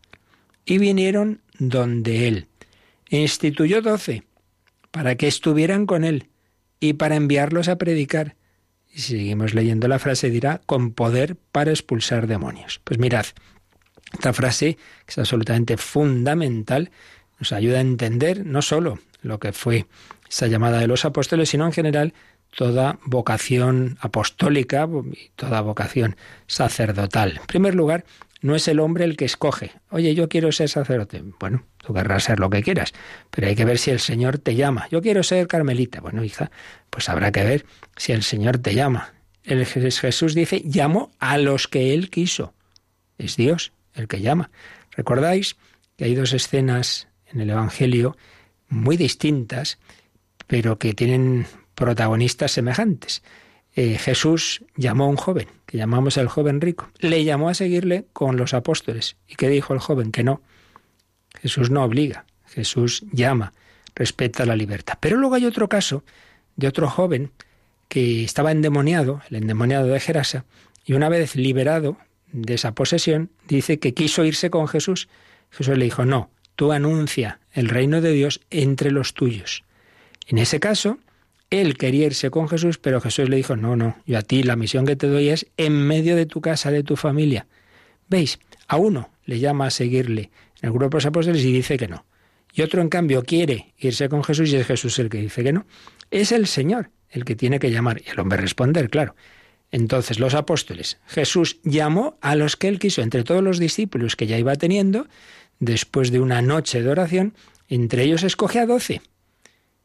y 0.63 0.77
vinieron 0.77 1.41
donde 1.59 2.29
él. 2.29 2.47
Instituyó 3.09 3.81
doce 3.81 4.23
para 4.89 5.15
que 5.15 5.27
estuvieran 5.27 5.85
con 5.85 6.05
él 6.05 6.29
y 6.79 6.93
para 6.93 7.17
enviarlos 7.17 7.67
a 7.67 7.77
predicar 7.77 8.37
y 8.93 8.99
si 8.99 9.17
seguimos 9.17 9.53
leyendo 9.53 9.87
la 9.87 9.99
frase 9.99 10.29
dirá, 10.29 10.61
con 10.65 10.91
poder 10.91 11.37
para 11.51 11.71
expulsar 11.71 12.27
demonios. 12.27 12.79
Pues 12.83 12.99
mirad, 12.99 13.25
esta 14.13 14.33
frase, 14.33 14.75
que 15.05 15.11
es 15.11 15.17
absolutamente 15.17 15.77
fundamental, 15.77 16.91
nos 17.39 17.53
ayuda 17.53 17.77
a 17.77 17.81
entender 17.81 18.45
no 18.45 18.61
sólo 18.61 18.99
lo 19.21 19.39
que 19.39 19.53
fue 19.53 19.87
esa 20.29 20.47
llamada 20.47 20.79
de 20.79 20.87
los 20.87 21.05
apóstoles, 21.05 21.49
sino 21.49 21.65
en 21.65 21.71
general 21.71 22.13
toda 22.55 22.99
vocación 23.05 23.97
apostólica 24.01 24.87
y 25.13 25.29
toda 25.35 25.61
vocación 25.61 26.17
sacerdotal. 26.47 27.37
En 27.41 27.47
primer 27.47 27.75
lugar, 27.75 28.05
no 28.41 28.55
es 28.55 28.67
el 28.67 28.79
hombre 28.79 29.05
el 29.05 29.15
que 29.15 29.25
escoge. 29.25 29.71
Oye, 29.89 30.13
yo 30.15 30.27
quiero 30.27 30.51
ser 30.51 30.67
sacerdote. 30.67 31.23
Bueno, 31.39 31.63
tú 31.77 31.93
querrás 31.93 32.23
ser 32.23 32.39
lo 32.39 32.49
que 32.49 32.63
quieras, 32.63 32.91
pero 33.29 33.47
hay 33.47 33.55
que 33.55 33.65
ver 33.65 33.77
si 33.77 33.91
el 33.91 33.99
Señor 33.99 34.39
te 34.39 34.55
llama. 34.55 34.87
Yo 34.91 35.01
quiero 35.01 35.23
ser 35.23 35.47
carmelita. 35.47 36.01
Bueno, 36.01 36.23
hija, 36.23 36.51
pues 36.89 37.07
habrá 37.07 37.31
que 37.31 37.43
ver 37.43 37.65
si 37.95 38.11
el 38.11 38.23
Señor 38.23 38.57
te 38.57 38.73
llama. 38.73 39.13
El 39.43 39.65
Jesús 39.65 40.35
dice, 40.35 40.61
llamó 40.65 41.11
a 41.19 41.37
los 41.37 41.67
que 41.67 41.93
Él 41.93 42.09
quiso. 42.09 42.53
Es 43.17 43.37
Dios 43.37 43.73
el 43.93 44.07
que 44.07 44.21
llama. 44.21 44.49
¿Recordáis 44.91 45.55
que 45.95 46.05
hay 46.05 46.15
dos 46.15 46.33
escenas 46.33 47.07
en 47.27 47.41
el 47.41 47.49
Evangelio 47.49 48.17
muy 48.69 48.97
distintas, 48.97 49.77
pero 50.47 50.79
que 50.79 50.93
tienen 50.93 51.45
protagonistas 51.75 52.51
semejantes? 52.51 53.21
Eh, 53.75 53.97
Jesús 53.97 54.63
llamó 54.75 55.05
a 55.05 55.07
un 55.07 55.15
joven, 55.15 55.47
que 55.65 55.77
llamamos 55.77 56.17
el 56.17 56.27
joven 56.27 56.59
rico. 56.59 56.89
Le 56.99 57.23
llamó 57.23 57.49
a 57.49 57.53
seguirle 57.53 58.05
con 58.13 58.37
los 58.37 58.53
apóstoles. 58.53 59.15
¿Y 59.27 59.35
qué 59.35 59.47
dijo 59.49 59.73
el 59.73 59.79
joven? 59.79 60.11
Que 60.11 60.23
no. 60.23 60.41
Jesús 61.41 61.71
no 61.71 61.83
obliga, 61.83 62.25
Jesús 62.45 63.03
llama, 63.11 63.53
respeta 63.95 64.45
la 64.45 64.55
libertad. 64.55 64.97
Pero 64.99 65.17
luego 65.17 65.35
hay 65.35 65.45
otro 65.45 65.69
caso 65.69 66.03
de 66.55 66.67
otro 66.67 66.89
joven 66.89 67.31
que 67.87 68.23
estaba 68.23 68.51
endemoniado, 68.51 69.21
el 69.29 69.37
endemoniado 69.37 69.87
de 69.87 69.99
Gerasa, 69.99 70.45
y 70.85 70.93
una 70.93 71.09
vez 71.09 71.35
liberado 71.35 71.97
de 72.31 72.53
esa 72.53 72.73
posesión, 72.73 73.29
dice 73.47 73.79
que 73.79 73.93
quiso 73.93 74.23
irse 74.23 74.49
con 74.49 74.67
Jesús. 74.67 75.09
Jesús 75.49 75.77
le 75.77 75.85
dijo, 75.85 76.05
no, 76.05 76.29
tú 76.55 76.71
anuncia 76.71 77.39
el 77.51 77.69
reino 77.69 78.01
de 78.01 78.11
Dios 78.11 78.41
entre 78.49 78.91
los 78.91 79.13
tuyos. 79.13 79.63
En 80.27 80.37
ese 80.37 80.59
caso, 80.59 80.99
él 81.51 81.77
quería 81.77 82.07
irse 82.07 82.31
con 82.31 82.47
Jesús, 82.47 82.77
pero 82.79 83.01
Jesús 83.01 83.29
le 83.29 83.35
dijo, 83.35 83.55
no, 83.55 83.75
no, 83.75 83.97
yo 84.05 84.17
a 84.17 84.21
ti 84.21 84.41
la 84.41 84.55
misión 84.55 84.85
que 84.85 84.95
te 84.95 85.07
doy 85.07 85.29
es 85.29 85.45
en 85.57 85.73
medio 85.73 86.15
de 86.15 86.25
tu 86.25 86.41
casa, 86.41 86.71
de 86.71 86.81
tu 86.81 86.95
familia. 86.95 87.45
¿Veis? 88.07 88.39
A 88.67 88.77
uno 88.77 89.11
le 89.25 89.39
llama 89.39 89.67
a 89.67 89.69
seguirle 89.69 90.31
en 90.61 90.67
el 90.67 90.71
grupo 90.71 90.97
de 90.97 90.97
los 90.97 91.05
apóstoles 91.05 91.43
y 91.43 91.51
dice 91.51 91.77
que 91.77 91.89
no. 91.89 92.05
Y 92.53 92.61
otro, 92.61 92.81
en 92.81 92.89
cambio, 92.89 93.23
quiere 93.23 93.73
irse 93.77 94.09
con 94.09 94.23
Jesús 94.23 94.51
y 94.51 94.55
es 94.55 94.65
Jesús 94.65 94.97
el 94.99 95.09
que 95.09 95.19
dice 95.19 95.43
que 95.43 95.53
no. 95.53 95.65
Es 96.09 96.31
el 96.31 96.47
Señor 96.47 96.89
el 97.09 97.25
que 97.25 97.35
tiene 97.35 97.59
que 97.59 97.69
llamar 97.69 98.01
y 98.05 98.09
el 98.09 98.19
hombre 98.19 98.39
responder, 98.39 98.89
claro. 98.89 99.15
Entonces 99.71 100.19
los 100.19 100.33
apóstoles, 100.33 100.99
Jesús 101.05 101.59
llamó 101.63 102.17
a 102.21 102.35
los 102.35 102.55
que 102.55 102.69
él 102.69 102.79
quiso, 102.79 103.01
entre 103.01 103.23
todos 103.23 103.43
los 103.43 103.59
discípulos 103.59 104.15
que 104.15 104.27
ya 104.27 104.37
iba 104.37 104.55
teniendo, 104.55 105.07
después 105.59 106.11
de 106.11 106.19
una 106.19 106.41
noche 106.41 106.81
de 106.81 106.89
oración, 106.89 107.33
entre 107.67 108.03
ellos 108.03 108.23
escoge 108.23 108.59
a 108.59 108.65
doce. 108.65 109.01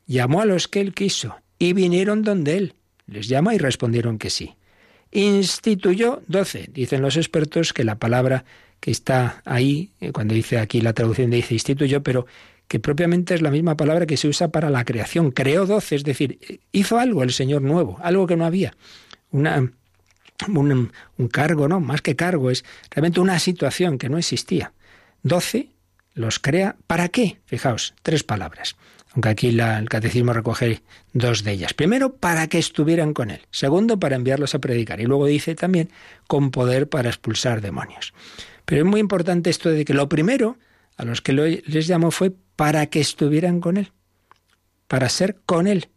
Llamó 0.06 0.40
a 0.40 0.44
los 0.44 0.68
que 0.68 0.80
él 0.80 0.94
quiso 0.94 1.36
y 1.58 1.72
vinieron 1.72 2.22
donde 2.22 2.56
él. 2.56 2.74
Les 3.06 3.28
llama 3.28 3.54
y 3.54 3.58
respondieron 3.58 4.18
que 4.18 4.30
sí. 4.30 4.56
Instituyó 5.12 6.22
doce. 6.26 6.68
Dicen 6.72 7.02
los 7.02 7.16
expertos 7.16 7.72
que 7.72 7.84
la 7.84 7.98
palabra 7.98 8.44
que 8.80 8.90
está 8.90 9.42
ahí, 9.44 9.92
eh, 10.00 10.12
cuando 10.12 10.34
dice 10.34 10.58
aquí 10.58 10.80
la 10.80 10.92
traducción 10.92 11.30
dice 11.30 11.54
instituyó, 11.54 12.02
pero 12.02 12.26
que 12.68 12.80
propiamente 12.80 13.34
es 13.34 13.42
la 13.42 13.50
misma 13.50 13.76
palabra 13.76 14.06
que 14.06 14.16
se 14.16 14.28
usa 14.28 14.48
para 14.48 14.70
la 14.70 14.84
creación. 14.84 15.30
Creó 15.30 15.66
doce, 15.66 15.94
es 15.94 16.04
decir, 16.04 16.60
hizo 16.72 16.98
algo 16.98 17.22
el 17.22 17.32
Señor 17.32 17.62
nuevo, 17.62 17.98
algo 18.02 18.26
que 18.26 18.36
no 18.36 18.44
había. 18.44 18.74
Un, 19.30 19.72
un 20.48 21.28
cargo, 21.28 21.68
no, 21.68 21.80
más 21.80 22.02
que 22.02 22.16
cargo, 22.16 22.50
es 22.50 22.64
realmente 22.90 23.20
una 23.20 23.38
situación 23.38 23.98
que 23.98 24.08
no 24.08 24.18
existía. 24.18 24.72
Doce 25.22 25.70
los 26.14 26.40
crea, 26.40 26.76
¿para 26.86 27.08
qué? 27.08 27.38
Fijaos, 27.46 27.94
tres 28.02 28.24
palabras 28.24 28.76
aunque 29.16 29.30
aquí 29.30 29.48
el 29.48 29.88
catecismo 29.88 30.34
recoge 30.34 30.82
dos 31.14 31.42
de 31.42 31.52
ellas. 31.52 31.72
Primero, 31.72 32.16
para 32.16 32.48
que 32.48 32.58
estuvieran 32.58 33.14
con 33.14 33.30
él. 33.30 33.40
Segundo, 33.50 33.98
para 33.98 34.14
enviarlos 34.14 34.54
a 34.54 34.58
predicar. 34.58 35.00
Y 35.00 35.04
luego 35.04 35.24
dice 35.24 35.54
también, 35.54 35.88
con 36.26 36.50
poder 36.50 36.86
para 36.90 37.08
expulsar 37.08 37.62
demonios. 37.62 38.12
Pero 38.66 38.82
es 38.82 38.86
muy 38.86 39.00
importante 39.00 39.48
esto 39.48 39.70
de 39.70 39.86
que 39.86 39.94
lo 39.94 40.10
primero 40.10 40.58
a 40.98 41.06
los 41.06 41.22
que 41.22 41.32
les 41.32 41.86
llamó 41.86 42.10
fue 42.10 42.34
para 42.56 42.88
que 42.88 43.00
estuvieran 43.00 43.60
con 43.60 43.78
él. 43.78 43.90
Para 44.86 45.08
ser 45.08 45.38
con 45.46 45.66
él. 45.66 45.88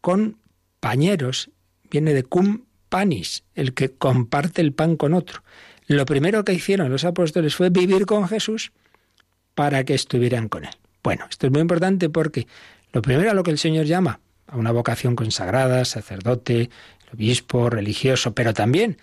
Compañeros. 0.00 1.50
Viene 1.92 2.12
de 2.12 2.24
cum 2.24 2.64
panis, 2.88 3.44
el 3.54 3.72
que 3.72 3.92
comparte 3.92 4.62
el 4.62 4.72
pan 4.72 4.96
con 4.96 5.14
otro. 5.14 5.44
Lo 5.86 6.04
primero 6.06 6.44
que 6.44 6.54
hicieron 6.54 6.90
los 6.90 7.04
apóstoles 7.04 7.54
fue 7.54 7.70
vivir 7.70 8.04
con 8.04 8.26
Jesús 8.26 8.72
para 9.54 9.84
que 9.84 9.94
estuvieran 9.94 10.48
con 10.48 10.64
él. 10.64 10.74
Bueno, 11.04 11.26
esto 11.28 11.46
es 11.46 11.52
muy 11.52 11.60
importante 11.60 12.08
porque 12.08 12.48
lo 12.92 13.02
primero 13.02 13.30
a 13.30 13.34
lo 13.34 13.42
que 13.42 13.50
el 13.50 13.58
Señor 13.58 13.84
llama, 13.84 14.20
a 14.46 14.56
una 14.56 14.72
vocación 14.72 15.14
consagrada, 15.14 15.84
sacerdote, 15.84 16.70
obispo, 17.12 17.68
religioso, 17.68 18.34
pero 18.34 18.54
también 18.54 18.96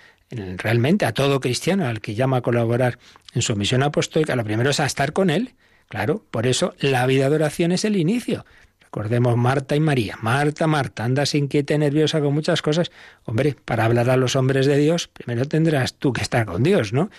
realmente 0.58 1.06
a 1.06 1.14
todo 1.14 1.40
cristiano 1.40 1.86
al 1.86 2.02
que 2.02 2.16
llama 2.16 2.38
a 2.38 2.42
colaborar 2.42 2.98
en 3.34 3.44
su 3.44 3.56
misión 3.56 3.84
apostólica, 3.84 4.36
lo 4.36 4.44
primero 4.44 4.72
es 4.72 4.80
a 4.80 4.86
estar 4.86 5.14
con 5.14 5.30
Él. 5.30 5.54
Claro, 5.90 6.26
por 6.32 6.48
eso 6.48 6.74
la 6.80 7.06
vida 7.06 7.30
de 7.30 7.36
oración 7.36 7.72
es 7.72 7.86
el 7.86 7.96
inicio. 7.96 8.46
Recordemos 8.80 9.38
Marta 9.38 9.76
y 9.76 9.80
María. 9.80 10.18
Marta, 10.22 10.68
Marta, 10.68 11.04
andas 11.04 11.36
inquieta 11.36 11.76
y 11.76 11.78
nerviosa 11.78 12.20
con 12.20 12.34
muchas 12.34 12.62
cosas. 12.62 12.92
Hombre, 13.26 13.56
para 13.64 13.86
hablar 13.86 14.10
a 14.10 14.18
los 14.18 14.36
hombres 14.36 14.66
de 14.66 14.78
Dios, 14.78 15.08
primero 15.08 15.46
tendrás 15.46 15.94
tú 15.94 16.14
que 16.14 16.22
estar 16.22 16.46
con 16.46 16.64
Dios, 16.64 16.94
¿no? 16.94 17.10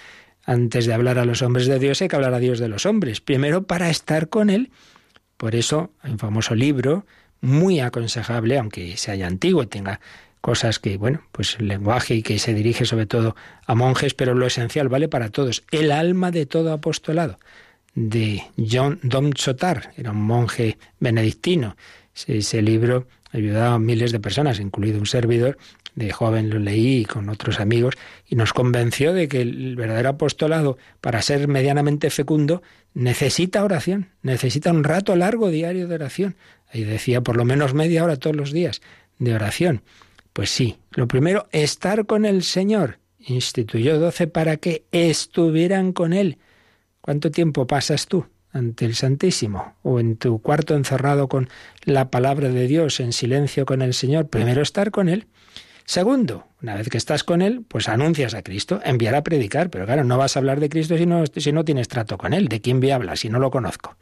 Antes 0.44 0.86
de 0.86 0.94
hablar 0.94 1.18
a 1.18 1.24
los 1.24 1.42
hombres 1.42 1.66
de 1.66 1.78
Dios 1.78 2.02
hay 2.02 2.08
que 2.08 2.16
hablar 2.16 2.34
a 2.34 2.38
Dios 2.38 2.58
de 2.58 2.68
los 2.68 2.86
hombres. 2.86 3.20
Primero 3.20 3.64
para 3.64 3.90
estar 3.90 4.28
con 4.28 4.50
Él. 4.50 4.70
Por 5.36 5.54
eso 5.54 5.90
un 6.04 6.18
famoso 6.18 6.54
libro 6.54 7.06
muy 7.40 7.80
aconsejable, 7.80 8.58
aunque 8.58 8.96
sea 8.96 9.14
ya 9.14 9.26
antiguo, 9.26 9.66
tenga 9.66 10.00
cosas 10.40 10.78
que, 10.78 10.96
bueno, 10.96 11.22
pues 11.32 11.56
el 11.58 11.68
lenguaje 11.68 12.16
y 12.16 12.22
que 12.22 12.38
se 12.38 12.54
dirige 12.54 12.84
sobre 12.84 13.06
todo 13.06 13.36
a 13.66 13.74
monjes, 13.74 14.14
pero 14.14 14.34
lo 14.34 14.46
esencial 14.46 14.88
vale 14.88 15.08
para 15.08 15.30
todos. 15.30 15.64
El 15.70 15.92
alma 15.92 16.30
de 16.30 16.46
todo 16.46 16.72
apostolado, 16.72 17.38
de 17.94 18.42
John 18.56 18.98
Dom 19.02 19.32
Chotar, 19.32 19.92
era 19.96 20.10
un 20.10 20.22
monje 20.22 20.78
benedictino. 20.98 21.76
Ese 22.26 22.60
libro 22.60 23.06
ayudaba 23.30 23.74
a 23.74 23.78
miles 23.78 24.12
de 24.12 24.20
personas, 24.20 24.60
incluido 24.60 24.98
un 24.98 25.06
servidor, 25.06 25.58
de 25.94 26.10
joven 26.10 26.50
lo 26.50 26.58
leí 26.58 27.04
con 27.04 27.28
otros 27.28 27.60
amigos 27.60 27.94
y 28.26 28.36
nos 28.36 28.52
convenció 28.52 29.12
de 29.12 29.28
que 29.28 29.42
el 29.42 29.76
verdadero 29.76 30.10
apostolado, 30.10 30.78
para 31.00 31.22
ser 31.22 31.48
medianamente 31.48 32.10
fecundo, 32.10 32.62
necesita 32.94 33.64
oración, 33.64 34.10
necesita 34.22 34.70
un 34.70 34.84
rato 34.84 35.14
largo 35.16 35.48
diario 35.50 35.88
de 35.88 35.94
oración. 35.94 36.36
Ahí 36.72 36.84
decía 36.84 37.20
por 37.20 37.36
lo 37.36 37.44
menos 37.44 37.74
media 37.74 38.04
hora 38.04 38.16
todos 38.16 38.36
los 38.36 38.52
días 38.52 38.80
de 39.18 39.34
oración. 39.34 39.82
Pues 40.32 40.50
sí, 40.50 40.78
lo 40.92 41.06
primero, 41.06 41.46
estar 41.52 42.06
con 42.06 42.24
el 42.24 42.42
Señor. 42.42 42.98
Instituyó 43.18 43.98
doce 43.98 44.26
para 44.26 44.56
que 44.56 44.84
estuvieran 44.90 45.92
con 45.92 46.12
Él. 46.12 46.38
¿Cuánto 47.00 47.30
tiempo 47.30 47.66
pasas 47.66 48.06
tú 48.06 48.26
ante 48.50 48.84
el 48.84 48.94
Santísimo 48.94 49.74
o 49.82 50.00
en 50.00 50.16
tu 50.16 50.40
cuarto 50.40 50.74
encerrado 50.74 51.28
con 51.28 51.48
la 51.84 52.10
palabra 52.10 52.48
de 52.48 52.66
Dios 52.66 53.00
en 53.00 53.12
silencio 53.12 53.66
con 53.66 53.82
el 53.82 53.92
Señor? 53.92 54.28
Primero 54.28 54.62
estar 54.62 54.90
con 54.90 55.08
Él. 55.08 55.26
Segundo, 55.84 56.46
una 56.62 56.76
vez 56.76 56.88
que 56.88 56.98
estás 56.98 57.24
con 57.24 57.42
Él, 57.42 57.64
pues 57.66 57.88
anuncias 57.88 58.34
a 58.34 58.42
Cristo, 58.42 58.80
enviar 58.84 59.14
a 59.14 59.22
predicar, 59.22 59.70
pero 59.70 59.84
claro, 59.84 60.04
no 60.04 60.16
vas 60.16 60.36
a 60.36 60.40
hablar 60.40 60.60
de 60.60 60.68
Cristo 60.68 60.96
si 60.96 61.06
no, 61.06 61.24
si 61.26 61.52
no 61.52 61.64
tienes 61.64 61.88
trato 61.88 62.18
con 62.18 62.32
Él. 62.32 62.48
¿De 62.48 62.60
quién 62.60 62.78
me 62.78 62.92
hablas 62.92 63.20
si 63.20 63.28
no 63.28 63.38
lo 63.38 63.50
conozco? 63.50 63.96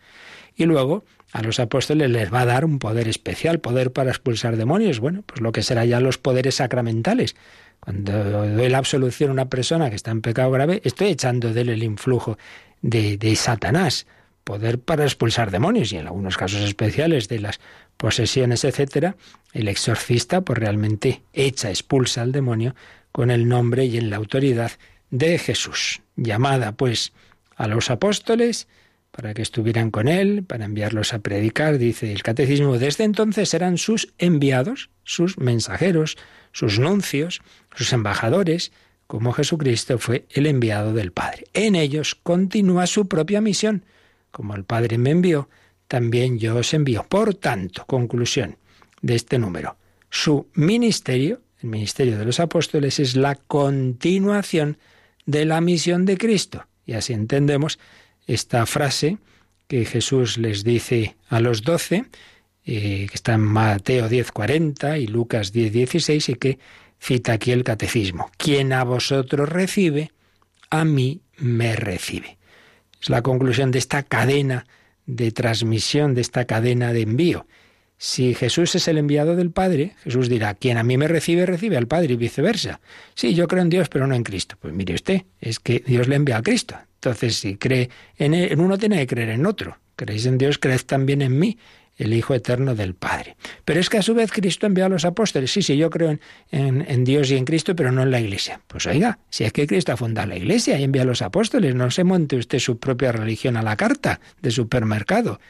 Y 0.57 0.66
luego 0.66 1.05
a 1.33 1.43
los 1.43 1.61
apóstoles 1.61 2.11
les 2.11 2.33
va 2.33 2.40
a 2.43 2.47
dar 2.47 2.64
un 2.64 2.79
poder 2.79 3.09
especial, 3.09 3.61
poder 3.61 3.93
para 3.93 4.11
expulsar 4.11 4.57
demonios. 4.57 5.01
Bueno, 5.01 5.23
pues 5.25 5.40
lo 5.40 5.53
que 5.53 5.62
será 5.62 5.85
ya 5.85 6.01
los 6.01 6.19
poderes 6.19 6.57
sacramentales. 6.57 7.37
Cuando 7.81 8.25
doy 8.47 8.69
la 8.69 8.79
absolución 8.79 9.31
a 9.31 9.33
una 9.33 9.49
persona 9.49 9.88
que 9.88 9.97
está 9.97 10.11
en 10.11 10.21
pecado 10.21 10.51
grave, 10.51 10.83
estoy 10.85 11.09
echando 11.09 11.55
de 11.55 11.62
él 11.62 11.69
el 11.71 11.83
influjo 11.83 12.37
de, 12.83 13.16
de 13.16 13.37
Satanás 13.37 14.07
poder 14.45 14.81
para 14.81 15.05
expulsar 15.05 15.51
demonios 15.51 15.93
y 15.93 15.97
en 15.97 16.07
algunos 16.07 16.37
casos 16.37 16.61
especiales 16.62 17.29
de 17.29 17.38
las 17.38 17.61
posesiones, 18.01 18.65
etcétera, 18.65 19.15
el 19.53 19.69
exorcista 19.69 20.41
pues 20.41 20.59
realmente 20.59 21.23
echa, 21.35 21.69
expulsa 21.69 22.23
al 22.23 22.33
demonio 22.33 22.75
con 23.13 23.31
el 23.31 23.47
nombre 23.47 23.85
y 23.85 23.99
en 23.99 24.09
la 24.09 24.17
autoridad 24.17 24.73
de 25.11 25.39
Jesús. 25.39 26.01
Llamada 26.17 26.73
pues 26.73 27.13
a 27.57 27.69
los 27.69 27.91
apóstoles 27.91 28.69
para 29.11 29.35
que 29.35 29.43
estuvieran 29.43 29.91
con 29.91 30.09
él, 30.09 30.45
para 30.45 30.65
enviarlos 30.65 31.13
a 31.13 31.19
predicar, 31.19 31.77
dice 31.77 32.11
el 32.11 32.23
catecismo, 32.23 32.79
desde 32.79 33.05
entonces 33.05 33.53
eran 33.53 33.77
sus 33.77 34.15
enviados, 34.17 34.89
sus 35.05 35.37
mensajeros, 35.37 36.17
sus 36.53 36.79
nuncios, 36.79 37.43
sus 37.75 37.93
embajadores, 37.93 38.73
como 39.07 39.33
Jesucristo 39.33 39.99
fue 39.99 40.25
el 40.31 40.47
enviado 40.47 40.95
del 40.95 41.13
Padre. 41.13 41.45
En 41.53 41.75
ellos 41.75 42.15
continúa 42.15 42.87
su 42.87 43.09
propia 43.09 43.43
misión, 43.43 43.85
como 44.31 44.55
el 44.55 44.65
Padre 44.65 44.97
me 44.97 45.11
envió, 45.11 45.51
también 45.90 46.38
yo 46.38 46.57
os 46.57 46.72
envío. 46.72 47.05
Por 47.09 47.35
tanto, 47.35 47.85
conclusión 47.85 48.57
de 49.03 49.16
este 49.16 49.40
número, 49.40 49.76
su 50.09 50.46
ministerio, 50.55 51.40
el 51.61 51.68
ministerio 51.68 52.16
de 52.16 52.24
los 52.24 52.38
apóstoles, 52.38 53.00
es 53.00 53.16
la 53.16 53.35
continuación 53.35 54.79
de 55.26 55.44
la 55.46 55.61
misión 55.61 56.07
de 56.07 56.16
Cristo. 56.16 56.64
Y 56.87 56.92
así 56.92 57.12
entendemos 57.12 57.81
esta 58.29 58.66
frase 58.66 59.18
que 59.66 59.85
Jesús 59.85 60.38
les 60.38 60.62
dice 60.62 61.16
a 61.29 61.40
los 61.40 61.62
doce, 61.62 62.05
eh, 62.64 63.09
que 63.09 63.14
está 63.14 63.35
en 63.35 63.40
Mateo 63.40 64.09
10:40 64.09 64.96
y 64.96 65.09
Lucas 65.09 65.53
10:16 65.53 66.29
y 66.29 66.35
que 66.37 66.59
cita 67.00 67.33
aquí 67.33 67.50
el 67.50 67.64
catecismo. 67.64 68.31
Quien 68.37 68.72
a 68.72 68.85
vosotros 68.85 69.48
recibe, 69.48 70.12
a 70.70 70.85
mí 70.85 71.22
me 71.37 71.74
recibe. 71.74 72.38
Es 73.03 73.11
la 73.11 73.22
conclusión 73.22 73.72
de 73.72 73.81
esta 73.81 74.05
cadena 74.05 74.66
de 75.16 75.33
transmisión, 75.33 76.14
de 76.14 76.20
esta 76.20 76.44
cadena 76.44 76.92
de 76.92 77.03
envío. 77.03 77.46
Si 77.99 78.35
Jesús 78.35 78.75
es 78.75 78.88
el 78.88 78.96
enviado 78.96 79.37
del 79.37 79.51
Padre, 79.51 79.94
Jesús 80.03 80.31
dirá, 80.31 80.55
quien 80.55 80.79
a 80.79 80.83
mí 80.83 80.96
me 80.96 81.07
recibe, 81.07 81.44
recibe 81.44 81.77
al 81.77 81.87
Padre 81.87 82.14
y 82.14 82.16
viceversa. 82.16 82.81
Sí, 83.14 83.35
yo 83.35 83.46
creo 83.46 83.62
en 83.62 83.68
Dios, 83.68 83.90
pero 83.90 84.07
no 84.07 84.14
en 84.14 84.23
Cristo. 84.23 84.57
Pues 84.59 84.73
mire 84.73 84.94
usted, 84.94 85.25
es 85.38 85.61
que 85.61 85.85
Dios 85.87 86.09
le 86.09 86.16
envía 86.16 86.38
a 86.38 86.42
Cristo. 86.42 86.77
Entonces, 86.94 87.37
si 87.37 87.57
cree 87.57 87.90
en, 88.16 88.33
en 88.33 88.61
uno, 88.61 88.79
tiene 88.79 88.99
que 88.99 89.07
creer 89.07 89.29
en 89.31 89.44
otro. 89.44 89.77
Creéis 89.96 90.25
en 90.25 90.38
Dios, 90.38 90.57
creed 90.57 90.81
también 90.87 91.20
en 91.20 91.38
mí 91.38 91.59
el 92.03 92.15
Hijo 92.15 92.35
Eterno 92.35 92.75
del 92.75 92.95
Padre. 92.95 93.37
Pero 93.65 93.81
es 93.81 93.89
que 93.89 93.99
a 93.99 94.03
su 94.03 94.15
vez 94.15 94.33
Cristo 94.33 94.67
envió 94.67 94.87
a 94.87 94.89
los 94.89 95.05
apóstoles. 95.05 95.53
Sí, 95.53 95.63
sí, 95.63 95.77
yo 95.77 95.91
creo 95.91 96.11
en, 96.51 96.85
en, 96.89 97.05
Dios 97.05 97.31
y 97.31 97.37
en 97.37 97.45
Cristo, 97.45 97.77
pero 97.77 97.93
no 97.93 98.03
en 98.03 98.11
la 98.11 98.21
Iglesia. 98.21 98.61
Pues 98.67 98.87
oiga, 98.87 99.19
si 99.29 99.45
es 99.45 99.53
que 99.53 99.67
Cristo 99.67 99.93
ha 99.93 99.97
fundado 99.97 100.29
la 100.29 100.37
Iglesia 100.37 100.79
y 100.79 100.85
envía 100.85 101.03
a 101.03 101.07
los 101.07 101.23
apóstoles, 101.23 101.75
no 101.75 101.91
se 101.91 102.05
monte 102.05 102.37
usted 102.37 102.59
su 102.59 102.79
propia 102.79 103.13
religión 103.13 103.57
a 103.57 103.63
la 103.63 103.77
carta 103.77 104.21
de 104.41 104.51
supermercado. 104.51 105.41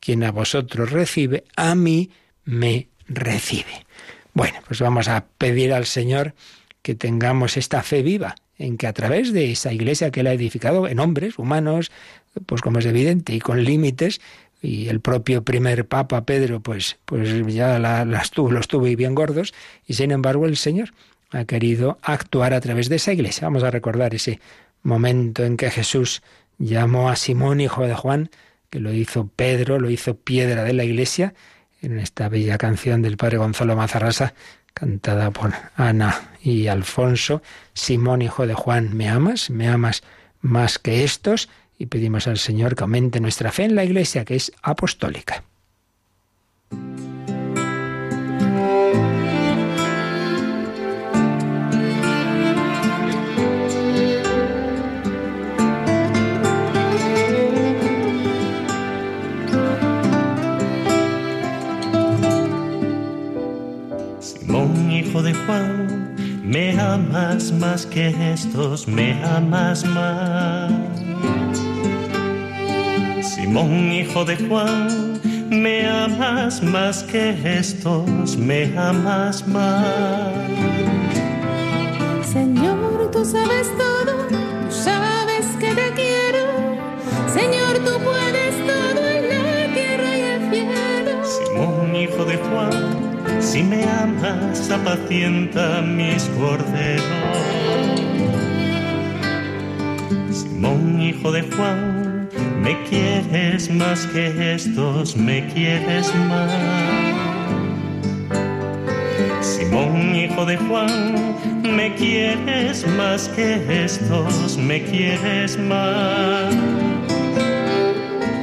Quien 0.00 0.22
a 0.24 0.30
vosotros 0.30 0.90
recibe, 0.90 1.44
a 1.56 1.74
mí 1.74 2.10
me 2.44 2.88
recibe. 3.08 3.86
Bueno, 4.32 4.58
pues 4.66 4.80
vamos 4.80 5.08
a 5.08 5.26
pedir 5.38 5.72
al 5.72 5.86
Señor 5.86 6.34
que 6.82 6.94
tengamos 6.94 7.56
esta 7.56 7.82
fe 7.82 8.02
viva, 8.02 8.36
en 8.58 8.76
que 8.76 8.86
a 8.86 8.92
través 8.92 9.32
de 9.32 9.50
esa 9.50 9.72
iglesia 9.72 10.10
que 10.10 10.20
él 10.20 10.28
ha 10.28 10.32
edificado 10.32 10.88
en 10.88 11.00
hombres, 11.00 11.38
humanos, 11.38 11.90
pues 12.46 12.60
como 12.60 12.78
es 12.78 12.86
evidente, 12.86 13.34
y 13.34 13.40
con 13.40 13.64
límites, 13.64 14.20
y 14.62 14.88
el 14.88 15.00
propio 15.00 15.42
primer 15.42 15.86
papa 15.86 16.24
Pedro 16.24 16.60
pues 16.60 16.96
pues 17.04 17.54
ya 17.54 17.78
las 17.78 18.30
tuvo, 18.30 18.50
los 18.50 18.68
tuvo 18.68 18.86
y 18.86 18.96
bien 18.96 19.14
gordos 19.14 19.54
y 19.86 19.94
sin 19.94 20.10
embargo 20.10 20.46
el 20.46 20.56
Señor 20.56 20.92
ha 21.30 21.44
querido 21.44 21.98
actuar 22.02 22.54
a 22.54 22.60
través 22.60 22.88
de 22.88 22.96
esa 22.96 23.12
iglesia. 23.12 23.46
Vamos 23.46 23.64
a 23.64 23.70
recordar 23.70 24.14
ese 24.14 24.40
momento 24.82 25.44
en 25.44 25.56
que 25.56 25.70
Jesús 25.70 26.22
llamó 26.58 27.10
a 27.10 27.16
Simón, 27.16 27.60
hijo 27.60 27.86
de 27.86 27.94
Juan, 27.94 28.30
que 28.70 28.80
lo 28.80 28.92
hizo 28.92 29.28
Pedro, 29.34 29.78
lo 29.78 29.90
hizo 29.90 30.16
piedra 30.16 30.64
de 30.64 30.72
la 30.72 30.84
iglesia, 30.84 31.34
en 31.82 31.98
esta 31.98 32.28
bella 32.28 32.58
canción 32.58 33.02
del 33.02 33.16
padre 33.16 33.38
Gonzalo 33.38 33.76
Mazarrasa, 33.76 34.34
cantada 34.74 35.30
por 35.30 35.52
Ana 35.76 36.30
y 36.42 36.68
Alfonso. 36.68 37.42
Simón, 37.74 38.22
hijo 38.22 38.46
de 38.46 38.54
Juan, 38.54 38.96
¿me 38.96 39.08
amas? 39.08 39.50
¿Me 39.50 39.68
amas 39.68 40.02
más 40.40 40.78
que 40.78 41.04
estos? 41.04 41.48
Y 41.78 41.86
pedimos 41.86 42.26
al 42.26 42.38
Señor 42.38 42.74
que 42.74 42.84
aumente 42.84 43.20
nuestra 43.20 43.52
fe 43.52 43.64
en 43.64 43.74
la 43.74 43.84
Iglesia, 43.84 44.24
que 44.24 44.36
es 44.36 44.52
apostólica. 44.62 45.44
Simón, 64.20 64.90
hijo 64.90 65.22
de 65.22 65.34
Juan, 65.34 66.14
me 66.42 66.78
amas 66.80 67.52
más 67.52 67.84
que 67.86 68.32
estos, 68.32 68.88
me 68.88 69.12
amas 69.24 69.84
más 69.84 70.96
Simón, 73.34 73.92
hijo 73.92 74.24
de 74.24 74.36
Juan, 74.36 75.20
me 75.50 75.86
amas 75.86 76.62
más 76.62 77.02
que 77.02 77.34
estos, 77.44 78.36
me 78.36 78.72
amas 78.78 79.46
más. 79.48 80.32
Señor, 82.32 83.10
tú 83.10 83.24
sabes 83.24 83.68
todo, 83.76 84.26
tú 84.28 84.70
sabes 84.70 85.46
que 85.58 85.74
te 85.74 85.92
quiero. 85.94 86.44
Señor, 87.32 87.74
tú 87.84 87.98
puedes 88.04 88.54
todo 88.64 89.08
en 89.08 89.28
la 89.28 89.74
tierra 89.74 90.16
y 90.16 90.20
el 90.20 90.50
cielo. 90.50 91.24
Simón, 91.24 91.96
hijo 91.96 92.24
de 92.24 92.36
Juan, 92.36 93.42
si 93.42 93.62
me 93.62 93.84
amas, 93.84 94.70
apacienta 94.70 95.82
mis 95.82 96.22
corderos. 96.38 97.02
Simón, 100.30 101.00
hijo 101.00 101.32
de 101.32 101.42
Juan, 101.42 102.05
me 102.66 102.82
quieres 102.82 103.70
más 103.70 104.06
que 104.08 104.54
estos, 104.54 105.16
me 105.16 105.46
quieres 105.54 106.12
más. 106.28 106.50
Simón, 109.40 110.16
hijo 110.16 110.44
de 110.44 110.56
Juan, 110.56 111.14
me 111.62 111.94
quieres 111.94 112.84
más 112.96 113.28
que 113.28 113.84
estos, 113.84 114.58
me 114.58 114.82
quieres 114.82 115.56
más. 115.56 116.52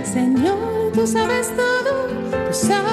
Señor, 0.05 0.93
tú 0.93 1.05
sabes 1.05 1.51
todo, 1.57 2.07
tú 2.47 2.53
sabes 2.53 2.92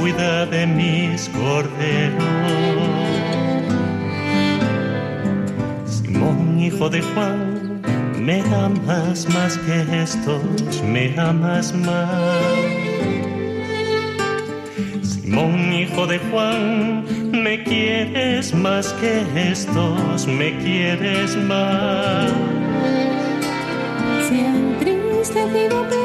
cuida 0.00 0.46
de 0.46 0.66
mis 0.66 1.28
corderos. 1.28 2.24
Simón, 5.84 6.58
hijo 6.58 6.88
de 6.88 7.02
Juan, 7.02 7.82
me 8.18 8.40
amas 8.40 9.28
más 9.28 9.58
que 9.58 10.02
estos, 10.02 10.82
me 10.82 11.14
amas 11.18 11.74
más. 11.74 12.18
Simón, 15.02 15.72
hijo 15.72 16.06
de 16.06 16.18
Juan, 16.30 17.04
me 17.32 17.62
quieres 17.62 18.54
más 18.54 18.94
que 18.94 19.22
estos, 19.50 20.26
me 20.26 20.56
quieres 20.58 21.36
más. 21.36 22.32
Se 24.28 24.40
ha 24.40 24.48
entristecido 24.48 25.99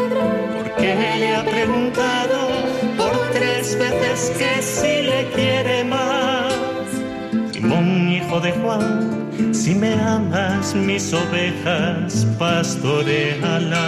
veces 4.15 4.38
que 4.38 4.62
si 4.62 5.01
le 5.01 5.30
quiere 5.36 5.84
más. 5.84 6.54
Simón, 7.51 8.10
hijo 8.10 8.39
de 8.39 8.51
Juan, 8.54 9.28
si 9.54 9.75
me 9.75 9.93
amas, 9.93 10.73
mis 10.73 11.13
ovejas 11.13 12.25
pastorealas. 12.39 13.80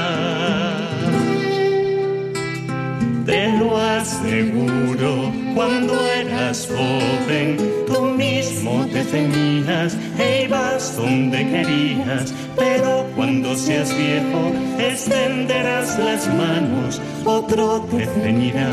Te 3.25 3.57
lo 3.57 3.77
aseguro, 3.77 5.31
cuando 5.55 5.93
eras 6.37 6.67
joven, 6.67 7.57
tú 7.87 8.01
mismo 8.01 8.85
te 8.91 9.03
ceñías 9.03 9.97
e 10.19 10.45
ibas 10.45 10.95
donde 10.95 11.37
querías, 11.37 12.33
pero 12.55 13.05
cuando 13.15 13.55
seas 13.55 13.89
viejo, 13.97 14.51
extenderás 14.77 15.97
las 15.99 16.27
manos, 16.35 17.01
otro 17.25 17.81
te 17.91 18.05
ceñirá 18.05 18.69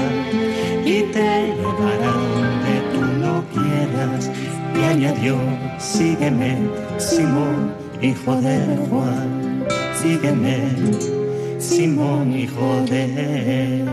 y 0.84 1.02
te 1.12 1.54
llevará 1.56 2.12
donde 2.34 2.74
tú 2.92 3.00
no 3.22 3.44
quieras. 3.52 4.30
Y 4.76 4.84
añadió, 4.84 5.36
sígueme, 5.78 6.58
Simón, 6.98 7.74
hijo 8.02 8.40
de 8.40 8.58
Juan, 8.88 9.64
sígueme, 9.94 10.58
Simón, 11.58 12.32
hijo 12.36 12.84
de 12.90 13.84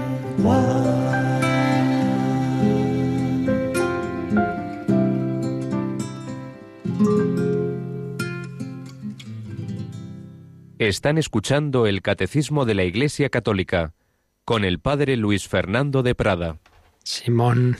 Están 10.87 11.19
escuchando 11.19 11.85
el 11.85 12.01
Catecismo 12.01 12.65
de 12.65 12.73
la 12.73 12.83
Iglesia 12.83 13.29
Católica 13.29 13.93
con 14.45 14.65
el 14.65 14.79
Padre 14.79 15.15
Luis 15.15 15.47
Fernando 15.47 16.01
de 16.01 16.15
Prada. 16.15 16.57
Simón, 17.03 17.77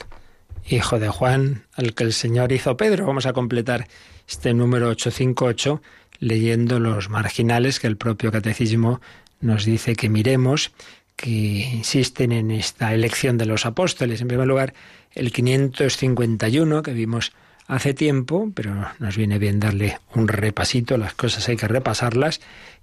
hijo 0.68 1.00
de 1.00 1.08
Juan, 1.08 1.66
al 1.74 1.94
que 1.94 2.04
el 2.04 2.12
Señor 2.12 2.52
hizo 2.52 2.76
Pedro. 2.76 3.04
Vamos 3.04 3.26
a 3.26 3.32
completar 3.32 3.88
este 4.28 4.54
número 4.54 4.88
858 4.90 5.82
leyendo 6.20 6.78
los 6.78 7.10
marginales 7.10 7.80
que 7.80 7.88
el 7.88 7.96
propio 7.96 8.30
Catecismo 8.30 9.00
nos 9.40 9.64
dice 9.64 9.96
que 9.96 10.08
miremos 10.08 10.70
que 11.16 11.28
insisten 11.28 12.30
en 12.30 12.52
esta 12.52 12.94
elección 12.94 13.36
de 13.36 13.46
los 13.46 13.66
apóstoles. 13.66 14.20
En 14.20 14.28
primer 14.28 14.46
lugar, 14.46 14.74
el 15.10 15.32
551 15.32 16.82
que 16.84 16.92
vimos 16.92 17.32
hace 17.66 17.94
tiempo, 17.94 18.50
pero 18.54 18.74
nos 18.98 19.16
viene 19.16 19.38
bien 19.38 19.58
darle 19.58 19.98
un 20.14 20.28
repasito, 20.28 20.98
las 20.98 21.14
cosas 21.14 21.48
hay 21.48 21.56
que 21.56 21.68
repasarlas, 21.68 22.40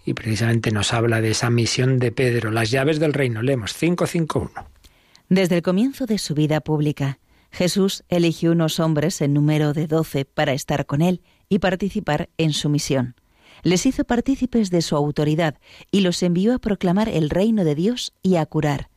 y 0.10 0.16
precisamente 0.16 0.72
nos 0.72 0.92
habla 0.92 1.22
de 1.22 1.30
esa 1.30 1.52
misión 1.52 2.00
de 2.00 2.12
Pedro, 2.12 2.50
las 2.50 2.72
llaves 2.72 3.00
del 3.00 3.14
reino. 3.14 3.44
Leemos 3.44 3.76
551. 3.76 4.50
Desde 5.30 5.58
el 5.58 5.62
comienzo 5.62 6.08
de 6.08 6.18
su 6.18 6.34
vida 6.34 6.62
pública, 6.62 7.20
Jesús 7.52 8.04
eligió 8.10 8.52
unos 8.54 8.80
hombres 8.80 9.22
en 9.22 9.36
número 9.36 9.74
de 9.74 9.86
doce 9.86 10.26
para 10.26 10.54
estar 10.54 10.88
con 10.88 11.04
él 11.04 11.22
y 11.48 11.60
participar 11.60 12.30
en 12.40 12.54
su 12.54 12.70
misión 12.70 13.16
les 13.62 13.86
hizo 13.86 14.06
partícipes 14.06 14.70
de 14.70 14.82
su 14.82 14.96
autoridad 14.96 15.56
y 15.92 16.00
los 16.00 16.24
envió 16.24 16.56
a 16.56 16.60
proclamar 16.60 17.10
el 17.10 17.30
reino 17.30 17.66
de 17.66 17.76
Dios 17.76 18.14
y 18.24 18.38
a 18.38 18.46
curar. 18.46 18.90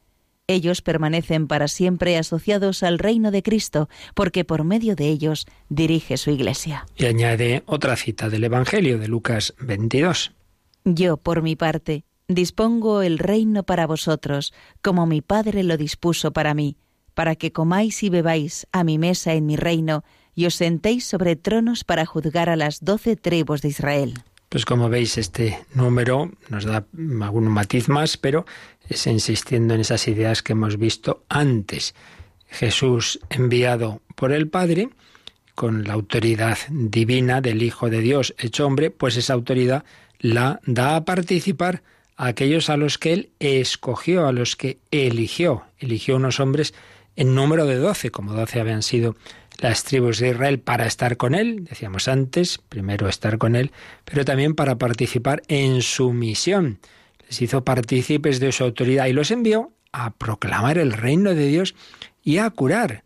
Ellos 0.46 0.82
permanecen 0.82 1.48
para 1.48 1.66
siempre 1.66 2.16
asociados 2.16 2.84
al 2.84 3.00
reino 3.00 3.32
de 3.32 3.42
Cristo, 3.42 3.88
porque 4.14 4.44
por 4.44 4.62
medio 4.62 4.94
de 4.94 5.08
ellos 5.08 5.46
dirige 5.68 6.16
su 6.16 6.30
Iglesia. 6.30 6.86
Y 6.96 7.06
añade 7.06 7.64
otra 7.66 7.96
cita 7.96 8.28
del 8.28 8.44
Evangelio 8.44 8.98
de 8.98 9.08
Lucas 9.08 9.54
22. 9.58 10.32
Yo, 10.84 11.16
por 11.16 11.42
mi 11.42 11.56
parte, 11.56 12.04
dispongo 12.28 13.02
el 13.02 13.18
reino 13.18 13.62
para 13.62 13.86
vosotros, 13.86 14.52
como 14.82 15.06
mi 15.06 15.20
Padre 15.20 15.62
lo 15.62 15.76
dispuso 15.76 16.32
para 16.32 16.54
mí, 16.54 16.76
para 17.14 17.36
que 17.36 17.52
comáis 17.52 18.02
y 18.02 18.10
bebáis 18.10 18.66
a 18.72 18.84
mi 18.84 18.98
mesa 18.98 19.34
en 19.34 19.46
mi 19.46 19.56
reino, 19.56 20.04
y 20.34 20.46
os 20.46 20.54
sentéis 20.54 21.04
sobre 21.04 21.36
tronos 21.36 21.84
para 21.84 22.06
juzgar 22.06 22.48
a 22.48 22.56
las 22.56 22.84
doce 22.84 23.16
tribus 23.16 23.62
de 23.62 23.68
Israel. 23.68 24.14
Pues 24.48 24.64
como 24.64 24.88
veis, 24.88 25.16
este 25.16 25.64
número 25.74 26.30
nos 26.48 26.64
da 26.64 26.84
algún 27.22 27.48
matiz 27.48 27.88
más, 27.88 28.16
pero 28.16 28.44
es 28.88 29.06
insistiendo 29.06 29.74
en 29.74 29.80
esas 29.80 30.08
ideas 30.08 30.42
que 30.42 30.52
hemos 30.52 30.78
visto 30.78 31.24
antes. 31.28 31.94
Jesús 32.48 33.18
enviado 33.30 34.02
por 34.14 34.32
el 34.32 34.48
Padre, 34.48 34.90
con 35.54 35.84
la 35.84 35.94
autoridad 35.94 36.58
divina 36.68 37.40
del 37.40 37.62
Hijo 37.62 37.88
de 37.88 38.00
Dios 38.00 38.34
hecho 38.38 38.66
hombre, 38.66 38.90
pues 38.90 39.16
esa 39.16 39.34
autoridad 39.34 39.84
la 40.22 40.60
da 40.64 40.96
a 40.96 41.04
participar 41.04 41.82
a 42.16 42.28
aquellos 42.28 42.70
a 42.70 42.78
los 42.78 42.96
que 42.96 43.12
él 43.12 43.30
escogió, 43.40 44.26
a 44.26 44.32
los 44.32 44.56
que 44.56 44.78
eligió. 44.90 45.64
Eligió 45.78 46.16
unos 46.16 46.40
hombres 46.40 46.72
en 47.16 47.34
número 47.34 47.66
de 47.66 47.76
doce, 47.76 48.10
como 48.10 48.32
doce 48.32 48.60
habían 48.60 48.82
sido 48.82 49.16
las 49.58 49.84
tribus 49.84 50.18
de 50.18 50.30
Israel 50.30 50.60
para 50.60 50.86
estar 50.86 51.16
con 51.16 51.34
Él, 51.34 51.64
decíamos 51.64 52.08
antes, 52.08 52.58
primero 52.68 53.08
estar 53.08 53.38
con 53.38 53.54
Él, 53.54 53.70
pero 54.04 54.24
también 54.24 54.54
para 54.54 54.78
participar 54.78 55.42
en 55.48 55.82
su 55.82 56.12
misión. 56.12 56.78
Les 57.28 57.42
hizo 57.42 57.64
partícipes 57.64 58.40
de 58.40 58.50
su 58.52 58.64
autoridad 58.64 59.06
y 59.06 59.12
los 59.12 59.30
envió 59.30 59.72
a 59.92 60.14
proclamar 60.14 60.78
el 60.78 60.92
reino 60.92 61.34
de 61.34 61.46
Dios 61.46 61.74
y 62.22 62.38
a 62.38 62.48
curar. 62.50 63.04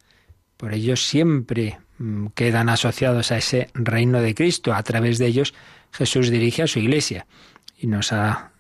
Por 0.57 0.73
ellos 0.73 1.05
siempre 1.05 1.79
quedan 2.34 2.68
asociados 2.68 3.32
a 3.32 3.38
ese 3.38 3.68
reino 3.74 4.20
de 4.20 4.34
Cristo. 4.34 4.74
A 4.74 4.82
través 4.82 5.18
de 5.18 5.26
ellos 5.26 5.55
Jesús 5.92 6.30
dirige 6.30 6.62
a 6.62 6.66
su 6.66 6.78
iglesia. 6.78 7.26
Y 7.78 7.86
nos 7.86 8.12
ha 8.12 8.53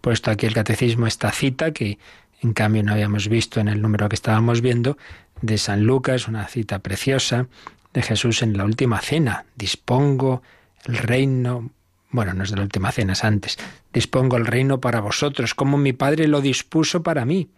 puesto 0.00 0.30
aquí 0.30 0.46
el 0.46 0.54
catecismo 0.54 1.06
esta 1.06 1.30
cita 1.32 1.72
que 1.72 1.98
en 2.40 2.52
cambio 2.52 2.82
no 2.82 2.92
habíamos 2.92 3.28
visto 3.28 3.60
en 3.60 3.68
el 3.68 3.80
número 3.80 4.08
que 4.08 4.16
estábamos 4.16 4.60
viendo, 4.60 4.98
de 5.40 5.58
San 5.58 5.84
Lucas, 5.84 6.28
una 6.28 6.46
cita 6.46 6.78
preciosa 6.78 7.48
de 7.92 8.02
Jesús 8.02 8.42
en 8.42 8.56
la 8.56 8.64
última 8.64 9.00
cena. 9.00 9.46
Dispongo 9.56 10.42
el 10.86 10.96
reino, 10.98 11.70
bueno, 12.10 12.34
no 12.34 12.44
es 12.44 12.50
de 12.50 12.56
la 12.56 12.62
última 12.62 12.92
cena, 12.92 13.14
es 13.14 13.24
antes. 13.24 13.58
Dispongo 13.92 14.36
el 14.36 14.46
reino 14.46 14.80
para 14.80 15.00
vosotros, 15.00 15.54
como 15.54 15.78
mi 15.78 15.92
Padre 15.92 16.28
lo 16.28 16.40
dispuso 16.40 17.02
para 17.02 17.24
mí. 17.24 17.48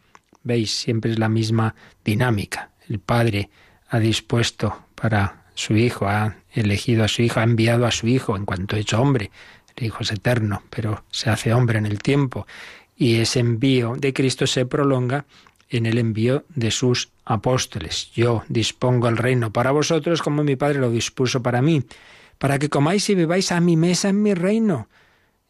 Veis, 0.43 0.77
siempre 0.77 1.11
es 1.11 1.19
la 1.19 1.29
misma 1.29 1.75
dinámica. 2.05 2.71
El 2.89 3.01
Padre 3.01 3.51
ha 3.89 3.99
dispuesto 3.99 4.86
para 4.97 5.45
su 5.55 5.77
Hijo, 5.77 6.09
ha 6.09 6.37
elegido 6.53 7.05
a 7.05 7.09
su 7.09 7.23
Hijo, 7.23 7.39
ha 7.39 7.45
enviado 7.45 7.87
a 7.87 7.93
su 7.93 8.09
Hijo 8.09 8.37
en 8.37 8.45
cuanto 8.45 8.75
hecho 8.75 9.01
hombre. 9.01 9.31
El 9.77 9.87
Hijo 9.87 10.03
es 10.03 10.11
eterno, 10.11 10.63
pero 10.71 11.05
se 11.13 11.31
hace 11.31 11.53
hombre 11.53 11.79
en 11.79 11.87
el 11.87 12.01
tiempo 12.01 12.47
y 12.97 13.17
ese 13.17 13.41
envío 13.41 13.95
de 13.97 14.13
Cristo 14.13 14.47
se 14.47 14.67
prolonga 14.67 15.27
en 15.69 15.87
el 15.87 15.99
envío 15.99 16.45
de 16.55 16.71
sus 16.71 17.11
apóstoles. 17.25 18.11
Yo 18.15 18.45
dispongo 18.49 19.09
el 19.09 19.17
reino 19.17 19.53
para 19.53 19.71
vosotros 19.71 20.23
como 20.23 20.43
mi 20.43 20.57
Padre 20.57 20.81
lo 20.81 20.91
dispuso 20.91 21.43
para 21.43 21.61
mí, 21.61 21.83
para 22.39 22.59
que 22.59 22.69
comáis 22.69 23.09
y 23.11 23.15
bebáis 23.15 23.53
a 23.53 23.61
mi 23.61 23.77
mesa 23.77 24.09
en 24.09 24.23
mi 24.23 24.35
reino. 24.35 24.89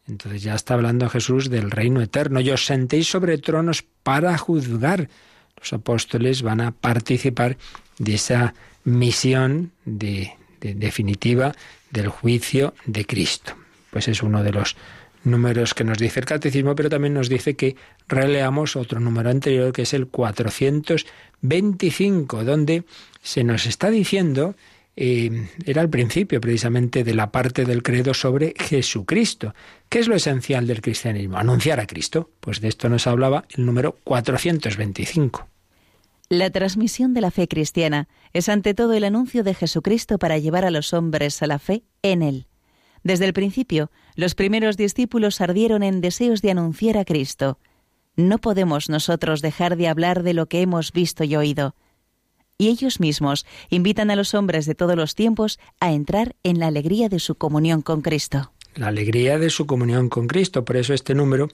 Entonces 0.07 0.41
ya 0.41 0.55
está 0.55 0.73
hablando 0.73 1.09
Jesús 1.09 1.49
del 1.49 1.69
reino 1.69 2.01
eterno. 2.01 2.39
Y 2.39 2.49
os 2.49 2.65
sentéis 2.65 3.09
sobre 3.09 3.37
tronos 3.37 3.83
para 4.03 4.37
juzgar. 4.37 5.09
Los 5.57 5.73
apóstoles 5.73 6.43
van 6.43 6.61
a 6.61 6.71
participar 6.71 7.57
de 7.99 8.15
esa 8.15 8.53
misión 8.87 9.71
de, 9.83 10.31
definitiva 10.61 11.53
del 11.91 12.07
juicio 12.07 12.73
de 12.85 13.05
Cristo. 13.05 13.53
Pues 13.91 14.07
es 14.07 14.23
uno 14.23 14.43
de 14.43 14.53
los 14.53 14.77
números 15.25 15.73
que 15.73 15.83
nos 15.83 15.97
dice 15.97 16.21
el 16.21 16.25
catecismo, 16.25 16.73
pero 16.73 16.89
también 16.89 17.13
nos 17.13 17.27
dice 17.27 17.57
que 17.57 17.75
releamos 18.07 18.77
otro 18.77 19.01
número 19.01 19.29
anterior 19.29 19.73
que 19.73 19.81
es 19.81 19.93
el 19.93 20.07
425, 20.07 22.45
donde 22.45 22.85
se 23.21 23.43
nos 23.43 23.65
está 23.65 23.89
diciendo, 23.89 24.55
eh, 24.95 25.49
era 25.65 25.81
el 25.81 25.89
principio 25.89 26.39
precisamente 26.39 27.03
de 27.03 27.13
la 27.13 27.29
parte 27.29 27.65
del 27.65 27.83
credo 27.83 28.13
sobre 28.13 28.53
Jesucristo. 28.57 29.53
¿Qué 29.89 29.99
es 29.99 30.07
lo 30.07 30.15
esencial 30.15 30.65
del 30.65 30.79
cristianismo? 30.79 31.37
Anunciar 31.37 31.81
a 31.81 31.87
Cristo. 31.87 32.29
Pues 32.39 32.61
de 32.61 32.69
esto 32.69 32.87
nos 32.87 33.05
hablaba 33.05 33.43
el 33.49 33.65
número 33.65 33.97
425. 34.05 35.45
La 36.29 36.49
transmisión 36.49 37.13
de 37.13 37.21
la 37.21 37.31
fe 37.31 37.47
cristiana 37.47 38.09
es 38.33 38.49
ante 38.49 38.73
todo 38.73 38.91
el 38.93 39.05
anuncio 39.05 39.43
de 39.43 39.53
Jesucristo 39.53 40.17
para 40.17 40.37
llevar 40.37 40.65
a 40.65 40.71
los 40.71 40.93
hombres 40.93 41.41
a 41.41 41.47
la 41.47 41.57
fe 41.57 41.83
en 42.01 42.21
Él. 42.21 42.47
Desde 43.01 43.23
el 43.23 43.31
principio, 43.31 43.91
los 44.15 44.35
primeros 44.35 44.75
discípulos 44.75 45.39
ardieron 45.39 45.83
en 45.83 46.01
deseos 46.01 46.41
de 46.41 46.51
anunciar 46.51 46.97
a 46.97 47.05
Cristo. 47.05 47.59
No 48.17 48.39
podemos 48.39 48.89
nosotros 48.89 49.41
dejar 49.41 49.77
de 49.77 49.87
hablar 49.87 50.23
de 50.23 50.33
lo 50.33 50.47
que 50.47 50.61
hemos 50.61 50.91
visto 50.91 51.23
y 51.23 51.37
oído. 51.37 51.75
Y 52.57 52.67
ellos 52.67 52.99
mismos 52.99 53.45
invitan 53.69 54.11
a 54.11 54.17
los 54.17 54.33
hombres 54.33 54.65
de 54.65 54.75
todos 54.75 54.97
los 54.97 55.15
tiempos 55.15 55.59
a 55.79 55.93
entrar 55.93 56.35
en 56.43 56.59
la 56.59 56.67
alegría 56.67 57.07
de 57.07 57.19
su 57.19 57.35
comunión 57.35 57.81
con 57.81 58.01
Cristo. 58.01 58.51
La 58.75 58.87
alegría 58.87 59.39
de 59.39 59.49
su 59.49 59.65
comunión 59.65 60.09
con 60.09 60.27
Cristo. 60.27 60.65
Por 60.65 60.75
eso 60.75 60.93
este 60.93 61.15
número 61.15 61.47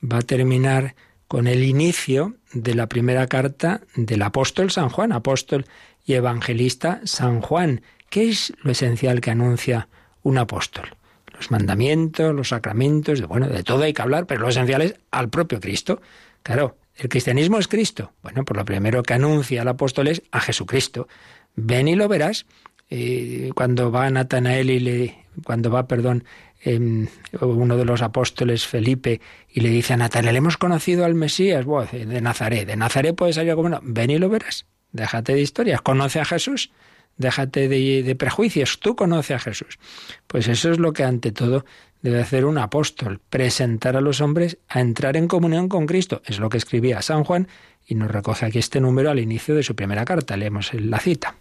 va 0.00 0.18
a 0.18 0.22
terminar 0.22 0.94
con 1.32 1.46
el 1.46 1.64
inicio 1.64 2.34
de 2.52 2.74
la 2.74 2.90
primera 2.90 3.26
carta 3.26 3.80
del 3.96 4.20
apóstol 4.20 4.70
San 4.70 4.90
Juan, 4.90 5.12
apóstol 5.12 5.64
y 6.04 6.12
evangelista 6.12 7.00
San 7.04 7.40
Juan. 7.40 7.80
¿Qué 8.10 8.28
es 8.28 8.52
lo 8.62 8.70
esencial 8.70 9.22
que 9.22 9.30
anuncia 9.30 9.88
un 10.24 10.36
apóstol. 10.36 10.94
Los 11.32 11.50
mandamientos, 11.50 12.34
los 12.34 12.50
sacramentos, 12.50 13.26
bueno, 13.26 13.48
de 13.48 13.62
todo 13.62 13.84
hay 13.84 13.94
que 13.94 14.02
hablar, 14.02 14.26
pero 14.26 14.42
lo 14.42 14.50
esencial 14.50 14.82
es 14.82 14.96
al 15.10 15.30
propio 15.30 15.58
Cristo. 15.58 16.02
Claro, 16.42 16.76
el 16.96 17.08
cristianismo 17.08 17.58
es 17.58 17.66
Cristo. 17.66 18.12
Bueno, 18.22 18.44
pues 18.44 18.54
lo 18.54 18.66
primero 18.66 19.02
que 19.02 19.14
anuncia 19.14 19.62
el 19.62 19.68
apóstol 19.68 20.08
es 20.08 20.22
a 20.32 20.40
Jesucristo. 20.40 21.08
Ven 21.56 21.88
y 21.88 21.96
lo 21.96 22.08
verás. 22.08 22.44
Eh, 22.90 23.52
cuando 23.54 23.90
va 23.90 24.10
Natanael 24.10 24.68
y 24.68 24.80
le, 24.80 25.24
cuando 25.44 25.70
va, 25.70 25.88
perdón, 25.88 26.24
em, 26.62 27.08
uno 27.40 27.76
de 27.76 27.84
los 27.84 28.02
apóstoles, 28.02 28.66
Felipe, 28.66 29.20
y 29.48 29.60
le 29.60 29.68
dice 29.68 29.94
a 29.94 29.96
Natanael, 29.96 30.36
hemos 30.36 30.56
conocido 30.56 31.04
al 31.04 31.14
Mesías, 31.14 31.66
de 31.92 32.20
Nazaret, 32.20 32.66
de 32.66 32.76
Nazaret 32.76 33.14
puede 33.14 33.32
salir 33.32 33.54
como 33.54 33.68
no, 33.68 33.80
ven 33.82 34.10
y 34.10 34.18
lo 34.18 34.28
verás, 34.28 34.66
déjate 34.92 35.34
de 35.34 35.40
historias, 35.40 35.80
conoce 35.82 36.20
a 36.20 36.24
Jesús 36.24 36.70
déjate 37.16 37.68
de, 37.68 38.14
prejuicios, 38.16 38.78
tú 38.80 38.96
conoces 38.96 39.36
a 39.36 39.38
Jesús. 39.38 39.78
Pues 40.26 40.48
eso 40.48 40.70
es 40.70 40.78
lo 40.78 40.92
que 40.92 41.04
ante 41.04 41.32
todo 41.32 41.64
debe 42.02 42.20
hacer 42.20 42.44
un 42.44 42.58
apóstol, 42.58 43.20
presentar 43.30 43.96
a 43.96 44.00
los 44.00 44.20
hombres 44.20 44.58
a 44.68 44.80
entrar 44.80 45.16
en 45.16 45.28
comunión 45.28 45.68
con 45.68 45.86
Cristo. 45.86 46.22
Es 46.24 46.38
lo 46.38 46.48
que 46.48 46.58
escribía 46.58 47.02
San 47.02 47.24
Juan 47.24 47.48
y 47.86 47.94
nos 47.94 48.10
recoge 48.10 48.46
aquí 48.46 48.58
este 48.58 48.80
número 48.80 49.10
al 49.10 49.20
inicio 49.20 49.54
de 49.54 49.62
su 49.62 49.74
primera 49.74 50.04
carta. 50.04 50.36
Leemos 50.36 50.72
la 50.74 50.98
cita. 50.98 51.36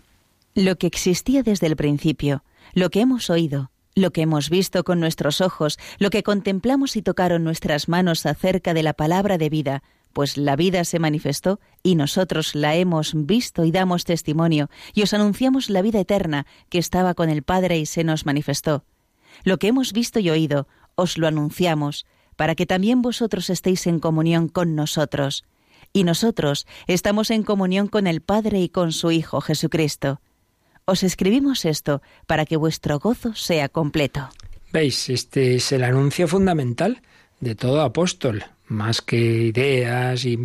Lo 0.54 0.78
que 0.78 0.88
existía 0.88 1.44
desde 1.44 1.68
el 1.68 1.76
principio, 1.76 2.44
lo 2.74 2.90
que 2.90 3.02
hemos 3.02 3.30
oído, 3.30 3.71
lo 3.96 4.12
que 4.12 4.22
hemos 4.22 4.50
visto 4.50 4.84
con 4.84 5.00
nuestros 5.00 5.42
ojos, 5.42 5.78
lo 6.00 6.10
que 6.10 6.24
contemplamos 6.24 6.96
y 6.96 7.02
tocaron 7.02 7.44
nuestras 7.44 7.90
manos 7.90 8.26
acerca 8.26 8.74
de 8.74 8.84
la 8.84 8.94
palabra 8.94 9.38
de 9.38 9.50
vida, 9.50 9.84
pues 10.14 10.38
la 10.38 10.56
vida 10.56 10.84
se 10.84 11.00
manifestó 11.00 11.60
y 11.84 11.96
nosotros 11.96 12.56
la 12.56 12.76
hemos 12.76 13.14
visto 13.16 13.66
y 13.66 13.72
damos 13.72 14.06
testimonio, 14.06 14.70
y 14.94 15.04
os 15.04 15.14
anunciamos 15.14 15.70
la 15.70 15.82
vida 15.82 16.00
eterna 16.00 16.46
que 16.70 16.78
estaba 16.78 17.14
con 17.14 17.30
el 17.30 17.44
Padre 17.44 17.80
y 17.80 17.86
se 17.86 18.04
nos 18.04 18.26
manifestó. 18.26 18.84
Lo 19.44 19.58
que 19.58 19.68
hemos 19.68 19.94
visto 19.94 20.20
y 20.20 20.30
oído, 20.30 20.68
os 20.96 21.18
lo 21.18 21.28
anunciamos, 21.28 22.06
para 22.36 22.56
que 22.56 22.66
también 22.66 23.02
vosotros 23.02 23.50
estéis 23.50 23.88
en 23.88 24.00
comunión 24.00 24.48
con 24.48 24.76
nosotros. 24.76 25.46
Y 25.94 26.04
nosotros 26.04 26.68
estamos 26.88 27.32
en 27.32 27.44
comunión 27.44 27.88
con 27.88 28.08
el 28.08 28.22
Padre 28.22 28.62
y 28.62 28.70
con 28.70 28.92
su 28.92 29.12
Hijo 29.12 29.42
Jesucristo. 29.42 30.22
Os 30.92 31.04
escribimos 31.04 31.64
esto 31.64 32.02
para 32.28 32.46
que 32.46 32.58
vuestro 32.58 33.00
gozo 33.00 33.34
sea 33.34 33.70
completo. 33.70 34.28
¿Veis? 34.74 35.08
Este 35.08 35.56
es 35.56 35.72
el 35.72 35.86
anuncio 35.86 36.28
fundamental 36.28 37.02
de 37.40 37.56
todo 37.56 37.80
apóstol 37.80 38.44
más 38.68 39.02
que 39.02 39.16
ideas 39.16 40.26
y 40.26 40.38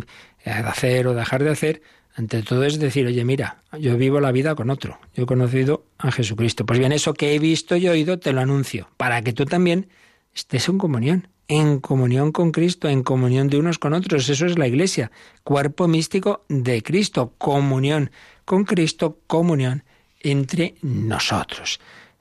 hacer 0.45 1.07
o 1.07 1.13
dejar 1.13 1.43
de 1.43 1.49
hacer, 1.49 1.81
ante 2.15 2.43
todo 2.43 2.63
es 2.63 2.79
decir, 2.79 3.05
oye, 3.07 3.25
mira, 3.25 3.61
yo 3.77 3.97
vivo 3.97 4.21
la 4.21 4.31
vida 4.31 4.55
con 4.55 4.69
otro, 4.69 5.01
yo 5.13 5.23
he 5.23 5.25
conocido 5.25 5.83
a 5.97 6.13
Jesucristo. 6.13 6.65
Pues 6.65 6.79
bien, 6.79 6.93
eso 6.93 7.13
que 7.13 7.35
he 7.35 7.39
visto 7.39 7.75
y 7.75 7.89
oído 7.89 8.17
te 8.17 8.31
lo 8.31 8.39
anuncio, 8.39 8.87
para 8.95 9.21
que 9.23 9.33
tú 9.33 9.43
también 9.43 9.89
estés 10.33 10.69
en 10.69 10.77
comunión, 10.77 11.27
en 11.49 11.81
comunión 11.81 12.31
con 12.31 12.53
Cristo, 12.53 12.87
en 12.87 13.03
comunión 13.03 13.49
de 13.49 13.57
unos 13.57 13.79
con 13.79 13.91
otros. 13.91 14.29
Eso 14.29 14.45
es 14.45 14.57
la 14.57 14.67
Iglesia, 14.69 15.11
cuerpo 15.43 15.89
místico 15.89 16.45
de 16.47 16.81
Cristo, 16.83 17.33
comunión 17.37 18.11
con 18.45 18.63
Cristo, 18.63 19.19
comunión 19.27 19.83
entre 20.21 20.75
nosotros. 20.81 21.79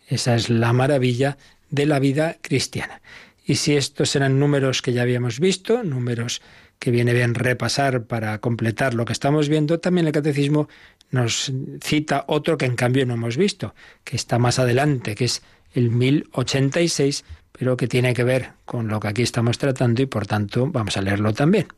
Esa 0.09 0.35
es 0.35 0.51
la 0.51 0.73
maravilla 0.73 1.37
de 1.71 1.87
la 1.87 1.99
vida 1.99 2.37
cristiana. 2.41 3.01
Y 3.45 3.57
si 3.57 3.77
estos 3.77 4.15
eran 4.17 4.39
números 4.39 4.83
que 4.83 4.93
ya 4.93 5.03
habíamos 5.03 5.41
visto, 5.41 5.83
números 5.83 6.43
que 6.79 6.91
viene 6.91 7.13
bien 7.13 7.35
repasar 7.35 8.05
para 8.05 8.39
completar 8.41 8.95
lo 8.95 9.05
que 9.05 9.13
estamos 9.13 9.49
viendo, 9.49 9.81
también 9.81 10.07
el 10.07 10.13
catecismo 10.13 10.69
nos 11.11 11.53
cita 11.81 12.25
otro 12.29 12.59
que 12.59 12.67
en 12.67 12.77
cambio 12.77 13.07
no 13.07 13.15
hemos 13.15 13.37
visto, 13.37 13.75
que 14.05 14.17
está 14.17 14.39
más 14.39 14.59
adelante, 14.59 15.15
que 15.15 15.25
es 15.27 15.43
el 15.73 15.91
1086, 15.91 17.25
pero 17.53 17.77
que 17.77 17.89
tiene 17.89 18.15
que 18.15 18.25
ver 18.25 18.53
con 18.65 18.89
lo 18.89 19.01
que 19.01 19.09
aquí 19.09 19.23
estamos 19.23 19.59
tratando 19.59 20.03
y 20.03 20.07
por 20.07 20.27
tanto 20.27 20.67
vamos 20.67 20.97
a 20.97 21.03
leerlo 21.03 21.33
también. 21.33 21.69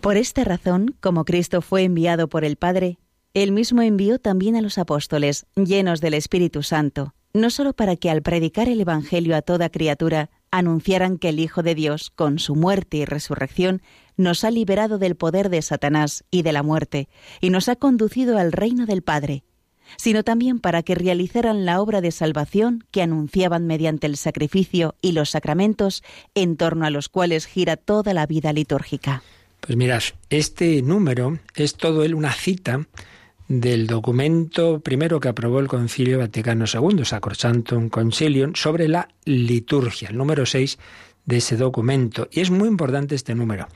Por 0.00 0.16
esta 0.16 0.44
razón, 0.44 0.94
como 1.00 1.24
Cristo 1.24 1.60
fue 1.62 1.84
enviado 1.84 2.28
por 2.28 2.44
el 2.44 2.56
Padre, 2.56 2.98
él 3.34 3.52
mismo 3.52 3.82
envió 3.82 4.18
también 4.18 4.56
a 4.56 4.60
los 4.60 4.76
apóstoles, 4.78 5.46
llenos 5.54 6.00
del 6.00 6.14
Espíritu 6.14 6.62
Santo, 6.62 7.14
no 7.32 7.50
solo 7.50 7.72
para 7.72 7.94
que 7.94 8.10
al 8.10 8.22
predicar 8.22 8.68
el 8.68 8.80
Evangelio 8.80 9.36
a 9.36 9.42
toda 9.42 9.70
criatura 9.70 10.30
anunciaran 10.50 11.16
que 11.16 11.28
el 11.28 11.38
Hijo 11.38 11.62
de 11.62 11.76
Dios, 11.76 12.10
con 12.10 12.40
su 12.40 12.56
muerte 12.56 12.96
y 12.96 13.04
resurrección, 13.04 13.82
nos 14.16 14.42
ha 14.42 14.50
liberado 14.50 14.98
del 14.98 15.14
poder 15.14 15.48
de 15.48 15.62
Satanás 15.62 16.24
y 16.32 16.42
de 16.42 16.52
la 16.52 16.64
muerte, 16.64 17.08
y 17.40 17.50
nos 17.50 17.68
ha 17.68 17.76
conducido 17.76 18.36
al 18.36 18.50
reino 18.50 18.84
del 18.84 19.02
Padre, 19.02 19.44
sino 19.96 20.24
también 20.24 20.58
para 20.58 20.82
que 20.82 20.96
realizaran 20.96 21.64
la 21.64 21.80
obra 21.80 22.00
de 22.00 22.10
salvación 22.10 22.84
que 22.90 23.02
anunciaban 23.02 23.64
mediante 23.64 24.08
el 24.08 24.16
sacrificio 24.16 24.96
y 25.00 25.12
los 25.12 25.30
sacramentos 25.30 26.02
en 26.34 26.56
torno 26.56 26.84
a 26.84 26.90
los 26.90 27.08
cuales 27.08 27.46
gira 27.46 27.76
toda 27.76 28.12
la 28.12 28.26
vida 28.26 28.52
litúrgica. 28.52 29.22
Pues 29.60 29.76
mirad, 29.76 30.02
este 30.30 30.82
número 30.82 31.38
es 31.54 31.76
todo 31.76 32.02
él 32.02 32.14
una 32.14 32.32
cita 32.32 32.86
del 33.50 33.88
documento 33.88 34.78
primero 34.78 35.18
que 35.18 35.28
aprobó 35.28 35.58
el 35.58 35.66
Concilio 35.66 36.20
Vaticano 36.20 36.66
II, 36.72 37.04
Sacrosanctum 37.04 37.88
Concilium, 37.88 38.54
sobre 38.54 38.86
la 38.86 39.08
liturgia, 39.24 40.10
el 40.10 40.16
número 40.16 40.46
6 40.46 40.78
de 41.26 41.38
ese 41.38 41.56
documento. 41.56 42.28
Y 42.30 42.42
es 42.42 42.50
muy 42.52 42.68
importante 42.68 43.16
este 43.16 43.34
número, 43.34 43.66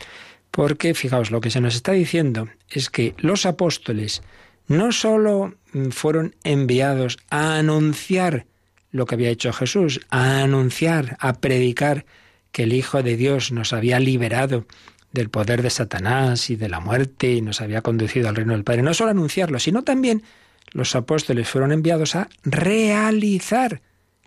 porque 0.52 0.94
fijaos, 0.94 1.32
lo 1.32 1.40
que 1.40 1.50
se 1.50 1.60
nos 1.60 1.74
está 1.74 1.90
diciendo 1.90 2.46
es 2.70 2.88
que 2.88 3.16
los 3.18 3.46
apóstoles 3.46 4.22
no 4.68 4.92
sólo 4.92 5.54
mm, 5.72 5.88
fueron 5.88 6.36
enviados 6.44 7.18
a 7.28 7.56
anunciar 7.56 8.46
lo 8.92 9.06
que 9.06 9.16
había 9.16 9.30
hecho 9.30 9.52
Jesús, 9.52 10.02
a 10.08 10.42
anunciar, 10.42 11.16
a 11.18 11.32
predicar 11.32 12.06
que 12.52 12.62
el 12.62 12.74
Hijo 12.74 13.02
de 13.02 13.16
Dios 13.16 13.50
nos 13.50 13.72
había 13.72 13.98
liberado 13.98 14.66
del 15.14 15.30
poder 15.30 15.62
de 15.62 15.70
Satanás 15.70 16.50
y 16.50 16.56
de 16.56 16.68
la 16.68 16.80
muerte 16.80 17.32
y 17.32 17.40
nos 17.40 17.60
había 17.60 17.82
conducido 17.82 18.28
al 18.28 18.34
reino 18.34 18.52
del 18.52 18.64
Padre. 18.64 18.82
No 18.82 18.94
solo 18.94 19.12
anunciarlo, 19.12 19.60
sino 19.60 19.84
también 19.84 20.24
los 20.72 20.96
apóstoles 20.96 21.48
fueron 21.48 21.70
enviados 21.70 22.16
a 22.16 22.28
realizar 22.42 23.80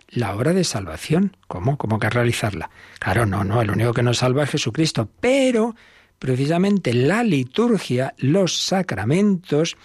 la 0.08 0.34
obra 0.34 0.54
de 0.54 0.64
salvación. 0.64 1.36
¿Cómo? 1.46 1.76
¿Cómo 1.76 1.98
que 1.98 2.08
realizarla? 2.08 2.70
Claro, 3.00 3.26
no, 3.26 3.44
no, 3.44 3.60
el 3.60 3.70
único 3.70 3.92
que 3.92 4.02
nos 4.02 4.18
salva 4.18 4.44
es 4.44 4.50
Jesucristo. 4.50 5.10
Pero 5.20 5.76
precisamente 6.18 6.94
la 6.94 7.22
liturgia, 7.22 8.14
los 8.16 8.58
sacramentos, 8.58 9.76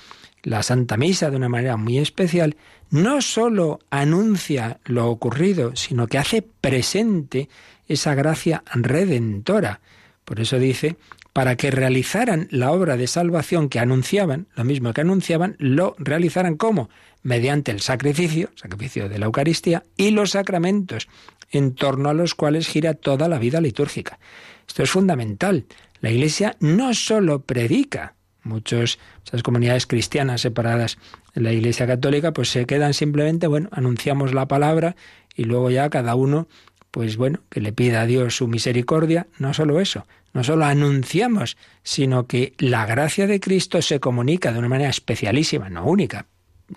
la 0.41 0.64
Santa 0.64 0.95
Misa 0.95 1.30
de 1.30 1.36
una 1.36 1.49
manera 1.49 1.76
muy 1.76 1.97
especial, 1.97 2.56
no 2.91 3.22
solo 3.22 3.80
anuncia 3.89 4.80
lo 4.86 5.10
ocurrido, 5.10 5.76
sino 5.76 6.08
que 6.08 6.18
hace 6.18 6.41
presente 6.41 7.49
esa 7.89 8.16
gracia 8.16 8.64
redentora. 8.74 9.82
Por 10.26 10.40
eso 10.40 10.60
dice, 10.60 10.96
para 11.34 11.56
que 11.56 11.72
realizaran 11.72 12.48
la 12.52 12.72
obra 12.72 12.96
de 12.96 13.08
salvación 13.08 13.68
que 13.70 13.80
anunciaban, 13.80 14.48
lo 14.56 14.64
mismo 14.64 14.94
que 14.94 15.02
anunciaban, 15.02 15.56
lo 15.58 15.96
realizaran 15.98 16.58
como? 16.58 16.90
Mediante 17.24 17.72
el 17.72 17.82
sacrificio, 17.82 18.50
sacrificio 18.56 19.10
de 19.10 19.20
la 19.20 19.26
Eucaristía, 19.26 19.84
y 19.98 20.12
los 20.12 20.32
sacramentos, 20.32 21.08
en 21.52 21.74
torno 21.76 22.10
a 22.10 22.14
los 22.14 22.36
cuales 22.36 22.68
gira 22.68 22.94
toda 22.94 23.28
la 23.28 23.40
vida 23.40 23.62
litúrgica. 23.62 24.20
Esto 24.68 24.84
es 24.84 24.90
fundamental. 24.92 25.66
La 26.02 26.12
Iglesia 26.12 26.56
no 26.60 26.94
solo 26.94 27.42
predica, 27.42 28.16
muchos, 28.44 29.00
muchas 29.20 29.44
comunidades 29.44 29.88
cristianas 29.88 30.42
separadas 30.42 30.98
de 31.34 31.42
la 31.42 31.52
Iglesia 31.52 31.88
Católica, 31.88 32.34
pues 32.34 32.50
se 32.50 32.66
quedan 32.66 32.94
simplemente, 32.94 33.48
bueno, 33.48 33.70
anunciamos 33.72 34.34
la 34.34 34.48
palabra 34.48 34.96
y 35.36 35.46
luego 35.46 35.70
ya 35.72 35.90
cada 35.90 36.16
uno 36.16 36.48
pues 36.94 37.18
bueno, 37.18 37.39
que 37.50 37.60
le 37.60 37.74
pida 37.74 38.02
a 38.02 38.06
Dios 38.06 38.36
su 38.36 38.48
misericordia, 38.48 39.26
no 39.39 39.56
solo 39.56 39.80
eso, 39.80 40.06
no 40.32 40.44
solo 40.44 40.66
anunciamos, 40.66 41.58
sino 41.82 42.28
que 42.28 42.54
la 42.60 42.86
gracia 42.86 43.26
de 43.26 43.39
Cristo 43.39 43.82
se 43.82 44.00
comunica 44.00 44.54
de 44.54 44.60
una 44.60 44.70
manera 44.70 44.91
especialísima, 44.91 45.72
no 45.72 45.86
única 45.86 46.28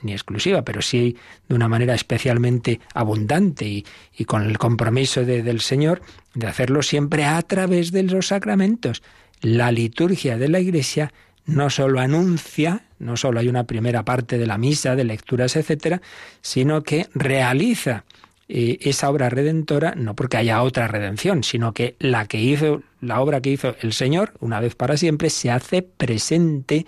ni 0.01 0.13
exclusiva, 0.13 0.63
pero 0.63 0.81
sí 0.81 1.19
de 1.51 1.55
una 1.55 1.69
manera 1.69 1.95
especialmente 1.95 2.81
abundante 2.95 3.67
y, 3.67 4.25
con 4.25 4.45
el 4.45 4.57
compromiso 4.57 5.23
del 5.27 5.61
Señor 5.61 6.01
de 6.33 6.47
hacerlo 6.47 6.81
siempre 6.81 7.27
a 7.27 7.43
través 7.43 7.93
de 7.93 8.05
los 8.05 8.29
sacramentos. 8.29 9.03
La 9.43 9.71
liturgia 9.71 10.39
de 10.39 10.49
la 10.49 10.61
Iglesia 10.61 11.13
no 11.45 11.69
solo 11.69 12.01
anuncia, 12.01 12.87
no 12.99 13.19
solo 13.19 13.41
hay 13.41 13.49
una 13.49 13.65
primera 13.65 14.03
parte 14.03 14.39
de 14.39 14.47
la 14.47 14.57
misa, 14.57 14.97
de 14.97 15.05
lecturas, 15.05 15.57
etcétera, 15.57 16.01
sino 16.41 16.83
que 16.85 17.07
realiza 17.13 18.07
eh, 18.49 18.79
esa 18.83 19.11
obra 19.11 19.29
redentora, 19.29 19.95
no 19.97 20.15
porque 20.15 20.37
haya 20.37 20.63
otra 20.63 20.87
redención, 20.87 21.43
sino 21.43 21.73
que 21.73 21.97
la 21.99 22.27
que 22.27 22.41
hizo, 22.41 22.83
la 23.01 23.21
obra 23.21 23.41
que 23.41 23.51
hizo 23.51 23.75
el 23.81 23.93
Señor, 23.93 24.35
una 24.41 24.61
vez 24.61 24.75
para 24.75 24.97
siempre, 24.97 25.31
se 25.31 25.51
hace 25.51 25.83
presente 25.83 26.87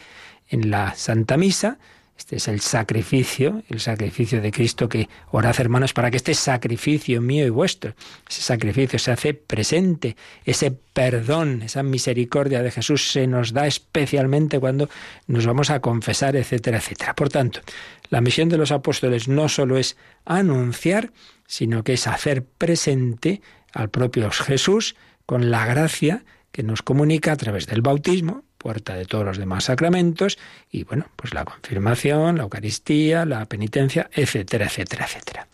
en 0.48 0.70
la 0.70 0.94
Santa 0.94 1.36
Misa. 1.36 1.78
Este 2.18 2.36
es 2.36 2.48
el 2.48 2.60
sacrificio, 2.60 3.62
el 3.68 3.78
sacrificio 3.78 4.42
de 4.42 4.50
Cristo 4.50 4.88
que 4.88 5.08
orad 5.30 5.54
hermanos 5.60 5.92
para 5.92 6.10
que 6.10 6.16
este 6.16 6.34
sacrificio 6.34 7.22
mío 7.22 7.46
y 7.46 7.50
vuestro, 7.50 7.94
ese 8.28 8.42
sacrificio 8.42 8.98
se 8.98 9.12
hace 9.12 9.34
presente, 9.34 10.16
ese 10.44 10.72
perdón, 10.72 11.62
esa 11.62 11.84
misericordia 11.84 12.60
de 12.60 12.72
Jesús 12.72 13.12
se 13.12 13.28
nos 13.28 13.52
da 13.52 13.68
especialmente 13.68 14.58
cuando 14.58 14.90
nos 15.28 15.46
vamos 15.46 15.70
a 15.70 15.78
confesar, 15.78 16.34
etcétera, 16.34 16.78
etcétera. 16.78 17.14
Por 17.14 17.28
tanto, 17.28 17.60
la 18.10 18.20
misión 18.20 18.48
de 18.48 18.58
los 18.58 18.72
apóstoles 18.72 19.28
no 19.28 19.48
solo 19.48 19.78
es 19.78 19.96
anunciar, 20.24 21.12
sino 21.46 21.84
que 21.84 21.92
es 21.92 22.08
hacer 22.08 22.44
presente 22.44 23.42
al 23.72 23.90
propio 23.90 24.28
Jesús 24.32 24.96
con 25.24 25.52
la 25.52 25.66
gracia 25.66 26.24
que 26.50 26.64
nos 26.64 26.82
comunica 26.82 27.30
a 27.30 27.36
través 27.36 27.68
del 27.68 27.80
bautismo, 27.80 28.42
puerta 28.58 28.94
de 28.96 29.06
todos 29.06 29.24
los 29.24 29.38
demás 29.38 29.64
sacramentos, 29.64 30.38
y 30.70 30.84
bueno, 30.84 31.06
pues 31.16 31.32
la 31.32 31.44
confirmación, 31.44 32.36
la 32.36 32.42
Eucaristía, 32.42 33.24
la 33.24 33.46
penitencia, 33.46 34.10
etcétera, 34.12 34.66
etcétera, 34.66 35.06
etcétera. 35.06 35.48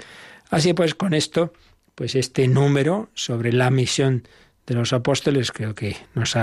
Así 0.50 0.72
pues, 0.72 0.94
con 0.94 1.14
esto, 1.14 1.52
pues 1.94 2.14
este 2.14 2.48
número 2.48 3.10
sobre 3.14 3.52
la 3.52 3.70
misión 3.70 4.26
de 4.66 4.74
los 4.74 4.92
apóstoles 4.92 5.52
creo 5.52 5.74
que 5.74 5.96
nos 6.14 6.34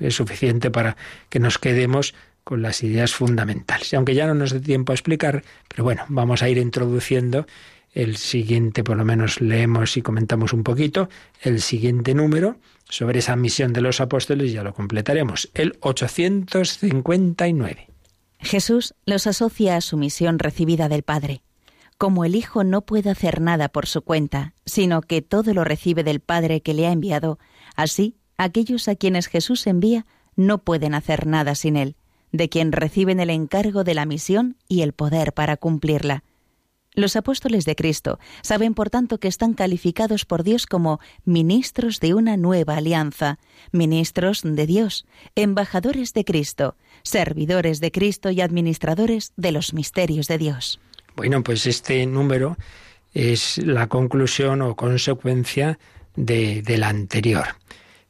es 0.00 0.14
suficiente 0.14 0.70
para 0.70 0.96
que 1.28 1.38
nos 1.38 1.58
quedemos 1.58 2.14
con 2.44 2.62
las 2.62 2.82
ideas 2.82 3.12
fundamentales. 3.12 3.92
Y 3.92 3.96
aunque 3.96 4.14
ya 4.14 4.26
no 4.26 4.34
nos 4.34 4.52
dé 4.52 4.60
tiempo 4.60 4.92
a 4.92 4.94
explicar, 4.94 5.44
pero 5.68 5.84
bueno, 5.84 6.04
vamos 6.08 6.42
a 6.42 6.48
ir 6.48 6.58
introduciendo 6.58 7.46
el 7.92 8.16
siguiente, 8.16 8.84
por 8.84 8.96
lo 8.96 9.04
menos 9.04 9.40
leemos 9.40 9.96
y 9.96 10.02
comentamos 10.02 10.52
un 10.52 10.62
poquito, 10.62 11.08
el 11.42 11.60
siguiente 11.60 12.14
número 12.14 12.58
sobre 12.88 13.18
esa 13.18 13.36
misión 13.36 13.72
de 13.72 13.80
los 13.80 14.00
apóstoles, 14.00 14.52
ya 14.52 14.62
lo 14.62 14.74
completaremos, 14.74 15.50
el 15.54 15.76
859. 15.80 17.88
Jesús 18.40 18.94
los 19.04 19.26
asocia 19.26 19.76
a 19.76 19.80
su 19.80 19.96
misión 19.96 20.38
recibida 20.38 20.88
del 20.88 21.02
Padre. 21.02 21.42
Como 21.96 22.24
el 22.24 22.36
Hijo 22.36 22.62
no 22.62 22.82
puede 22.82 23.10
hacer 23.10 23.40
nada 23.40 23.68
por 23.68 23.86
su 23.86 24.02
cuenta, 24.02 24.54
sino 24.64 25.02
que 25.02 25.20
todo 25.20 25.52
lo 25.52 25.64
recibe 25.64 26.04
del 26.04 26.20
Padre 26.20 26.60
que 26.60 26.72
le 26.72 26.86
ha 26.86 26.92
enviado, 26.92 27.40
así 27.74 28.14
aquellos 28.36 28.86
a 28.86 28.94
quienes 28.94 29.26
Jesús 29.26 29.66
envía 29.66 30.06
no 30.36 30.58
pueden 30.58 30.94
hacer 30.94 31.26
nada 31.26 31.56
sin 31.56 31.76
Él, 31.76 31.96
de 32.30 32.48
quien 32.48 32.70
reciben 32.70 33.18
el 33.18 33.30
encargo 33.30 33.82
de 33.82 33.94
la 33.94 34.06
misión 34.06 34.56
y 34.68 34.82
el 34.82 34.92
poder 34.92 35.32
para 35.32 35.56
cumplirla. 35.56 36.22
Los 36.98 37.14
apóstoles 37.14 37.64
de 37.64 37.76
Cristo 37.76 38.18
saben, 38.42 38.74
por 38.74 38.90
tanto, 38.90 39.20
que 39.20 39.28
están 39.28 39.54
calificados 39.54 40.24
por 40.24 40.42
Dios 40.42 40.66
como 40.66 40.98
ministros 41.24 42.00
de 42.00 42.12
una 42.12 42.36
nueva 42.36 42.76
alianza, 42.76 43.38
ministros 43.70 44.40
de 44.42 44.66
Dios, 44.66 45.06
embajadores 45.36 46.12
de 46.12 46.24
Cristo, 46.24 46.74
servidores 47.04 47.78
de 47.78 47.92
Cristo 47.92 48.32
y 48.32 48.40
administradores 48.40 49.32
de 49.36 49.52
los 49.52 49.74
misterios 49.74 50.26
de 50.26 50.38
Dios. 50.38 50.80
Bueno, 51.14 51.44
pues 51.44 51.66
este 51.66 52.04
número 52.04 52.56
es 53.14 53.58
la 53.58 53.86
conclusión 53.86 54.60
o 54.60 54.74
consecuencia 54.74 55.78
de, 56.16 56.64
la 56.78 56.88
anterior. 56.88 57.46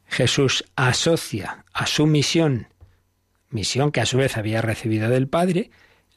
Jesús 0.07 0.65
asocia 0.75 1.63
a 1.73 1.85
su 1.85 2.07
misión, 2.07 2.69
misión 3.51 3.91
que 3.91 4.01
a 4.01 4.07
su 4.07 4.17
vez 4.17 4.35
había 4.35 4.63
recibido 4.63 5.11
del 5.11 5.27
Padre, 5.27 5.69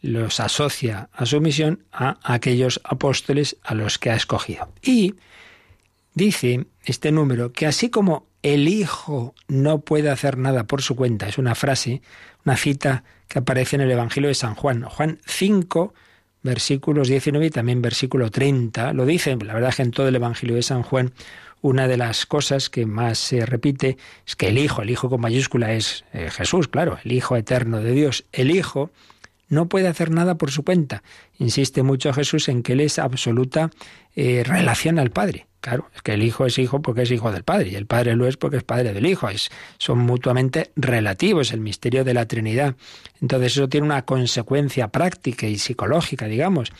los 0.02 0.40
asocia 0.40 1.08
a 1.12 1.24
su 1.24 1.40
misión 1.40 1.84
a 1.92 2.18
aquellos 2.22 2.80
apóstoles 2.84 3.56
a 3.62 3.74
los 3.74 3.98
que 3.98 4.10
ha 4.10 4.16
escogido. 4.16 4.72
Y 4.82 5.14
dice 6.14 6.66
este 6.84 7.12
número 7.12 7.52
que 7.52 7.66
así 7.66 7.88
como 7.88 8.26
el 8.42 8.68
Hijo 8.68 9.34
no 9.48 9.80
puede 9.80 10.10
hacer 10.10 10.36
nada 10.36 10.64
por 10.64 10.82
su 10.82 10.96
cuenta, 10.96 11.28
es 11.28 11.38
una 11.38 11.54
frase, 11.54 12.02
una 12.44 12.56
cita 12.56 13.04
que 13.28 13.38
aparece 13.38 13.76
en 13.76 13.82
el 13.82 13.90
Evangelio 13.92 14.28
de 14.28 14.34
San 14.34 14.56
Juan, 14.56 14.82
Juan 14.82 15.20
5, 15.24 15.94
versículos 16.42 17.06
19 17.06 17.46
y 17.46 17.50
también 17.50 17.80
versículo 17.80 18.30
30, 18.30 18.92
lo 18.94 19.06
dice, 19.06 19.36
la 19.36 19.54
verdad 19.54 19.70
es 19.70 19.76
que 19.76 19.82
en 19.82 19.92
todo 19.92 20.08
el 20.08 20.16
Evangelio 20.16 20.56
de 20.56 20.62
San 20.62 20.82
Juan 20.82 21.12
una 21.62 21.86
de 21.86 21.96
las 21.96 22.26
cosas 22.26 22.68
que 22.68 22.86
más 22.86 23.18
se 23.18 23.46
repite 23.46 23.96
es 24.26 24.34
que 24.34 24.48
el 24.48 24.58
Hijo, 24.58 24.82
el 24.82 24.90
Hijo 24.90 25.08
con 25.08 25.20
mayúscula 25.20 25.72
es 25.72 26.04
eh, 26.12 26.28
Jesús, 26.30 26.66
claro, 26.66 26.98
el 27.04 27.12
Hijo 27.12 27.36
eterno 27.36 27.80
de 27.80 27.92
Dios, 27.92 28.24
el 28.32 28.50
Hijo 28.50 28.90
no 29.52 29.68
puede 29.68 29.86
hacer 29.86 30.10
nada 30.10 30.38
por 30.38 30.50
su 30.50 30.64
cuenta. 30.64 31.02
Insiste 31.38 31.82
mucho 31.82 32.10
Jesús 32.14 32.48
en 32.48 32.62
que 32.62 32.72
Él 32.72 32.80
es 32.80 32.98
absoluta 32.98 33.70
eh, 34.16 34.42
relación 34.46 34.98
al 34.98 35.10
Padre. 35.10 35.46
Claro, 35.60 35.90
es 35.94 36.00
que 36.00 36.14
el 36.14 36.22
hijo 36.22 36.46
es 36.46 36.58
hijo 36.58 36.80
porque 36.80 37.02
es 37.02 37.10
hijo 37.12 37.30
del 37.30 37.44
padre 37.44 37.68
y 37.68 37.76
el 37.76 37.86
padre 37.86 38.16
lo 38.16 38.26
es 38.26 38.36
porque 38.36 38.56
es 38.56 38.64
padre 38.64 38.92
del 38.92 39.06
hijo. 39.06 39.28
Son 39.78 39.98
mutuamente 39.98 40.72
relativos, 40.74 41.52
el 41.52 41.60
misterio 41.60 42.02
de 42.02 42.14
la 42.14 42.26
Trinidad. 42.26 42.74
Entonces 43.20 43.52
eso 43.52 43.68
tiene 43.68 43.86
una 43.86 44.04
consecuencia 44.04 44.88
práctica 44.88 45.46
y 45.46 45.58
psicológica, 45.58 46.26
digamos, 46.26 46.72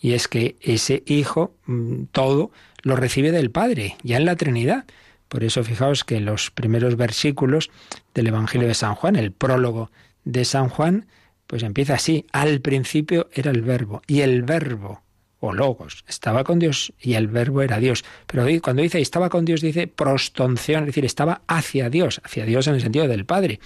y 0.00 0.12
es 0.12 0.28
que 0.28 0.54
ese 0.60 1.02
hijo 1.06 1.52
mm, 1.66 2.04
todo 2.12 2.52
lo 2.82 2.94
recibe 2.94 3.32
del 3.32 3.50
padre, 3.50 3.96
ya 4.04 4.18
en 4.18 4.26
la 4.26 4.36
Trinidad. 4.36 4.84
Por 5.28 5.42
eso 5.42 5.64
fijaos 5.64 6.04
que 6.04 6.20
los 6.20 6.52
primeros 6.52 6.96
versículos 6.96 7.70
del 8.14 8.28
Evangelio 8.28 8.68
de 8.68 8.74
San 8.74 8.94
Juan, 8.94 9.16
el 9.16 9.32
prólogo 9.32 9.90
de 10.24 10.44
San 10.44 10.68
Juan, 10.68 11.06
pues 11.48 11.64
empieza 11.64 11.94
así, 11.94 12.26
al 12.30 12.60
principio 12.60 13.28
era 13.32 13.50
el 13.50 13.62
verbo, 13.62 14.02
y 14.06 14.20
el 14.20 14.42
verbo 14.42 15.02
o 15.40 15.52
logos, 15.52 16.04
estaba 16.08 16.42
con 16.42 16.58
Dios 16.58 16.92
y 17.00 17.14
el 17.14 17.28
verbo 17.28 17.62
era 17.62 17.78
Dios. 17.78 18.04
Pero 18.26 18.44
cuando 18.60 18.82
dice 18.82 19.00
estaba 19.00 19.28
con 19.28 19.44
Dios, 19.44 19.60
dice 19.60 19.86
prostonción, 19.86 20.82
es 20.82 20.86
decir, 20.88 21.04
estaba 21.04 21.42
hacia 21.46 21.90
Dios, 21.90 22.20
hacia 22.24 22.44
Dios 22.44 22.66
en 22.66 22.74
el 22.74 22.80
sentido 22.80 23.06
del 23.06 23.24
Padre. 23.24 23.60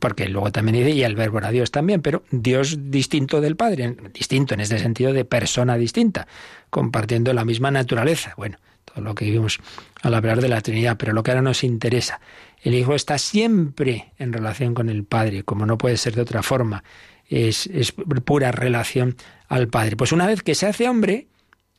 Porque 0.00 0.28
luego 0.28 0.50
también 0.50 0.78
dice 0.78 0.90
y 0.90 1.02
el 1.02 1.14
verbo 1.14 1.38
era 1.38 1.50
Dios 1.50 1.70
también, 1.70 2.00
pero 2.00 2.24
Dios 2.30 2.90
distinto 2.90 3.40
del 3.40 3.56
Padre, 3.56 3.96
distinto 4.14 4.54
en 4.54 4.60
este 4.60 4.78
sentido 4.78 5.12
de 5.12 5.24
persona 5.24 5.76
distinta, 5.76 6.26
compartiendo 6.70 7.32
la 7.34 7.44
misma 7.44 7.70
naturaleza. 7.70 8.32
Bueno, 8.38 8.56
todo 8.86 9.04
lo 9.04 9.14
que 9.14 9.30
vimos 9.30 9.60
al 10.02 10.14
hablar 10.14 10.40
de 10.40 10.48
la 10.48 10.62
Trinidad, 10.62 10.96
pero 10.96 11.12
lo 11.12 11.22
que 11.22 11.32
ahora 11.32 11.42
nos 11.42 11.64
interesa, 11.64 12.20
el 12.62 12.74
Hijo 12.74 12.94
está 12.94 13.18
siempre 13.18 14.12
en 14.18 14.32
relación 14.32 14.74
con 14.74 14.88
el 14.88 15.04
Padre, 15.04 15.42
como 15.42 15.66
no 15.66 15.76
puede 15.76 15.98
ser 15.98 16.14
de 16.14 16.22
otra 16.22 16.42
forma 16.42 16.82
es, 17.30 17.68
pura 18.24 18.52
relación 18.52 19.16
al 19.48 19.68
Padre. 19.68 19.96
Pues 19.96 20.12
una 20.12 20.26
vez 20.26 20.42
que 20.42 20.54
se 20.54 20.66
hace 20.66 20.88
hombre, 20.88 21.28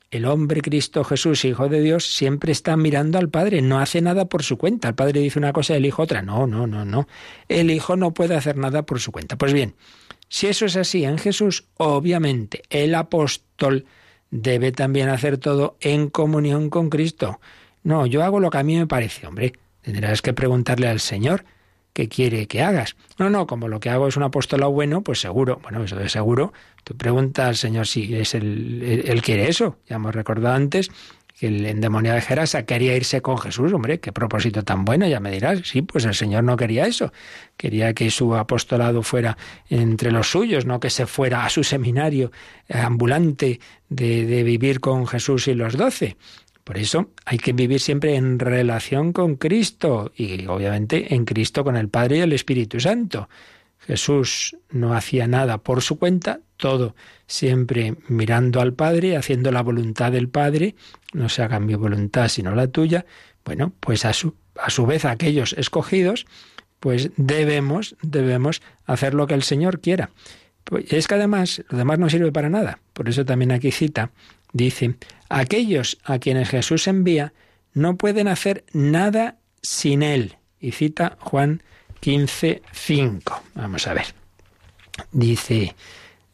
el 0.09 0.25
hombre 0.25 0.61
Cristo 0.61 1.03
Jesús, 1.03 1.45
Hijo 1.45 1.69
de 1.69 1.81
Dios, 1.81 2.05
siempre 2.05 2.51
está 2.51 2.75
mirando 2.77 3.17
al 3.17 3.29
Padre, 3.29 3.61
no 3.61 3.79
hace 3.79 4.01
nada 4.01 4.25
por 4.25 4.43
su 4.43 4.57
cuenta. 4.57 4.89
El 4.89 4.95
Padre 4.95 5.19
dice 5.19 5.39
una 5.39 5.53
cosa, 5.53 5.75
el 5.75 5.85
Hijo 5.85 6.03
otra. 6.03 6.21
No, 6.21 6.47
no, 6.47 6.67
no, 6.67 6.85
no. 6.85 7.07
El 7.47 7.69
Hijo 7.69 7.95
no 7.95 8.13
puede 8.13 8.35
hacer 8.35 8.57
nada 8.57 8.83
por 8.83 8.99
su 8.99 9.11
cuenta. 9.11 9.37
Pues 9.37 9.53
bien, 9.53 9.75
si 10.29 10.47
eso 10.47 10.65
es 10.65 10.77
así 10.77 11.03
en 11.03 11.17
Jesús, 11.17 11.65
obviamente 11.77 12.63
el 12.69 12.95
apóstol 12.95 13.85
debe 14.31 14.71
también 14.71 15.09
hacer 15.09 15.37
todo 15.37 15.77
en 15.81 16.09
comunión 16.09 16.69
con 16.69 16.89
Cristo. 16.89 17.41
No, 17.83 18.05
yo 18.05 18.23
hago 18.23 18.39
lo 18.39 18.49
que 18.49 18.57
a 18.57 18.63
mí 18.63 18.77
me 18.77 18.87
parece, 18.87 19.27
hombre. 19.27 19.53
Tendrás 19.81 20.21
que 20.21 20.33
preguntarle 20.33 20.87
al 20.87 20.99
Señor 20.99 21.43
que 21.93 22.07
quiere 22.07 22.47
que 22.47 22.61
hagas. 22.61 22.95
No, 23.17 23.29
no, 23.29 23.47
como 23.47 23.67
lo 23.67 23.79
que 23.79 23.89
hago 23.89 24.07
es 24.07 24.17
un 24.17 24.23
apostolado 24.23 24.71
bueno, 24.71 25.01
pues 25.01 25.19
seguro, 25.19 25.59
bueno, 25.63 25.83
eso 25.83 25.95
de 25.95 26.09
seguro, 26.09 26.53
tú 26.83 26.95
preguntas 26.95 27.47
al 27.47 27.55
Señor 27.55 27.87
si 27.87 28.15
es 28.15 28.33
el, 28.33 29.03
él, 29.05 29.21
quiere 29.21 29.49
eso. 29.49 29.77
Ya 29.87 29.97
hemos 29.97 30.15
recordado 30.15 30.55
antes 30.55 30.89
que 31.37 31.47
el 31.47 31.65
endemoniado 31.65 32.15
de 32.15 32.21
Gerasa 32.21 32.65
quería 32.65 32.95
irse 32.95 33.21
con 33.21 33.37
Jesús, 33.37 33.73
hombre, 33.73 33.99
qué 33.99 34.11
propósito 34.11 34.63
tan 34.63 34.85
bueno, 34.85 35.07
ya 35.07 35.19
me 35.19 35.31
dirás. 35.31 35.61
Sí, 35.63 35.81
pues 35.81 36.05
el 36.05 36.13
Señor 36.13 36.43
no 36.43 36.55
quería 36.55 36.85
eso. 36.85 37.11
Quería 37.57 37.93
que 37.93 38.11
su 38.11 38.35
apostolado 38.35 39.01
fuera 39.01 39.37
entre 39.69 40.11
los 40.11 40.29
suyos, 40.29 40.65
no 40.65 40.79
que 40.79 40.89
se 40.89 41.07
fuera 41.07 41.45
a 41.45 41.49
su 41.49 41.63
seminario 41.63 42.31
ambulante 42.69 43.59
de, 43.89 44.25
de 44.25 44.43
vivir 44.43 44.79
con 44.79 45.07
Jesús 45.07 45.47
y 45.47 45.55
los 45.55 45.75
doce. 45.75 46.15
Por 46.63 46.77
eso 46.77 47.09
hay 47.25 47.37
que 47.37 47.53
vivir 47.53 47.79
siempre 47.79 48.15
en 48.15 48.39
relación 48.39 49.13
con 49.13 49.35
Cristo 49.35 50.11
y 50.15 50.45
obviamente 50.45 51.13
en 51.15 51.25
Cristo 51.25 51.63
con 51.63 51.75
el 51.75 51.89
Padre 51.89 52.17
y 52.17 52.21
el 52.21 52.33
Espíritu 52.33 52.79
Santo. 52.79 53.29
Jesús 53.79 54.55
no 54.69 54.93
hacía 54.93 55.27
nada 55.27 55.57
por 55.57 55.81
su 55.81 55.97
cuenta, 55.97 56.39
todo 56.57 56.95
siempre 57.25 57.95
mirando 58.07 58.61
al 58.61 58.73
Padre, 58.73 59.17
haciendo 59.17 59.51
la 59.51 59.63
voluntad 59.63 60.11
del 60.11 60.29
Padre, 60.29 60.75
no 61.13 61.29
se 61.29 61.41
haga 61.41 61.59
mi 61.59 61.73
voluntad 61.73 62.27
sino 62.27 62.53
la 62.53 62.67
tuya. 62.67 63.05
Bueno, 63.43 63.73
pues 63.79 64.05
a 64.05 64.13
su, 64.13 64.35
a 64.55 64.69
su 64.69 64.85
vez 64.85 65.05
aquellos 65.05 65.53
escogidos, 65.53 66.27
pues 66.79 67.09
debemos, 67.17 67.95
debemos 68.01 68.61
hacer 68.85 69.15
lo 69.15 69.25
que 69.25 69.33
el 69.33 69.43
Señor 69.43 69.79
quiera. 69.79 70.11
Pues 70.63 70.85
es 70.93 71.07
que 71.07 71.15
además, 71.15 71.63
lo 71.69 71.77
demás 71.77 71.97
no 71.97 72.09
sirve 72.09 72.31
para 72.31 72.49
nada. 72.49 72.79
Por 72.93 73.09
eso 73.09 73.25
también 73.25 73.51
aquí 73.51 73.71
cita 73.71 74.11
Dice, 74.53 74.95
aquellos 75.29 75.97
a 76.03 76.19
quienes 76.19 76.49
Jesús 76.49 76.87
envía 76.87 77.33
no 77.73 77.95
pueden 77.97 78.27
hacer 78.27 78.65
nada 78.73 79.37
sin 79.61 80.03
Él. 80.03 80.37
Y 80.59 80.71
cita 80.71 81.17
Juan 81.19 81.63
15, 82.01 82.61
5. 82.71 83.43
Vamos 83.55 83.87
a 83.87 83.93
ver. 83.93 84.07
Dice, 85.11 85.75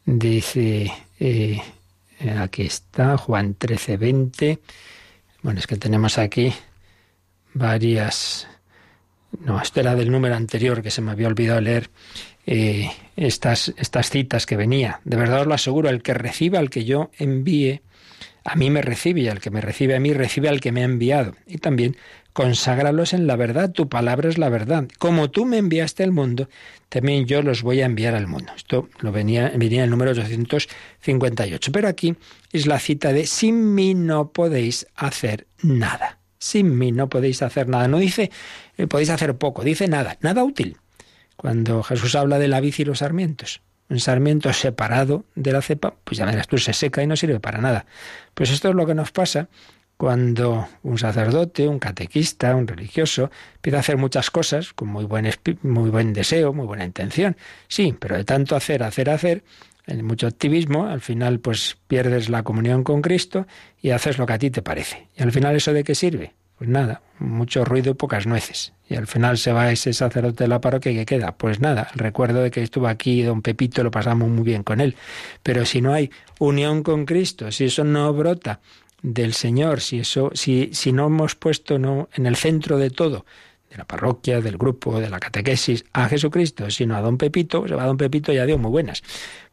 dice, 0.04 0.92
eh, 1.20 1.60
aquí 2.38 2.62
está, 2.62 3.16
Juan 3.16 3.54
13, 3.54 3.96
20. 3.96 4.58
Bueno, 5.42 5.60
es 5.60 5.66
que 5.66 5.76
tenemos 5.76 6.18
aquí 6.18 6.52
varias... 7.54 8.48
No, 9.40 9.60
esto 9.60 9.80
era 9.80 9.94
del 9.94 10.10
número 10.10 10.34
anterior 10.34 10.82
que 10.82 10.90
se 10.90 11.02
me 11.02 11.12
había 11.12 11.28
olvidado 11.28 11.60
leer. 11.60 11.90
Eh, 12.46 12.90
estas, 13.14 13.74
estas 13.76 14.08
citas 14.08 14.46
que 14.46 14.56
venía. 14.56 15.00
De 15.04 15.16
verdad 15.18 15.42
os 15.42 15.46
lo 15.46 15.54
aseguro, 15.54 15.90
el 15.90 16.02
que 16.02 16.14
reciba 16.14 16.58
al 16.58 16.70
que 16.70 16.86
yo 16.86 17.10
envíe, 17.18 17.82
a 18.44 18.56
mí 18.56 18.70
me 18.70 18.82
recibe 18.82 19.20
y 19.22 19.28
al 19.28 19.40
que 19.40 19.50
me 19.50 19.60
recibe 19.60 19.94
a 19.94 20.00
mí 20.00 20.12
recibe 20.12 20.48
al 20.48 20.60
que 20.60 20.72
me 20.72 20.82
ha 20.82 20.84
enviado. 20.84 21.34
Y 21.46 21.58
también 21.58 21.96
conságralos 22.32 23.12
en 23.12 23.26
la 23.26 23.36
verdad, 23.36 23.72
tu 23.72 23.88
palabra 23.88 24.28
es 24.28 24.38
la 24.38 24.48
verdad. 24.48 24.88
Como 24.98 25.30
tú 25.30 25.44
me 25.44 25.58
enviaste 25.58 26.04
al 26.04 26.12
mundo, 26.12 26.48
también 26.88 27.26
yo 27.26 27.42
los 27.42 27.62
voy 27.62 27.80
a 27.80 27.86
enviar 27.86 28.14
al 28.14 28.26
mundo. 28.26 28.52
Esto 28.56 28.88
lo 29.00 29.12
venía, 29.12 29.52
venía 29.56 29.78
en 29.78 29.84
el 29.84 29.90
número 29.90 30.12
858. 30.12 31.72
Pero 31.72 31.88
aquí 31.88 32.16
es 32.52 32.66
la 32.66 32.78
cita 32.78 33.12
de 33.12 33.26
sin 33.26 33.74
mí 33.74 33.94
no 33.94 34.30
podéis 34.30 34.86
hacer 34.94 35.46
nada. 35.62 36.18
Sin 36.38 36.78
mí 36.78 36.92
no 36.92 37.08
podéis 37.08 37.42
hacer 37.42 37.68
nada. 37.68 37.88
No 37.88 37.98
dice 37.98 38.30
eh, 38.76 38.86
podéis 38.86 39.10
hacer 39.10 39.36
poco, 39.36 39.64
dice 39.64 39.88
nada, 39.88 40.16
nada 40.20 40.44
útil. 40.44 40.76
Cuando 41.36 41.82
Jesús 41.82 42.14
habla 42.14 42.38
de 42.38 42.48
la 42.48 42.60
vid 42.60 42.74
y 42.78 42.84
los 42.84 42.98
sarmientos 42.98 43.60
un 43.88 44.00
sarmiento 44.00 44.52
separado 44.52 45.24
de 45.34 45.52
la 45.52 45.62
cepa, 45.62 45.94
pues 46.04 46.18
ya 46.18 46.26
verás 46.26 46.48
tú, 46.48 46.58
se 46.58 46.72
seca 46.72 47.02
y 47.02 47.06
no 47.06 47.16
sirve 47.16 47.40
para 47.40 47.58
nada. 47.58 47.86
Pues 48.34 48.50
esto 48.50 48.68
es 48.68 48.74
lo 48.74 48.86
que 48.86 48.94
nos 48.94 49.12
pasa 49.12 49.48
cuando 49.96 50.68
un 50.84 50.96
sacerdote, 50.96 51.66
un 51.66 51.80
catequista, 51.80 52.54
un 52.54 52.68
religioso, 52.68 53.30
empieza 53.56 53.78
a 53.78 53.80
hacer 53.80 53.96
muchas 53.96 54.30
cosas 54.30 54.72
con 54.72 54.88
muy 54.88 55.04
buen, 55.04 55.28
muy 55.62 55.90
buen 55.90 56.12
deseo, 56.12 56.52
muy 56.52 56.66
buena 56.66 56.84
intención. 56.84 57.36
Sí, 57.66 57.94
pero 57.98 58.16
de 58.16 58.24
tanto 58.24 58.54
hacer, 58.54 58.84
hacer, 58.84 59.10
hacer, 59.10 59.42
en 59.88 60.04
mucho 60.04 60.26
activismo, 60.26 60.86
al 60.86 61.00
final 61.00 61.40
pues 61.40 61.78
pierdes 61.88 62.28
la 62.28 62.42
comunión 62.42 62.84
con 62.84 63.02
Cristo 63.02 63.46
y 63.80 63.90
haces 63.90 64.18
lo 64.18 64.26
que 64.26 64.34
a 64.34 64.38
ti 64.38 64.50
te 64.50 64.62
parece. 64.62 65.08
¿Y 65.16 65.22
al 65.22 65.32
final 65.32 65.56
eso 65.56 65.72
de 65.72 65.82
qué 65.82 65.94
sirve? 65.94 66.34
Pues 66.58 66.68
nada, 66.68 67.02
mucho 67.20 67.64
ruido 67.64 67.92
y 67.92 67.94
pocas 67.94 68.26
nueces. 68.26 68.72
Y 68.88 68.96
al 68.96 69.06
final 69.06 69.38
se 69.38 69.52
va 69.52 69.70
ese 69.70 69.92
sacerdote 69.92 70.44
de 70.44 70.48
la 70.48 70.60
parroquia 70.60 70.90
y 70.90 70.96
¿qué 70.96 71.06
queda? 71.06 71.36
Pues 71.36 71.60
nada, 71.60 71.88
el 71.92 72.00
recuerdo 72.00 72.42
de 72.42 72.50
que 72.50 72.62
estuvo 72.62 72.88
aquí 72.88 73.22
don 73.22 73.42
Pepito, 73.42 73.84
lo 73.84 73.92
pasamos 73.92 74.28
muy 74.28 74.42
bien 74.42 74.64
con 74.64 74.80
él. 74.80 74.96
Pero 75.44 75.64
si 75.64 75.80
no 75.80 75.92
hay 75.92 76.10
unión 76.40 76.82
con 76.82 77.06
Cristo, 77.06 77.52
si 77.52 77.66
eso 77.66 77.84
no 77.84 78.12
brota 78.12 78.60
del 79.02 79.34
Señor, 79.34 79.80
si 79.80 80.00
eso, 80.00 80.30
si, 80.34 80.70
si 80.72 80.90
no 80.90 81.06
hemos 81.06 81.36
puesto 81.36 81.78
no, 81.78 82.08
en 82.14 82.26
el 82.26 82.34
centro 82.34 82.76
de 82.76 82.90
todo, 82.90 83.24
de 83.70 83.76
la 83.76 83.84
parroquia, 83.84 84.40
del 84.40 84.58
grupo, 84.58 84.98
de 84.98 85.10
la 85.10 85.20
catequesis, 85.20 85.84
a 85.92 86.08
Jesucristo, 86.08 86.70
sino 86.70 86.96
a 86.96 87.00
don 87.00 87.18
Pepito, 87.18 87.68
se 87.68 87.74
va 87.76 87.84
a 87.84 87.86
don 87.86 87.98
Pepito 87.98 88.32
y 88.32 88.38
adiós, 88.38 88.58
muy 88.58 88.70
buenas. 88.70 89.04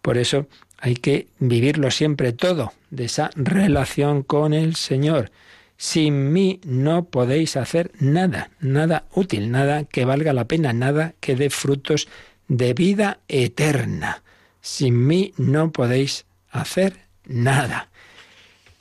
Por 0.01 0.17
eso 0.17 0.47
hay 0.79 0.95
que 0.95 1.27
vivirlo 1.37 1.91
siempre 1.91 2.33
todo, 2.33 2.73
de 2.89 3.05
esa 3.05 3.29
relación 3.35 4.23
con 4.23 4.53
el 4.53 4.75
Señor. 4.75 5.31
Sin 5.77 6.31
mí 6.31 6.61
no 6.63 7.05
podéis 7.05 7.57
hacer 7.57 7.91
nada, 7.99 8.49
nada 8.59 9.05
útil, 9.13 9.51
nada 9.51 9.83
que 9.83 10.05
valga 10.05 10.33
la 10.33 10.47
pena, 10.47 10.73
nada 10.73 11.15
que 11.19 11.35
dé 11.35 11.49
frutos 11.49 12.07
de 12.47 12.73
vida 12.73 13.19
eterna. 13.27 14.23
Sin 14.61 15.05
mí 15.05 15.33
no 15.37 15.71
podéis 15.71 16.25
hacer 16.49 16.97
nada. 17.25 17.89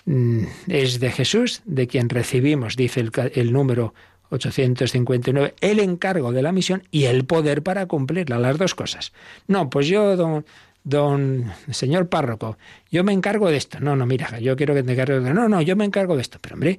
Mm, 0.06 0.44
es 0.68 1.00
de 1.00 1.10
Jesús 1.10 1.62
de 1.64 1.86
quien 1.86 2.08
recibimos, 2.08 2.76
dice 2.76 3.00
el, 3.00 3.10
el 3.34 3.52
número 3.52 3.94
859, 4.30 5.54
el 5.60 5.80
encargo 5.80 6.32
de 6.32 6.42
la 6.42 6.52
misión 6.52 6.82
y 6.90 7.04
el 7.04 7.24
poder 7.24 7.62
para 7.62 7.86
cumplirla, 7.86 8.38
las 8.38 8.58
dos 8.58 8.74
cosas. 8.74 9.12
No, 9.46 9.70
pues 9.70 9.86
yo, 9.86 10.16
don, 10.16 10.44
don 10.84 11.50
señor 11.70 12.08
párroco, 12.08 12.58
yo 12.90 13.02
me 13.02 13.12
encargo 13.12 13.50
de 13.50 13.56
esto. 13.56 13.80
No, 13.80 13.96
no, 13.96 14.06
mira, 14.06 14.38
yo 14.38 14.54
quiero 14.56 14.74
que 14.74 14.82
te 14.82 14.92
encargues 14.92 15.24
de 15.24 15.34
No, 15.34 15.48
no, 15.48 15.60
yo 15.60 15.74
me 15.74 15.84
encargo 15.84 16.14
de 16.14 16.22
esto. 16.22 16.38
Pero 16.40 16.54
hombre, 16.54 16.78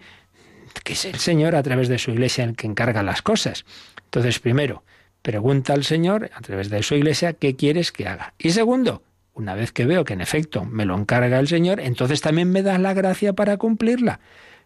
que 0.84 0.94
es 0.94 1.06
el 1.06 1.16
Señor 1.16 1.56
a 1.56 1.64
través 1.64 1.90
de 1.90 1.98
su 1.98 2.12
iglesia 2.12 2.44
el 2.44 2.56
que 2.56 2.68
encarga 2.68 3.04
las 3.04 3.22
cosas. 3.22 3.66
Entonces, 4.06 4.40
primero, 4.40 4.84
pregunta 5.22 5.74
al 5.74 5.84
Señor 5.84 6.30
a 6.34 6.42
través 6.42 6.70
de 6.70 6.84
su 6.84 6.96
iglesia 6.96 7.34
qué 7.34 7.56
quieres 7.56 7.92
que 7.92 8.08
haga. 8.08 8.34
Y 8.38 8.52
segundo, 8.52 9.02
una 9.34 9.56
vez 9.56 9.72
que 9.72 9.86
veo 9.86 10.06
que 10.06 10.14
en 10.14 10.22
efecto 10.22 10.64
me 10.66 10.86
lo 10.86 10.98
encarga 10.98 11.40
el 11.40 11.48
Señor, 11.48 11.80
entonces 11.80 12.22
también 12.22 12.52
me 12.52 12.62
da 12.62 12.78
la 12.78 12.94
gracia 12.94 13.34
para 13.34 13.58
cumplirla. 13.58 14.20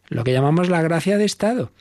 Lo 0.10 0.24
que 0.24 0.34
llamamos 0.34 0.70
la 0.70 0.82
gracia 0.82 1.18
de 1.18 1.26
Estado. 1.26 1.72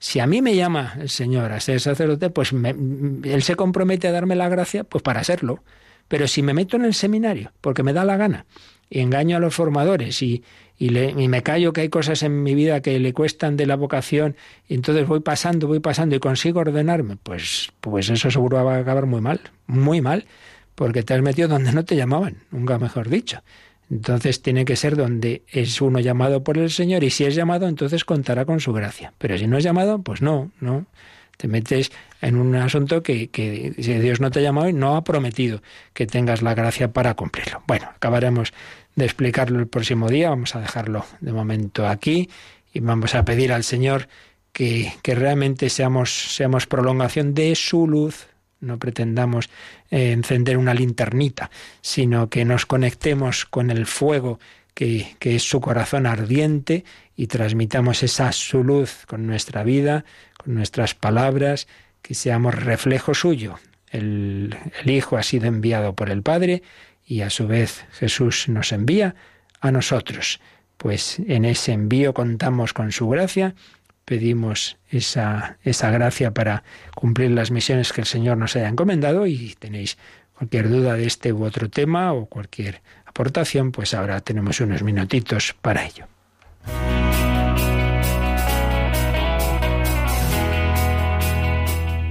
Si 0.00 0.20
a 0.20 0.26
mí 0.26 0.42
me 0.42 0.54
llama 0.54 0.94
el 1.00 1.08
Señor 1.08 1.52
a 1.52 1.60
ser 1.60 1.80
sacerdote, 1.80 2.30
pues 2.30 2.52
Él 2.52 3.42
se 3.42 3.56
compromete 3.56 4.08
a 4.08 4.12
darme 4.12 4.36
la 4.36 4.48
gracia, 4.48 4.84
pues 4.84 5.02
para 5.02 5.24
serlo. 5.24 5.62
Pero 6.08 6.26
si 6.26 6.42
me 6.42 6.54
meto 6.54 6.76
en 6.76 6.84
el 6.84 6.94
seminario, 6.94 7.52
porque 7.60 7.82
me 7.82 7.92
da 7.92 8.04
la 8.04 8.16
gana, 8.16 8.46
y 8.90 9.00
engaño 9.00 9.36
a 9.36 9.40
los 9.40 9.54
formadores 9.54 10.22
y, 10.22 10.42
y, 10.78 10.90
me 10.90 11.42
callo 11.42 11.72
que 11.72 11.82
hay 11.82 11.88
cosas 11.88 12.22
en 12.22 12.42
mi 12.42 12.54
vida 12.54 12.80
que 12.80 12.98
le 12.98 13.12
cuestan 13.12 13.56
de 13.56 13.66
la 13.66 13.76
vocación 13.76 14.36
y 14.68 14.74
entonces 14.74 15.06
voy 15.06 15.20
pasando, 15.20 15.66
voy 15.66 15.80
pasando 15.80 16.16
y 16.16 16.20
consigo 16.20 16.60
ordenarme, 16.60 17.16
pues, 17.16 17.70
pues 17.80 18.08
eso 18.08 18.30
seguro 18.30 18.64
va 18.64 18.76
a 18.76 18.78
acabar 18.78 19.06
muy 19.06 19.20
mal, 19.20 19.40
muy 19.66 20.00
mal, 20.00 20.26
porque 20.74 21.02
te 21.02 21.14
has 21.14 21.22
metido 21.22 21.48
donde 21.48 21.72
no 21.72 21.84
te 21.84 21.96
llamaban, 21.96 22.38
nunca 22.50 22.78
mejor 22.78 23.08
dicho. 23.08 23.42
Entonces 23.90 24.42
tiene 24.42 24.64
que 24.64 24.76
ser 24.76 24.96
donde 24.96 25.42
es 25.48 25.80
uno 25.80 25.98
llamado 25.98 26.44
por 26.44 26.58
el 26.58 26.70
Señor 26.70 27.04
y 27.04 27.10
si 27.10 27.24
es 27.24 27.34
llamado 27.34 27.68
entonces 27.68 28.04
contará 28.04 28.44
con 28.44 28.60
su 28.60 28.72
gracia. 28.72 29.14
Pero 29.18 29.38
si 29.38 29.46
no 29.46 29.56
es 29.56 29.64
llamado, 29.64 30.02
pues 30.02 30.20
no, 30.20 30.50
no. 30.60 30.86
Te 31.38 31.48
metes 31.48 31.90
en 32.20 32.36
un 32.36 32.54
asunto 32.56 33.02
que, 33.02 33.28
que 33.28 33.72
Dios 33.76 34.20
no 34.20 34.30
te 34.30 34.40
ha 34.40 34.42
llamado 34.42 34.68
y 34.68 34.72
no 34.72 34.96
ha 34.96 35.04
prometido 35.04 35.62
que 35.92 36.06
tengas 36.06 36.42
la 36.42 36.54
gracia 36.54 36.92
para 36.92 37.14
cumplirlo. 37.14 37.62
Bueno, 37.66 37.88
acabaremos 37.94 38.52
de 38.96 39.04
explicarlo 39.04 39.60
el 39.60 39.68
próximo 39.68 40.08
día. 40.08 40.30
Vamos 40.30 40.56
a 40.56 40.60
dejarlo 40.60 41.04
de 41.20 41.32
momento 41.32 41.86
aquí 41.86 42.28
y 42.72 42.80
vamos 42.80 43.14
a 43.14 43.24
pedir 43.24 43.52
al 43.52 43.64
Señor 43.64 44.08
que, 44.52 44.92
que 45.02 45.14
realmente 45.14 45.70
seamos, 45.70 46.34
seamos 46.34 46.66
prolongación 46.66 47.34
de 47.34 47.54
su 47.54 47.86
luz. 47.86 48.26
No 48.60 48.78
pretendamos 48.78 49.48
eh, 49.90 50.10
encender 50.10 50.56
una 50.56 50.74
linternita, 50.74 51.50
sino 51.80 52.28
que 52.28 52.44
nos 52.44 52.66
conectemos 52.66 53.44
con 53.44 53.70
el 53.70 53.86
fuego 53.86 54.40
que, 54.74 55.14
que, 55.20 55.36
es 55.36 55.48
su 55.48 55.60
corazón 55.60 56.06
ardiente 56.06 56.84
y 57.14 57.28
transmitamos 57.28 58.02
esa 58.02 58.32
su 58.32 58.64
luz 58.64 59.06
con 59.06 59.28
nuestra 59.28 59.62
vida, 59.62 60.04
con 60.36 60.54
nuestras 60.54 60.94
palabras, 60.96 61.68
que 62.02 62.14
seamos 62.14 62.54
reflejo 62.54 63.14
suyo. 63.14 63.58
El, 63.90 64.56
el 64.82 64.90
Hijo 64.90 65.16
ha 65.16 65.22
sido 65.22 65.46
enviado 65.46 65.94
por 65.94 66.10
el 66.10 66.22
Padre 66.22 66.62
y 67.06 67.22
a 67.22 67.30
su 67.30 67.46
vez 67.46 67.86
Jesús 67.92 68.48
nos 68.48 68.72
envía 68.72 69.14
a 69.60 69.70
nosotros. 69.70 70.40
Pues 70.76 71.18
en 71.26 71.44
ese 71.44 71.72
envío 71.72 72.14
contamos 72.14 72.72
con 72.72 72.92
su 72.92 73.08
gracia, 73.08 73.54
pedimos 74.04 74.78
esa, 74.90 75.58
esa 75.62 75.90
gracia 75.90 76.32
para 76.32 76.62
cumplir 76.94 77.30
las 77.32 77.50
misiones 77.50 77.92
que 77.92 78.00
el 78.00 78.06
Señor 78.06 78.38
nos 78.38 78.56
haya 78.56 78.68
encomendado 78.68 79.26
y 79.26 79.54
tenéis 79.58 79.98
cualquier 80.32 80.68
duda 80.68 80.94
de 80.94 81.06
este 81.06 81.32
u 81.32 81.44
otro 81.44 81.68
tema 81.68 82.12
o 82.12 82.26
cualquier 82.26 82.80
aportación, 83.04 83.72
pues 83.72 83.94
ahora 83.94 84.20
tenemos 84.20 84.60
unos 84.60 84.82
minutitos 84.82 85.54
para 85.60 85.84
ello. 85.84 86.06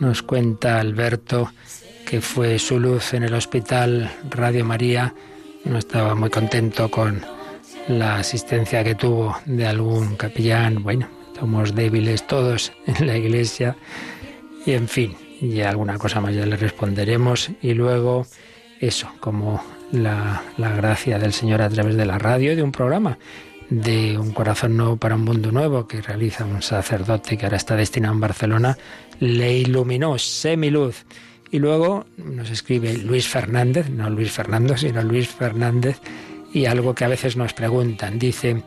Nos 0.00 0.22
cuenta 0.22 0.80
Alberto 0.80 1.52
que 2.04 2.20
fue 2.20 2.58
su 2.58 2.80
luz 2.80 3.14
en 3.14 3.22
el 3.22 3.34
hospital 3.34 4.10
Radio 4.28 4.64
María. 4.64 5.14
No 5.64 5.78
estaba 5.78 6.14
muy 6.14 6.30
contento 6.30 6.90
con 6.90 7.22
la 7.88 8.16
asistencia 8.16 8.82
que 8.82 8.96
tuvo 8.96 9.36
de 9.46 9.66
algún 9.66 10.16
capellán. 10.16 10.82
Bueno, 10.82 11.08
somos 11.38 11.74
débiles 11.74 12.26
todos 12.26 12.72
en 12.86 13.06
la 13.06 13.16
iglesia. 13.16 13.76
Y 14.66 14.72
en 14.72 14.88
fin, 14.88 15.16
y 15.40 15.60
alguna 15.60 15.96
cosa 15.96 16.20
más 16.20 16.34
ya 16.34 16.44
le 16.44 16.56
responderemos. 16.56 17.50
Y 17.62 17.74
luego 17.74 18.26
eso, 18.80 19.08
como 19.20 19.62
la, 19.92 20.42
la 20.56 20.70
gracia 20.70 21.20
del 21.20 21.32
Señor 21.32 21.62
a 21.62 21.70
través 21.70 21.96
de 21.96 22.04
la 22.04 22.18
radio 22.18 22.52
y 22.52 22.56
de 22.56 22.62
un 22.62 22.72
programa 22.72 23.18
de 23.80 24.16
Un 24.18 24.32
Corazón 24.32 24.76
Nuevo 24.76 24.96
para 24.96 25.16
un 25.16 25.24
Mundo 25.24 25.50
Nuevo 25.50 25.88
que 25.88 26.00
realiza 26.00 26.44
un 26.44 26.62
sacerdote 26.62 27.36
que 27.36 27.46
ahora 27.46 27.56
está 27.56 27.76
destinado 27.76 28.14
en 28.14 28.20
Barcelona, 28.20 28.78
le 29.20 29.58
iluminó 29.58 30.18
semiluz. 30.18 31.04
Y 31.50 31.58
luego 31.58 32.06
nos 32.16 32.50
escribe 32.50 32.94
Luis 32.94 33.28
Fernández, 33.28 33.88
no 33.90 34.10
Luis 34.10 34.32
Fernando, 34.32 34.76
sino 34.76 35.02
Luis 35.02 35.28
Fernández, 35.28 36.00
y 36.52 36.66
algo 36.66 36.94
que 36.94 37.04
a 37.04 37.08
veces 37.08 37.36
nos 37.36 37.52
preguntan. 37.52 38.18
Dice 38.18 38.62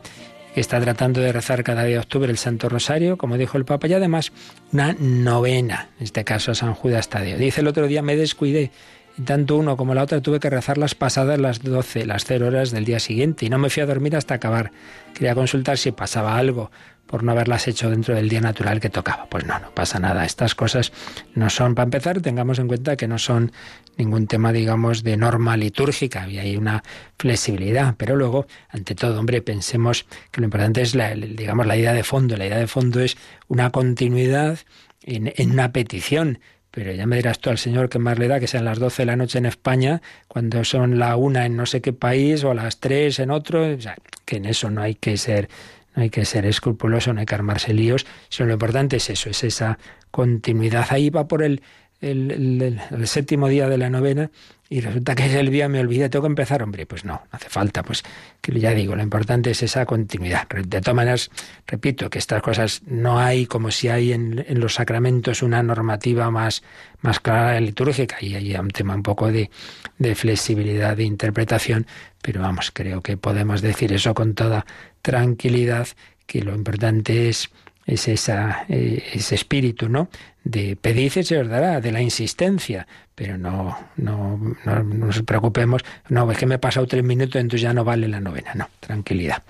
que 0.54 0.60
está 0.60 0.80
tratando 0.80 1.20
de 1.20 1.32
rezar 1.32 1.64
cada 1.64 1.84
día 1.84 1.96
de 1.96 2.00
octubre 2.00 2.30
el 2.30 2.38
Santo 2.38 2.68
Rosario, 2.68 3.16
como 3.16 3.36
dijo 3.36 3.58
el 3.58 3.64
Papa, 3.64 3.88
y 3.88 3.94
además 3.94 4.32
una 4.72 4.94
novena, 4.98 5.90
en 5.98 6.04
este 6.04 6.24
caso 6.24 6.54
San 6.54 6.74
Judas 6.74 7.08
Tadeo. 7.08 7.38
Dice 7.38 7.60
el 7.60 7.68
otro 7.68 7.86
día 7.86 8.02
me 8.02 8.16
descuidé 8.16 8.70
y 9.18 9.22
tanto 9.22 9.56
uno 9.56 9.76
como 9.76 9.94
la 9.94 10.04
otra 10.04 10.20
tuve 10.20 10.38
que 10.38 10.48
rezar 10.48 10.78
las 10.78 10.94
pasadas 10.94 11.38
las 11.40 11.60
12, 11.60 12.06
las 12.06 12.24
0 12.24 12.46
horas 12.46 12.70
del 12.70 12.84
día 12.84 13.00
siguiente 13.00 13.46
y 13.46 13.50
no 13.50 13.58
me 13.58 13.68
fui 13.68 13.82
a 13.82 13.86
dormir 13.86 14.14
hasta 14.14 14.34
acabar. 14.34 14.70
Quería 15.12 15.34
consultar 15.34 15.76
si 15.76 15.90
pasaba 15.90 16.38
algo 16.38 16.70
por 17.06 17.24
no 17.24 17.32
haberlas 17.32 17.66
hecho 17.66 17.90
dentro 17.90 18.14
del 18.14 18.28
día 18.28 18.40
natural 18.40 18.80
que 18.80 18.90
tocaba. 18.90 19.26
Pues 19.28 19.44
no, 19.44 19.58
no 19.58 19.72
pasa 19.72 19.98
nada. 19.98 20.24
Estas 20.24 20.54
cosas 20.54 20.92
no 21.34 21.50
son, 21.50 21.74
para 21.74 21.84
empezar, 21.84 22.20
tengamos 22.20 22.60
en 22.60 22.68
cuenta 22.68 22.96
que 22.96 23.08
no 23.08 23.18
son 23.18 23.50
ningún 23.96 24.28
tema, 24.28 24.52
digamos, 24.52 25.02
de 25.02 25.16
norma 25.16 25.56
litúrgica 25.56 26.28
y 26.28 26.38
hay 26.38 26.56
una 26.56 26.84
flexibilidad. 27.18 27.94
Pero 27.96 28.14
luego, 28.14 28.46
ante 28.68 28.94
todo, 28.94 29.18
hombre, 29.18 29.42
pensemos 29.42 30.06
que 30.30 30.42
lo 30.42 30.44
importante 30.44 30.82
es, 30.82 30.94
la, 30.94 31.14
digamos, 31.14 31.66
la 31.66 31.76
idea 31.76 31.94
de 31.94 32.04
fondo. 32.04 32.36
La 32.36 32.46
idea 32.46 32.58
de 32.58 32.68
fondo 32.68 33.00
es 33.00 33.16
una 33.48 33.70
continuidad 33.70 34.58
en 35.02 35.52
una 35.52 35.72
petición, 35.72 36.40
pero 36.70 36.92
ya 36.92 37.06
me 37.06 37.16
dirás 37.16 37.38
tú 37.38 37.50
al 37.50 37.58
Señor 37.58 37.88
que 37.88 37.98
más 37.98 38.18
le 38.18 38.28
da 38.28 38.40
que 38.40 38.46
sean 38.46 38.64
las 38.64 38.78
12 38.78 39.02
de 39.02 39.06
la 39.06 39.16
noche 39.16 39.38
en 39.38 39.46
España, 39.46 40.02
cuando 40.26 40.64
son 40.64 40.98
la 40.98 41.16
una 41.16 41.46
en 41.46 41.56
no 41.56 41.66
sé 41.66 41.80
qué 41.80 41.92
país 41.92 42.44
o 42.44 42.54
las 42.54 42.78
3 42.80 43.18
en 43.20 43.30
otro. 43.30 43.74
O 43.74 43.80
sea, 43.80 43.96
que 44.24 44.36
en 44.36 44.44
eso 44.44 44.70
no 44.70 44.82
hay 44.82 44.94
que 44.94 45.16
ser, 45.16 45.48
no 45.94 46.02
hay 46.02 46.10
que 46.10 46.24
ser 46.24 46.44
escrupuloso, 46.46 47.12
no 47.12 47.20
hay 47.20 47.26
que 47.26 47.34
armarse 47.34 47.72
líos. 47.72 48.06
Sino 48.28 48.48
lo 48.48 48.52
importante 48.54 48.96
es 48.96 49.08
eso, 49.10 49.30
es 49.30 49.44
esa 49.44 49.78
continuidad. 50.10 50.86
Ahí 50.90 51.10
va 51.10 51.26
por 51.26 51.42
el, 51.42 51.62
el, 52.00 52.80
séptimo 53.04 53.48
día 53.48 53.68
de 53.68 53.78
la 53.78 53.90
novena 53.90 54.30
y 54.70 54.80
resulta 54.80 55.14
que 55.14 55.26
es 55.26 55.34
el 55.34 55.50
día 55.50 55.68
me 55.68 55.80
olvidé, 55.80 56.08
tengo 56.08 56.24
que 56.24 56.28
empezar, 56.28 56.62
hombre, 56.62 56.86
pues 56.86 57.04
no, 57.04 57.14
no 57.14 57.28
hace 57.32 57.48
falta, 57.48 57.82
pues 57.82 58.02
que 58.40 58.58
ya 58.58 58.72
digo, 58.72 58.94
lo 58.94 59.02
importante 59.02 59.50
es 59.50 59.62
esa 59.62 59.86
continuidad. 59.86 60.46
De 60.48 60.80
todas 60.80 60.94
maneras, 60.94 61.30
repito, 61.66 62.10
que 62.10 62.18
estas 62.18 62.42
cosas 62.42 62.82
no 62.86 63.18
hay 63.18 63.46
como 63.46 63.70
si 63.70 63.88
hay 63.88 64.12
en, 64.12 64.44
los 64.60 64.74
sacramentos 64.74 65.42
una 65.42 65.62
normativa 65.62 66.30
más, 66.30 66.62
más 67.00 67.20
clara 67.20 67.60
litúrgica, 67.60 68.16
y 68.20 68.34
hay 68.34 68.54
un 68.54 68.68
tema 68.68 68.94
un 68.94 69.02
poco 69.02 69.32
de, 69.32 69.50
de 69.98 70.14
flexibilidad 70.14 70.96
de 70.96 71.04
interpretación, 71.04 71.86
pero 72.22 72.42
vamos, 72.42 72.70
creo 72.72 73.02
que 73.02 73.16
podemos 73.16 73.62
decir 73.62 73.92
eso 73.92 74.14
con 74.14 74.34
toda 74.34 74.66
tranquilidad, 75.02 75.88
que 76.26 76.42
lo 76.42 76.54
importante 76.54 77.30
es 77.30 77.50
es 77.88 78.06
esa, 78.06 78.66
eh, 78.68 79.02
ese 79.14 79.34
espíritu, 79.34 79.88
¿no? 79.88 80.10
De 80.44 80.76
pedid 80.76 81.16
y 81.16 81.24
se 81.24 81.38
os 81.38 81.48
dará, 81.48 81.80
de 81.80 81.90
la 81.90 82.02
insistencia, 82.02 82.86
pero 83.14 83.38
no, 83.38 83.76
no, 83.96 84.38
no, 84.64 84.82
nos 84.84 85.22
preocupemos, 85.22 85.82
no, 86.10 86.30
es 86.30 86.36
que 86.36 86.44
me 86.44 86.56
he 86.56 86.58
pasado 86.58 86.86
tres 86.86 87.02
minutos, 87.02 87.36
entonces 87.36 87.62
ya 87.62 87.72
no 87.72 87.84
vale 87.84 88.06
la 88.06 88.20
novena, 88.20 88.52
no, 88.54 88.68
tranquilidad. 88.78 89.42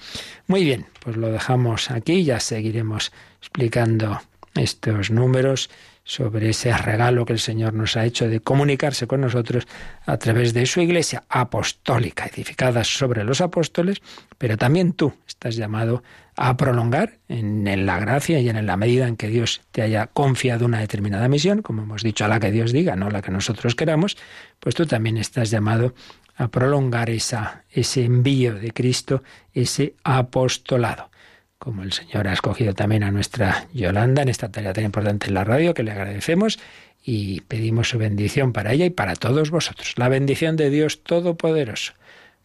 Muy 0.46 0.62
bien, 0.64 0.86
pues 1.00 1.16
lo 1.16 1.32
dejamos 1.32 1.90
aquí, 1.90 2.22
ya 2.22 2.38
seguiremos 2.38 3.12
explicando 3.40 4.20
estos 4.58 5.10
números 5.10 5.70
sobre 6.08 6.48
ese 6.48 6.74
regalo 6.74 7.26
que 7.26 7.34
el 7.34 7.38
Señor 7.38 7.74
nos 7.74 7.94
ha 7.98 8.06
hecho 8.06 8.30
de 8.30 8.40
comunicarse 8.40 9.06
con 9.06 9.20
nosotros 9.20 9.68
a 10.06 10.16
través 10.16 10.54
de 10.54 10.64
su 10.64 10.80
iglesia 10.80 11.24
apostólica, 11.28 12.24
edificada 12.24 12.82
sobre 12.82 13.24
los 13.24 13.42
apóstoles, 13.42 14.00
pero 14.38 14.56
también 14.56 14.94
tú 14.94 15.12
estás 15.26 15.56
llamado 15.56 16.02
a 16.34 16.56
prolongar 16.56 17.18
en, 17.28 17.84
la 17.84 17.98
gracia 17.98 18.40
y 18.40 18.48
en 18.48 18.64
la 18.64 18.78
medida 18.78 19.06
en 19.06 19.16
que 19.16 19.28
Dios 19.28 19.60
te 19.70 19.82
haya 19.82 20.06
confiado 20.06 20.64
una 20.64 20.80
determinada 20.80 21.28
misión, 21.28 21.60
como 21.60 21.82
hemos 21.82 22.02
dicho, 22.02 22.24
a 22.24 22.28
la 22.28 22.40
que 22.40 22.52
Dios 22.52 22.72
diga, 22.72 22.96
no 22.96 23.10
la 23.10 23.20
que 23.20 23.30
nosotros 23.30 23.74
queramos, 23.74 24.16
pues 24.60 24.74
tú 24.74 24.86
también 24.86 25.18
estás 25.18 25.50
llamado 25.50 25.94
a 26.36 26.48
prolongar 26.48 27.10
esa, 27.10 27.64
ese 27.70 28.04
envío 28.04 28.54
de 28.54 28.70
Cristo, 28.70 29.22
ese 29.52 29.94
apostolado 30.04 31.10
como 31.58 31.82
el 31.82 31.92
Señor 31.92 32.28
ha 32.28 32.32
escogido 32.32 32.74
también 32.74 33.02
a 33.02 33.10
nuestra 33.10 33.68
Yolanda 33.72 34.22
en 34.22 34.28
esta 34.28 34.50
tarea 34.50 34.72
tan 34.72 34.84
importante 34.84 35.26
en 35.26 35.34
la 35.34 35.44
radio, 35.44 35.74
que 35.74 35.82
le 35.82 35.90
agradecemos 35.90 36.58
y 37.04 37.40
pedimos 37.42 37.88
su 37.88 37.98
bendición 37.98 38.52
para 38.52 38.72
ella 38.72 38.86
y 38.86 38.90
para 38.90 39.16
todos 39.16 39.50
vosotros. 39.50 39.94
La 39.96 40.08
bendición 40.08 40.56
de 40.56 40.70
Dios 40.70 41.02
Todopoderoso, 41.02 41.94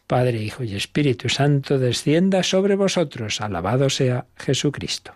Padre, 0.07 0.41
Hijo 0.41 0.63
y 0.63 0.75
Espíritu 0.75 1.29
Santo, 1.29 1.79
descienda 1.79 2.43
sobre 2.43 2.75
vosotros. 2.75 3.41
Alabado 3.41 3.89
sea 3.89 4.25
Jesucristo. 4.37 5.15